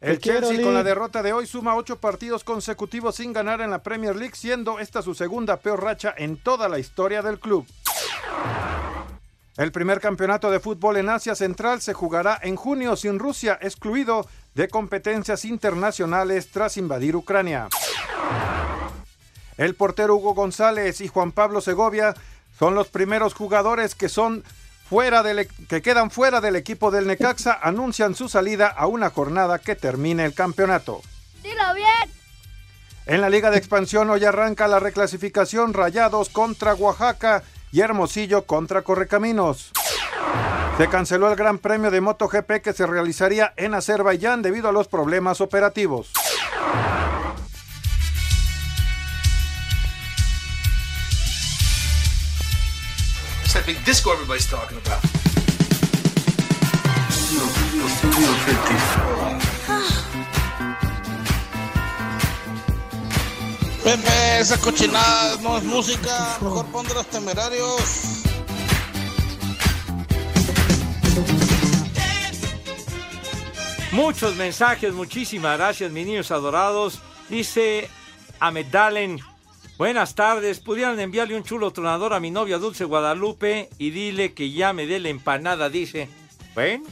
El 0.00 0.18
Chelsea 0.18 0.60
con 0.62 0.74
la 0.74 0.82
derrota 0.82 1.22
de 1.22 1.32
hoy 1.32 1.46
suma 1.46 1.76
ocho 1.76 1.98
partidos 2.00 2.44
consecutivos 2.44 3.16
sin 3.16 3.32
ganar 3.32 3.60
en 3.60 3.70
la 3.70 3.82
Premier 3.82 4.14
League, 4.16 4.34
siendo 4.34 4.78
esta 4.78 5.00
su 5.00 5.14
segunda 5.14 5.56
peor 5.58 5.82
racha 5.82 6.14
en 6.16 6.36
toda 6.36 6.68
la 6.68 6.78
historia 6.78 7.22
del 7.22 7.38
club. 7.38 7.66
El 9.56 9.72
primer 9.72 10.00
campeonato 10.00 10.50
de 10.50 10.60
fútbol 10.60 10.98
en 10.98 11.08
Asia 11.08 11.34
Central 11.34 11.80
se 11.80 11.94
jugará 11.94 12.38
en 12.42 12.56
junio 12.56 12.94
sin 12.94 13.18
Rusia, 13.18 13.58
excluido 13.62 14.28
de 14.54 14.68
competencias 14.68 15.46
internacionales 15.46 16.50
tras 16.50 16.76
invadir 16.76 17.16
Ucrania. 17.16 17.68
El 19.56 19.74
portero 19.74 20.16
Hugo 20.16 20.34
González 20.34 21.00
y 21.00 21.08
Juan 21.08 21.32
Pablo 21.32 21.62
Segovia 21.62 22.14
son 22.58 22.74
los 22.74 22.88
primeros 22.88 23.32
jugadores 23.32 23.94
que 23.94 24.10
son 24.10 24.44
fuera 24.90 25.22
del 25.22 25.40
e- 25.40 25.48
que 25.68 25.80
quedan 25.80 26.10
fuera 26.10 26.42
del 26.42 26.56
equipo 26.56 26.90
del 26.90 27.06
Necaxa, 27.06 27.52
anuncian 27.62 28.14
su 28.14 28.28
salida 28.28 28.68
a 28.68 28.86
una 28.86 29.08
jornada 29.08 29.58
que 29.58 29.74
termine 29.74 30.26
el 30.26 30.34
campeonato. 30.34 31.00
Dilo 31.42 31.74
bien. 31.74 32.10
En 33.06 33.22
la 33.22 33.30
Liga 33.30 33.50
de 33.50 33.56
Expansión 33.56 34.10
hoy 34.10 34.24
arranca 34.24 34.68
la 34.68 34.80
reclasificación 34.80 35.72
Rayados 35.72 36.28
contra 36.28 36.74
Oaxaca 36.74 37.42
y 37.72 37.80
Hermosillo 37.80 38.46
contra 38.46 38.82
Correcaminos. 38.82 39.72
Se 40.78 40.88
canceló 40.88 41.30
el 41.30 41.36
Gran 41.36 41.58
Premio 41.58 41.90
de 41.90 42.00
MotoGP 42.00 42.60
que 42.62 42.72
se 42.72 42.86
realizaría 42.86 43.54
en 43.56 43.74
Azerbaiyán 43.74 44.42
debido 44.42 44.68
a 44.68 44.72
los 44.72 44.88
problemas 44.88 45.40
operativos. 45.40 46.12
It's 53.42 53.54
that 53.54 53.64
big 53.64 53.82
disco 53.84 54.12
everybody's 54.12 54.46
talking 54.46 54.76
about. 54.78 55.00
Pepe, 63.86 64.40
esa 64.40 64.58
cochinada 64.58 65.36
no 65.42 65.58
es 65.58 65.62
música. 65.62 66.38
Mejor 66.42 66.66
pon 66.72 66.88
de 66.88 66.94
los 66.94 67.06
temerarios. 67.06 68.24
Muchos 73.92 74.34
mensajes, 74.34 74.92
muchísimas 74.92 75.56
gracias, 75.56 75.92
mis 75.92 76.04
niños 76.04 76.32
adorados. 76.32 76.98
Dice 77.28 77.88
Amedalen, 78.40 79.20
buenas 79.78 80.16
tardes, 80.16 80.58
pudieran 80.58 80.98
enviarle 80.98 81.36
un 81.36 81.44
chulo 81.44 81.70
tronador 81.70 82.12
a 82.12 82.18
mi 82.18 82.32
novia 82.32 82.58
Dulce 82.58 82.82
Guadalupe 82.82 83.70
y 83.78 83.90
dile 83.90 84.34
que 84.34 84.50
ya 84.50 84.72
me 84.72 84.88
dé 84.88 84.98
la 84.98 85.10
empanada, 85.10 85.70
dice. 85.70 86.08
Bueno, 86.56 86.82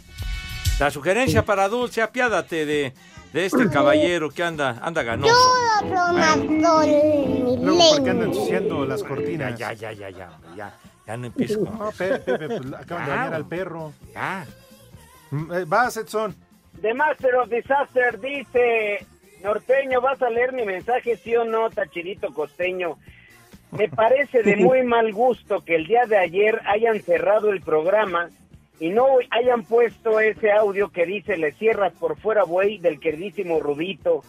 la 0.79 0.93
sugerencia 0.93 1.45
para 1.45 1.69
Dulce, 1.69 2.03
apiádate 2.03 2.65
de, 2.65 2.95
de 3.35 3.47
este 3.47 3.69
caballero 3.69 4.31
que 4.31 4.45
anda, 4.45 4.79
anda 4.81 5.03
ganoso. 5.03 5.35
En 5.83 6.55
mi 6.55 7.57
Luego, 7.57 7.91
¿por 7.91 8.05
qué 8.05 8.11
andan 8.11 8.29
ensuciando 8.29 8.87
las 8.87 9.03
cortinas? 9.03 9.59
Ya, 9.59 9.73
ya, 9.73 9.91
ya, 9.91 10.09
ya, 10.09 10.31
hombre, 10.31 10.51
ya, 10.57 10.73
ya 11.05 11.17
no 11.17 11.27
empiezo 11.27 11.65
con... 11.65 11.77
No, 11.77 11.91
Pepe, 11.91 12.39
Pepe, 12.39 12.47
pues, 12.47 12.73
acaban 12.75 13.05
de 13.05 13.11
bañar 13.11 13.35
al 13.35 13.47
perro. 13.49 13.93
Ya. 14.15 14.47
Mm, 15.33 15.53
eh, 15.53 15.65
Vas, 15.67 15.97
Edson. 15.97 16.33
The 16.81 16.95
Master 16.95 17.35
of 17.35 17.51
Disaster 17.51 18.21
dice, 18.21 19.05
norteño, 19.43 20.01
¿vas 20.01 20.23
a 20.23 20.31
leer 20.31 20.53
mi 20.53 20.65
mensaje, 20.65 21.17
sí 21.17 21.35
o 21.35 21.45
no, 21.45 21.71
tachirito 21.71 22.33
costeño? 22.33 22.99
Me 23.73 23.89
parece 23.89 24.45
de 24.45 24.55
muy 24.65 24.85
mal 24.85 25.13
gusto 25.13 25.65
que 25.65 25.75
el 25.75 25.89
día 25.89 26.07
de 26.07 26.19
ayer 26.19 26.61
hayan 26.67 27.03
cerrado 27.03 27.51
el 27.51 27.63
programa 27.63 28.31
y 28.85 28.91
no 28.91 29.07
hayan 29.31 29.65
puesto 29.65 30.21
ese 30.21 30.53
audio 30.53 30.91
que 30.91 31.07
dice, 31.07 31.39
le 31.39 31.53
cierras 31.53 31.95
por 31.95 32.21
fuera, 32.21 32.43
güey, 32.43 32.77
del 32.77 33.01
queridísimo 33.01 33.59
Rudito. 33.59 34.23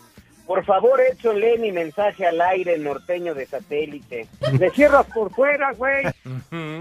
Por 0.47 0.63
favor, 0.63 1.01
lee 1.33 1.57
mi 1.59 1.73
mensaje 1.73 2.25
al 2.25 2.39
aire, 2.39 2.77
norteño 2.77 3.33
de 3.33 3.47
satélite. 3.47 4.29
Le 4.57 4.69
cierras 4.69 5.07
por 5.07 5.29
fuera, 5.33 5.73
güey. 5.73 6.05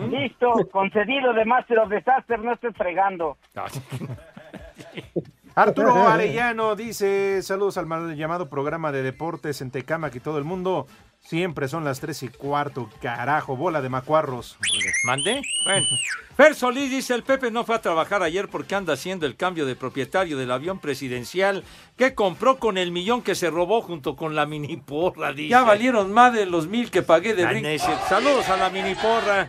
Listo, 0.08 0.52
concedido 0.70 1.32
de 1.32 1.44
Master 1.44 1.80
of 1.80 1.90
Disaster, 1.90 2.38
no 2.38 2.52
estés 2.52 2.76
fregando. 2.76 3.38
Arturo 5.56 6.06
Arellano 6.06 6.76
dice, 6.76 7.42
saludos 7.42 7.76
al 7.76 7.86
mal 7.86 8.14
llamado 8.14 8.48
programa 8.48 8.92
de 8.92 9.02
deportes 9.02 9.60
en 9.60 9.72
Tecamac 9.72 10.14
y 10.14 10.20
todo 10.20 10.38
el 10.38 10.44
mundo. 10.44 10.86
Siempre 11.24 11.68
son 11.68 11.84
las 11.84 12.00
tres 12.00 12.22
y 12.22 12.28
cuarto, 12.28 12.90
carajo, 13.00 13.56
bola 13.56 13.80
de 13.80 13.88
macuarros. 13.88 14.58
¿Mandé? 15.06 15.40
Bueno. 15.64 15.86
Fer 16.36 16.54
Solís 16.56 16.90
dice, 16.90 17.14
el 17.14 17.22
Pepe 17.22 17.52
no 17.52 17.64
fue 17.64 17.76
a 17.76 17.80
trabajar 17.80 18.22
ayer 18.24 18.48
porque 18.48 18.74
anda 18.74 18.94
haciendo 18.94 19.24
el 19.24 19.36
cambio 19.36 19.66
de 19.66 19.76
propietario 19.76 20.36
del 20.36 20.50
avión 20.50 20.80
presidencial 20.80 21.62
que 21.96 22.14
compró 22.14 22.58
con 22.58 22.76
el 22.76 22.90
millón 22.90 23.22
que 23.22 23.36
se 23.36 23.50
robó 23.50 23.82
junto 23.82 24.16
con 24.16 24.34
la 24.34 24.44
mini 24.44 24.76
porra, 24.76 25.32
dice. 25.32 25.48
Ya 25.50 25.62
valieron 25.62 26.12
más 26.12 26.34
de 26.34 26.44
los 26.46 26.66
mil 26.66 26.90
que 26.90 27.02
pagué 27.02 27.34
de 27.34 27.44
Ah, 27.44 27.50
brinco. 27.50 27.68
Saludos 28.08 28.48
a 28.48 28.56
la 28.56 28.68
mini 28.68 28.96
porra. 28.96 29.48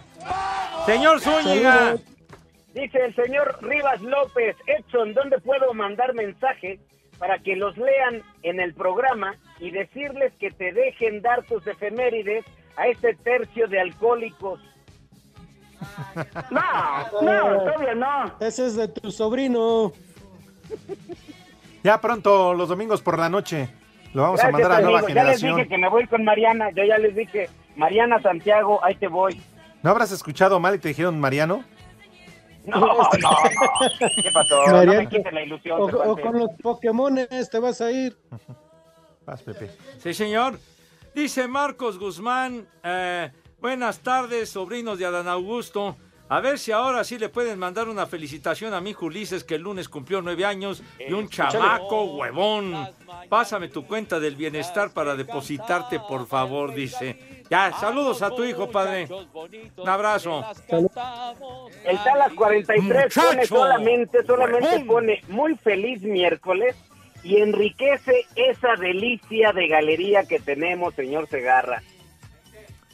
Señor 0.86 1.20
Zúñiga. 1.20 1.96
Dice 2.76 3.00
el 3.04 3.16
señor 3.16 3.58
Rivas 3.62 4.02
López, 4.02 4.56
Edson, 4.68 5.14
¿dónde 5.14 5.40
puedo 5.40 5.74
mandar 5.74 6.14
mensaje 6.14 6.80
para 7.18 7.40
que 7.40 7.56
los 7.56 7.78
lean 7.78 8.22
en 8.44 8.60
el 8.60 8.74
programa 8.74 9.36
y 9.60 9.72
decirles 9.72 10.34
que 10.40 10.52
te 10.52 10.72
dejen 10.74 11.22
dar 11.22 11.44
tus 11.44 11.66
efemérides 11.68 12.46
a 12.78 12.88
este 12.88 13.14
tercio 13.16 13.68
de 13.68 13.80
alcohólicos? 13.80 14.60
No, 16.52 17.22
no, 17.22 17.58
todavía 17.60 17.96
no. 17.96 18.34
Ese 18.40 18.66
es 18.68 18.76
de 18.76 18.88
tu 18.88 19.12
sobrino. 19.12 19.92
Ya 21.84 22.02
pronto, 22.02 22.54
los 22.54 22.70
domingos 22.70 23.02
por 23.02 23.20
la 23.20 23.30
noche. 23.30 23.70
Lo 24.14 24.24
vamos 24.24 24.42
a 24.44 24.50
mandar 24.50 24.72
a 24.72 24.82
Nueva 24.82 25.00
amigo. 25.00 25.14
Ya 25.14 25.24
les 25.24 25.40
Generación. 25.42 25.56
dije 25.58 25.70
que 25.70 25.78
me 25.78 25.90
voy 25.90 26.08
con 26.08 26.24
Mariana, 26.24 26.70
yo 26.72 26.84
ya 26.84 26.98
les 26.98 27.16
dije, 27.16 27.50
Mariana 27.76 28.22
Santiago, 28.22 28.84
ahí 28.84 28.96
te 28.96 29.08
voy. 29.08 29.40
¿No 29.84 29.92
habrás 29.92 30.12
escuchado 30.12 30.60
mal 30.60 30.76
y 30.76 30.80
te 30.80 30.88
dijeron 30.88 31.20
Mariano? 31.20 31.64
No, 32.70 32.80
no, 32.80 32.96
no. 32.98 33.30
¿Qué 34.24 34.32
pasó? 34.32 34.66
No 34.68 34.74
Mariano. 34.74 35.00
me 35.02 35.08
quites 35.10 35.34
la 35.34 35.44
ilusión. 35.44 35.80
O, 35.82 35.86
o 35.86 36.18
con 36.20 36.40
los 36.40 36.50
Pokémones 36.62 37.50
te 37.50 37.60
vas 37.60 37.80
a 37.82 37.92
ir. 37.92 38.18
Vas, 39.26 39.42
Pepe. 39.44 39.72
Sí, 40.00 40.14
señor. 40.14 40.60
Dice 41.14 41.48
Marcos 41.48 41.98
Guzmán, 41.98 42.68
eh, 42.84 43.32
buenas 43.62 44.00
tardes, 44.00 44.50
sobrinos 44.50 45.00
de 45.00 45.06
Adán 45.06 45.28
Augusto. 45.28 45.96
A 46.28 46.40
ver 46.40 46.58
si 46.58 46.72
ahora 46.72 47.04
sí 47.04 47.20
le 47.20 47.30
pueden 47.30 47.60
mandar 47.60 47.88
una 47.88 48.08
felicitación 48.08 48.74
a 48.74 48.82
mi 48.82 48.92
hijo 48.92 49.06
Ulises, 49.06 49.44
que 49.44 49.56
el 49.56 49.62
lunes 49.62 49.88
cumplió 49.88 50.22
nueve 50.24 50.44
años, 50.44 50.82
y 51.00 51.14
un 51.14 51.30
chamaco 51.30 52.04
huevón. 52.16 52.90
Pásame 53.30 53.68
tu 53.68 53.86
cuenta 53.86 54.20
del 54.20 54.36
bienestar 54.36 54.92
para 54.92 55.16
depositarte, 55.16 56.00
por 56.00 56.26
favor, 56.26 56.74
dice. 56.74 57.44
Ya, 57.50 57.72
saludos 57.74 58.24
a 58.24 58.32
tu 58.32 58.44
hijo, 58.44 58.72
padre. 58.72 59.08
Un 59.78 59.88
abrazo. 59.90 60.44
El 61.84 61.98
Talas 62.04 62.34
43 62.34 63.14
pone 63.14 63.28
Muchacho. 63.36 63.46
solamente, 63.56 64.26
solamente 64.26 64.68
Huevón. 64.68 64.88
pone 64.88 65.22
muy 65.28 65.56
feliz 65.56 66.02
miércoles 66.02 66.76
y 67.24 67.38
enriquece 67.38 68.26
esa 68.36 68.76
delicia 68.80 69.52
de 69.54 69.68
galería 69.68 70.26
que 70.26 70.40
tenemos, 70.40 70.96
señor 70.96 71.28
Segarra. 71.30 71.84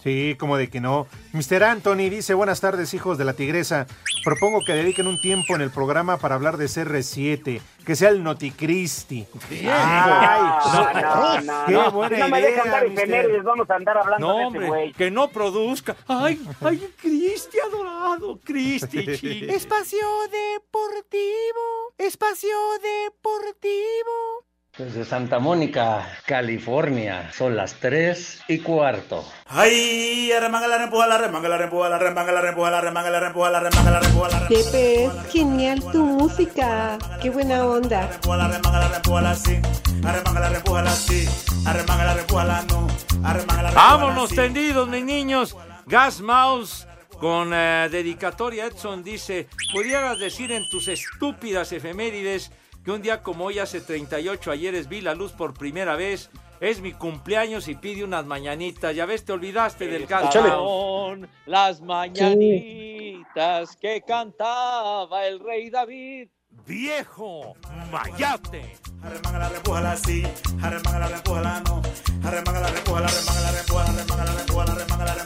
Sí, 0.04 0.36
como 0.39 0.58
de 0.58 0.68
que 0.70 0.82
no. 0.82 1.06
Mr. 1.34 1.64
Anthony 1.64 2.10
dice, 2.10 2.34
buenas 2.34 2.60
tardes, 2.60 2.93
hijos 2.95 3.18
de 3.20 3.26
la 3.26 3.34
tigresa. 3.34 3.86
Propongo 4.24 4.60
que 4.66 4.74
dediquen 4.74 5.06
un 5.08 5.20
tiempo 5.22 5.56
en 5.56 5.62
el 5.62 5.70
programa 5.72 6.18
para 6.18 6.36
hablar 6.36 6.58
de 6.58 6.66
CR7, 6.66 7.62
que 7.86 7.95
sea 7.95 8.10
el 8.10 8.24
Noticristi. 8.24 9.28
Ay, 9.52 10.41
no, 10.74 10.93
no, 10.93 11.41
no, 11.41 11.66
qué 11.66 11.72
no. 11.74 11.91
buena 11.91 12.18
no 12.18 12.28
me 12.30 12.41
dejan 12.41 12.70
dar 12.72 12.86
efemérides, 12.86 13.43
vamos 13.43 13.70
a 13.70 13.76
andar 13.76 13.97
hablando 13.97 14.28
No, 14.28 14.52
de 14.52 14.58
ese 14.58 14.68
güey. 14.68 14.93
que 14.93 15.12
no 15.12 15.28
produzca. 15.30 15.95
Ay, 16.08 16.41
ay, 16.62 16.93
Cristi 16.99 17.60
adorado, 17.60 18.39
Cristi. 18.43 18.99
Espacio 19.49 20.08
Deportivo, 20.32 21.93
Espacio 21.97 22.58
Deportivo. 22.82 24.45
Desde 24.78 25.03
Santa 25.03 25.39
Mónica, 25.39 26.07
California, 26.26 27.30
son 27.34 27.57
las 27.57 27.74
3 27.82 28.43
y 28.47 28.59
cuarto. 28.59 29.26
Ay, 29.49 30.32
arremanga 30.32 30.65
la 30.65 30.78
rempuja, 30.78 31.07
la 31.07 31.17
remanga 31.17 31.49
la 31.49 31.57
rempuja, 31.57 31.89
la 31.89 31.99
remanga 31.99 32.32
la 32.32 32.39
rempuja, 32.39 32.72
la 32.72 32.80
remanga 32.80 33.09
la 33.09 33.19
rempuja, 33.19 33.49
la 33.49 33.59
remanga 33.59 33.91
la 33.91 33.99
rempuja, 33.99 34.30
la 34.30 34.47
Pepe, 34.47 35.03
es 35.03 35.11
genial 35.30 35.84
tu 35.91 36.05
música. 36.05 36.97
Qué 37.22 37.30
buena 37.30 37.65
onda. 37.65 38.09
la 38.26 38.47
remanga 38.47 38.80
la 38.80 38.88
rempuja, 38.88 39.22
la 39.22 39.36
sí. 39.36 39.59
Arremanga 40.05 40.39
la 40.39 40.49
rempuja, 40.49 40.82
la 40.84 40.91
sí. 40.91 41.28
Arremanga 41.65 42.05
la 42.05 42.13
rempuja, 42.13 42.45
la 42.45 42.61
no. 42.61 42.88
Arremanga 43.26 43.28
la 43.28 43.36
rempuja, 43.36 43.61
la 43.63 43.72
Vámonos 43.74 44.30
tendidos, 44.30 44.88
mis 44.88 45.03
niños. 45.03 45.57
Gas 45.86 46.22
Mouse 46.22 46.88
con 47.19 47.53
eh, 47.53 47.89
dedicatoria 47.91 48.67
Edson 48.67 49.03
dice, 49.03 49.49
¿pudieras 49.74 50.17
decir 50.17 50.53
en 50.53 50.67
tus 50.69 50.88
estúpidas 50.88 51.74
efemérides 51.74 52.51
que 52.84 52.91
un 52.91 53.01
día 53.01 53.21
como 53.21 53.45
hoy 53.45 53.59
hace 53.59 53.82
38 53.82 54.51
ayeres 54.51 54.88
vi 54.89 55.01
la 55.01 55.13
luz 55.15 55.32
por 55.32 55.53
primera 55.53 55.95
vez? 55.95 56.29
Es 56.59 56.79
mi 56.79 56.93
cumpleaños 56.93 57.67
y 57.67 57.75
pide 57.75 58.03
unas 58.03 58.25
mañanitas. 58.25 58.95
Ya 58.95 59.05
ves, 59.07 59.25
te 59.25 59.34
olvidaste 59.34 59.88
del. 59.88 60.07
Son 60.07 61.27
las 61.47 61.82
mañanitas 61.82 63.75
que 63.77 64.03
cantaba 64.05 65.25
el 65.25 65.39
rey 65.39 65.69
David. 65.69 66.29
Viejo 66.67 67.55
mayate. 67.91 68.77
Arremanga 69.01 69.39
la 69.82 69.95
sí. 69.97 70.23
Arremanga 70.61 70.99
la 70.99 71.59
no. 71.61 71.82
Arremanga 72.23 72.59
la 72.59 72.67
rempuja, 72.67 73.01
la 73.01 73.07
remanga 73.07 73.43
la 73.43 73.53
la. 73.53 75.21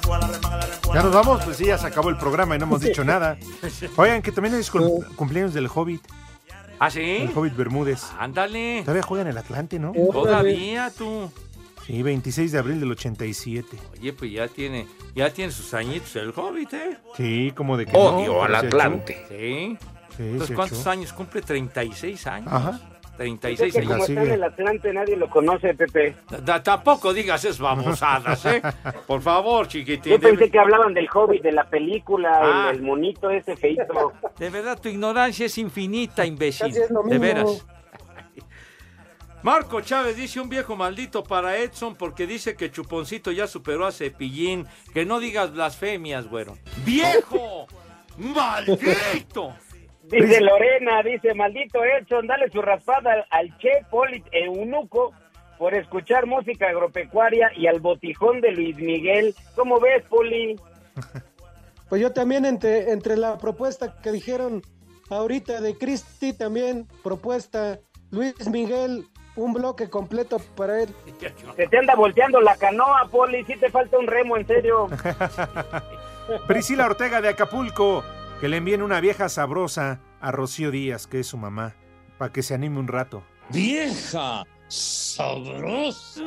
¿Ya 0.93 1.03
nos 1.03 1.13
vamos? 1.13 1.43
Pues 1.43 1.57
sí, 1.57 1.65
ya 1.65 1.77
se 1.77 1.87
acabó 1.87 2.09
el 2.09 2.17
programa 2.17 2.55
y 2.55 2.59
no 2.59 2.65
hemos 2.65 2.79
dicho 2.81 3.03
nada. 3.03 3.37
Oigan, 3.97 4.21
que 4.21 4.31
también 4.31 4.55
es 4.55 4.71
cum- 4.71 5.03
cumpleaños 5.17 5.53
del 5.53 5.67
Hobbit. 5.67 6.01
¿Ah, 6.79 6.89
sí? 6.89 7.01
El 7.01 7.31
Hobbit 7.33 7.55
Bermúdez. 7.55 8.03
Ándale. 8.19 8.81
Todavía 8.81 9.03
juega 9.03 9.21
en 9.23 9.29
el 9.29 9.37
Atlante, 9.37 9.79
¿no? 9.79 9.93
Todavía 9.93 10.91
tú. 10.95 11.31
Sí, 11.85 12.01
26 12.01 12.51
de 12.51 12.57
abril 12.59 12.79
del 12.79 12.91
87. 12.91 13.77
Oye, 13.93 14.13
pues 14.13 14.31
ya 14.31 14.47
tiene, 14.47 14.87
ya 15.13 15.29
tiene 15.29 15.51
sus 15.51 15.73
añitos 15.73 16.15
el 16.15 16.33
Hobbit, 16.35 16.73
¿eh? 16.73 16.97
Sí, 17.15 17.53
como 17.55 17.77
de 17.77 17.85
que 17.85 17.95
Odio 17.95 18.33
no, 18.33 18.43
al 18.43 18.55
Atlante. 18.55 19.25
Sí. 19.29 19.77
Sí, 20.17 20.23
Entonces, 20.23 20.55
¿cuántos 20.55 20.87
años 20.87 21.13
cumple? 21.13 21.41
36 21.41 22.27
años. 22.27 22.51
Ajá. 22.51 22.79
36 23.17 23.73
Es 23.75 23.81
que 23.81 23.87
como 23.87 23.95
años. 23.95 24.09
está 24.09 24.23
en 24.23 24.31
el 24.31 24.43
Atlante 24.43 24.93
nadie 24.93 25.15
lo 25.15 25.29
conoce, 25.29 25.73
Pepe. 25.73 26.15
Da- 26.43 26.61
Tampoco 26.61 27.13
digas 27.13 27.43
esas 27.45 27.59
babosadas, 27.59 28.45
¿eh? 28.45 28.61
Por 29.07 29.21
favor, 29.21 29.67
chiquitín. 29.67 30.13
Yo 30.13 30.19
pensé 30.19 30.45
De, 30.45 30.51
que 30.51 30.59
hablaban 30.59 30.93
del 30.93 31.07
Hobbit, 31.13 31.41
de 31.43 31.51
la 31.51 31.69
película, 31.69 32.29
Ah. 32.41 32.69
el, 32.71 32.77
el 32.77 32.81
monito 32.83 33.29
ese 33.29 33.55
feito. 33.55 34.13
de 34.37 34.49
verdad, 34.49 34.79
tu 34.81 34.89
ignorancia 34.89 35.45
es 35.45 35.57
infinita, 35.57 36.25
imbécil. 36.25 36.67
Casi 36.67 36.81
es 36.81 36.89
lo 36.91 37.03
De 37.03 37.17
veras. 37.17 37.65
Marco 39.43 39.79
Chávez 39.81 40.17
dice 40.17 40.39
un 40.39 40.49
viejo 40.49 40.75
maldito 40.75 41.23
para 41.23 41.55
Edson 41.57 41.95
porque 41.95 42.25
dice 42.25 42.55
que 42.55 42.71
Chuponcito 42.71 43.31
ya 43.31 43.45
superó 43.45 43.85
a 43.85 43.91
Cepillín. 43.91 44.65
Que 44.91 45.05
no 45.05 45.19
digas 45.19 45.53
blasfemias, 45.53 46.27
güero. 46.27 46.57
¡Viejo! 46.83 47.67
¡Maldito! 48.17 49.53
Dice 50.09 50.41
Lorena, 50.41 51.01
dice, 51.03 51.33
maldito 51.33 51.83
Edson, 51.83 52.27
dale 52.27 52.49
su 52.51 52.61
raspada 52.61 53.13
al, 53.13 53.25
al 53.29 53.57
Che 53.57 53.85
Poli 53.89 54.23
Eunuco 54.31 55.13
por 55.57 55.73
escuchar 55.73 56.25
música 56.25 56.69
agropecuaria 56.69 57.49
y 57.55 57.67
al 57.67 57.79
botijón 57.79 58.41
de 58.41 58.51
Luis 58.51 58.75
Miguel. 58.77 59.33
¿Cómo 59.55 59.79
ves, 59.79 60.03
Poli? 60.09 60.59
Pues 61.87 62.01
yo 62.01 62.11
también 62.11 62.45
entre, 62.45 62.91
entre 62.91 63.15
la 63.15 63.37
propuesta 63.37 64.01
que 64.01 64.11
dijeron 64.11 64.63
ahorita 65.11 65.61
de 65.61 65.77
Cristi, 65.77 66.33
también 66.33 66.87
propuesta 67.03 67.79
Luis 68.09 68.49
Miguel, 68.49 69.05
un 69.35 69.53
bloque 69.53 69.89
completo 69.89 70.39
para 70.55 70.81
él. 70.81 70.89
Se 71.55 71.67
te 71.67 71.77
anda 71.77 71.95
volteando 71.95 72.41
la 72.41 72.55
canoa, 72.55 73.07
Poli, 73.11 73.43
si 73.45 73.55
te 73.57 73.69
falta 73.69 73.99
un 73.99 74.07
remo, 74.07 74.35
en 74.35 74.47
serio. 74.47 74.87
Priscila 76.47 76.87
Ortega 76.87 77.21
de 77.21 77.29
Acapulco, 77.29 78.03
que 78.39 78.47
le 78.49 78.57
envíen 78.57 78.81
una 78.81 78.99
vieja 78.99 79.29
sabrosa 79.29 80.01
a 80.19 80.31
Rocío 80.31 80.71
Díaz, 80.71 81.07
que 81.07 81.19
es 81.19 81.27
su 81.27 81.37
mamá, 81.37 81.75
para 82.17 82.31
que 82.31 82.43
se 82.43 82.53
anime 82.53 82.79
un 82.79 82.87
rato. 82.87 83.23
Vieja 83.49 84.43
sabrosa. 84.67 86.21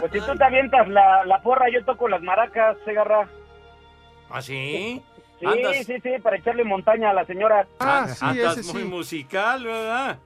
Pues 0.00 0.12
si 0.12 0.20
tú 0.20 0.36
te 0.36 0.44
avientas 0.44 0.88
la, 0.88 1.24
la 1.24 1.40
porra, 1.42 1.66
yo 1.72 1.84
toco 1.84 2.08
las 2.08 2.22
maracas, 2.22 2.76
Segarra. 2.84 3.28
¿Ah, 4.30 4.42
sí? 4.42 5.02
Sí, 5.38 5.46
Andas- 5.46 5.84
sí, 5.84 5.94
sí, 6.02 6.10
para 6.22 6.36
echarle 6.38 6.64
montaña 6.64 7.10
a 7.10 7.12
la 7.14 7.24
señora. 7.26 7.66
Ah, 7.78 8.06
andas 8.20 8.64
muy 8.72 8.84
musical, 8.84 9.64
¿verdad? 9.64 10.18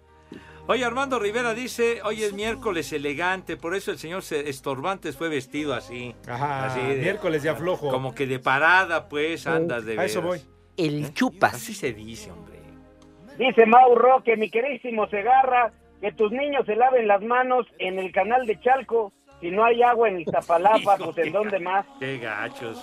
Oye, 0.67 0.85
Armando 0.85 1.19
Rivera 1.19 1.55
dice, 1.55 2.03
hoy 2.05 2.23
es 2.23 2.35
miércoles 2.35 2.93
elegante, 2.93 3.57
por 3.57 3.75
eso 3.75 3.91
el 3.91 3.99
señor 3.99 4.23
Se- 4.23 4.51
Estorbantes 4.51 5.17
fue 5.17 5.31
vestido 5.31 5.75
así. 5.75 6.15
Ajá, 6.29 6.67
así 6.67 6.81
miércoles 6.81 7.43
de 7.43 7.49
aflojo. 7.49 7.89
Como 7.91 8.15
que 8.15 8.27
de 8.27 8.39
parada, 8.39 9.09
pues, 9.09 9.47
andas 9.47 9.85
de 9.87 9.99
a 9.99 10.05
eso 10.05 10.21
veras. 10.23 10.45
voy. 10.47 10.58
El 10.79 11.13
chupas. 11.13 11.55
Así 11.55 11.75
se 11.75 11.93
dice, 11.93 12.31
hombre. 12.33 12.59
Dice 13.37 13.67
Mau 13.67 13.95
Roque, 13.95 14.37
mi 14.37 14.49
queridísimo 14.51 15.07
Segarra, 15.09 15.73
que 16.01 16.13
tus 16.13 16.33
niños 16.33 16.65
se 16.67 16.75
laven 16.77 17.07
las 17.07 17.23
manos 17.23 17.67
en 17.79 17.99
el 17.99 18.11
canal 18.13 18.47
de 18.47 18.59
Chalco. 18.61 19.13
Si 19.41 19.51
no 19.51 19.65
hay 19.65 19.83
agua 19.83 20.09
en 20.09 20.21
Iztapalapa, 20.21 20.97
pues 21.05 21.19
en 21.19 21.33
dónde 21.33 21.59
más. 21.61 21.85
Qué 22.01 22.19
gachos. 22.19 22.83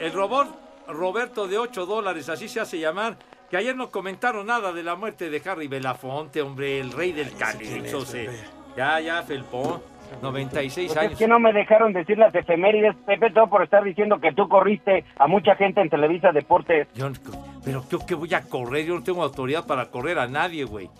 El 0.00 0.12
robot 0.12 0.48
Roberto 0.88 1.46
de 1.46 1.58
8 1.58 1.86
dólares, 1.86 2.28
así 2.28 2.48
se 2.48 2.60
hace 2.60 2.78
llamar, 2.78 3.16
que 3.50 3.56
ayer 3.56 3.76
no 3.76 3.90
comentaron 3.90 4.46
nada 4.46 4.72
de 4.72 4.82
la 4.82 4.96
muerte 4.96 5.30
de 5.30 5.40
Harry 5.48 5.68
Belafonte, 5.68 6.42
hombre, 6.42 6.80
el 6.80 6.90
rey 6.92 7.12
del 7.12 7.34
calipso. 7.36 8.04
se- 8.04 8.28
Ya, 8.76 8.98
ya, 9.00 9.22
Felpón, 9.22 9.82
96 10.20 10.88
Pues 10.92 10.96
es 10.96 11.08
años. 11.08 11.18
que 11.18 11.28
no 11.28 11.38
me 11.38 11.52
dejaron 11.52 11.92
decir 11.92 12.18
las 12.18 12.34
efemérides, 12.34 12.94
Pepe, 13.06 13.30
todo 13.30 13.48
por 13.48 13.62
estar 13.62 13.82
diciendo 13.84 14.18
que 14.20 14.32
tú 14.32 14.48
corriste 14.48 15.04
a 15.16 15.26
mucha 15.26 15.54
gente 15.56 15.80
en 15.80 15.88
Televisa 15.90 16.32
Deportes. 16.32 16.88
Yo 16.94 17.08
no- 17.08 17.16
pero 17.64 17.84
yo 17.88 18.04
que 18.04 18.14
voy 18.14 18.32
a 18.34 18.42
correr, 18.42 18.84
yo 18.86 18.94
no 18.96 19.02
tengo 19.02 19.22
autoridad 19.22 19.66
para 19.66 19.86
correr 19.90 20.18
a 20.18 20.26
nadie, 20.26 20.64
güey. 20.64 20.90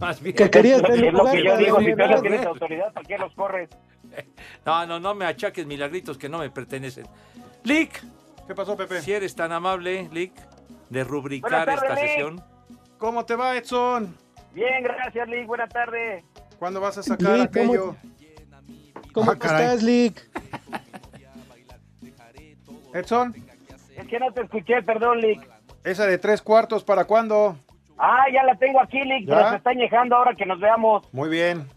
Más 0.00 0.20
bien. 0.22 0.34
Que 0.34 0.48
querías 0.50 0.78
Es 0.78 0.82
lo 0.82 0.88
que- 0.94 1.06
es 1.08 1.12
lo 1.12 1.24
que 1.26 1.44
yo 1.44 1.56
digo, 1.58 1.78
si 1.80 1.90
tú 1.94 1.96
no 2.06 2.20
tienes 2.22 2.46
autoridad, 2.46 2.92
¿para 2.92 3.06
qué 3.06 3.18
los 3.18 3.34
corres? 3.34 3.68
No, 4.66 4.86
no, 4.86 4.98
no 4.98 5.14
me 5.14 5.24
achaques 5.26 5.66
milagritos 5.66 6.18
que 6.18 6.28
no 6.28 6.38
me 6.38 6.50
pertenecen. 6.50 7.06
Lick. 7.64 8.02
¿Qué 8.46 8.54
pasó, 8.54 8.76
Pepe? 8.76 9.00
Si 9.02 9.12
eres 9.12 9.36
tan 9.36 9.52
amable, 9.52 10.08
Lick, 10.10 10.32
de 10.88 11.04
rubricar 11.04 11.50
tardes, 11.66 11.74
esta 11.82 11.94
Lick. 11.94 12.04
sesión. 12.08 12.42
¿Cómo 12.98 13.24
te 13.24 13.36
va, 13.36 13.56
Edson? 13.56 14.16
Bien, 14.52 14.82
gracias, 14.82 15.28
Lick, 15.28 15.46
buenas 15.46 15.68
tardes. 15.68 16.24
¿Cuándo 16.58 16.80
vas 16.80 16.98
a 16.98 17.02
sacar 17.02 17.38
Lick, 17.38 17.52
¿cómo- 17.56 17.72
aquello? 17.72 17.86
¿Cómo 17.86 18.19
Ah, 19.16 19.36
caray. 19.38 19.62
estás, 19.64 19.82
Lick? 19.82 20.30
Edson, 22.94 23.34
Es 23.96 24.06
que 24.08 24.18
no 24.18 24.32
te 24.32 24.42
escuché, 24.42 24.82
perdón, 24.82 25.20
Lick. 25.20 25.46
esa 25.84 26.06
de 26.06 26.18
tres 26.18 26.42
cuartos, 26.42 26.82
¿para 26.84 27.04
cuándo? 27.04 27.56
Ah, 27.98 28.24
ya 28.32 28.42
la 28.44 28.56
tengo 28.56 28.80
aquí, 28.80 29.00
Lick, 29.02 29.26
¿Ya? 29.28 29.36
pero 29.36 29.50
se 29.50 29.56
está 29.56 29.70
añejando 29.70 30.16
ahora 30.16 30.34
que 30.34 30.46
nos 30.46 30.58
veamos. 30.58 31.06
Muy 31.12 31.28
bien. 31.28 31.68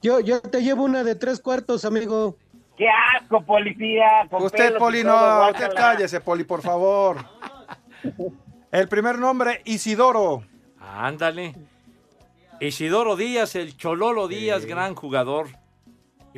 Yo, 0.00 0.20
yo 0.20 0.40
te 0.40 0.62
llevo 0.62 0.84
una 0.84 1.02
de 1.02 1.14
tres 1.16 1.40
cuartos, 1.40 1.84
amigo. 1.84 2.36
¡Qué 2.76 2.86
asco, 3.16 3.42
policía! 3.44 4.28
con 4.30 4.44
Usted, 4.44 4.78
Poli, 4.78 5.02
no, 5.02 5.12
todo, 5.12 5.50
usted 5.50 5.70
cállese, 5.74 6.20
Poli, 6.20 6.44
por 6.44 6.62
favor. 6.62 7.16
El 8.70 8.88
primer 8.88 9.18
nombre, 9.18 9.60
Isidoro. 9.64 10.44
Ándale. 10.80 11.56
Isidoro 12.60 13.16
Díaz, 13.16 13.56
el 13.56 13.76
Chololo 13.76 14.28
Díaz, 14.28 14.64
gran 14.64 14.94
jugador. 14.94 15.48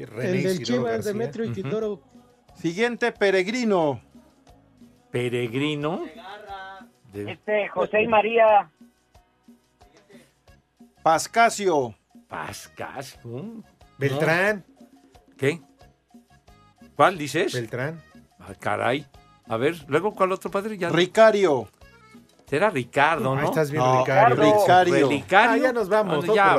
El 0.04 0.42
del 0.42 0.62
Chivas, 0.62 1.04
Demetrio 1.04 1.44
y 1.46 1.50
Titoro. 1.52 2.00
Siguiente, 2.54 3.12
Peregrino. 3.12 4.00
Peregrino. 5.10 6.04
De- 7.12 7.32
Este, 7.32 7.68
José 7.68 8.02
y 8.02 8.08
María. 8.08 8.70
Pascasio. 11.02 11.94
Pascas. 12.28 13.18
¿no? 13.24 13.62
Beltrán. 13.98 14.64
¿Qué? 15.36 15.60
¿Cuál 16.94 17.18
dices? 17.18 17.52
Beltrán. 17.52 18.00
Ah, 18.38 18.54
caray. 18.58 19.06
A 19.48 19.56
ver, 19.56 19.74
luego, 19.88 20.14
¿cuál 20.14 20.32
otro 20.32 20.50
padre? 20.50 20.76
Ya. 20.78 20.90
Ricario. 20.90 21.68
Será 22.50 22.68
Ricardo, 22.68 23.36
¿no? 23.36 23.40
Ahí 23.40 23.46
estás 23.46 23.70
bien, 23.70 23.80
No, 23.84 24.00
Ricario. 24.00 25.08
Ricario. 25.08 25.52
Ah, 25.52 25.56
ya 25.56 25.72
nos 25.72 25.88
vamos, 25.88 26.24
todos 26.24 26.34
ya, 26.34 26.58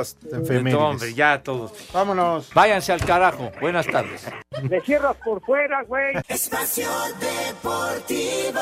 hombre, 0.78 1.12
ya 1.12 1.42
todos. 1.42 1.70
Vámonos. 1.92 2.50
Váyanse 2.54 2.94
al 2.94 3.04
carajo. 3.04 3.52
Buenas 3.60 3.86
tardes. 3.86 4.26
Le 4.62 4.80
cierras 4.80 5.16
por 5.22 5.42
fuera, 5.42 5.82
güey. 5.82 6.16
Espacio 6.28 6.88
Deportivo. 7.20 8.60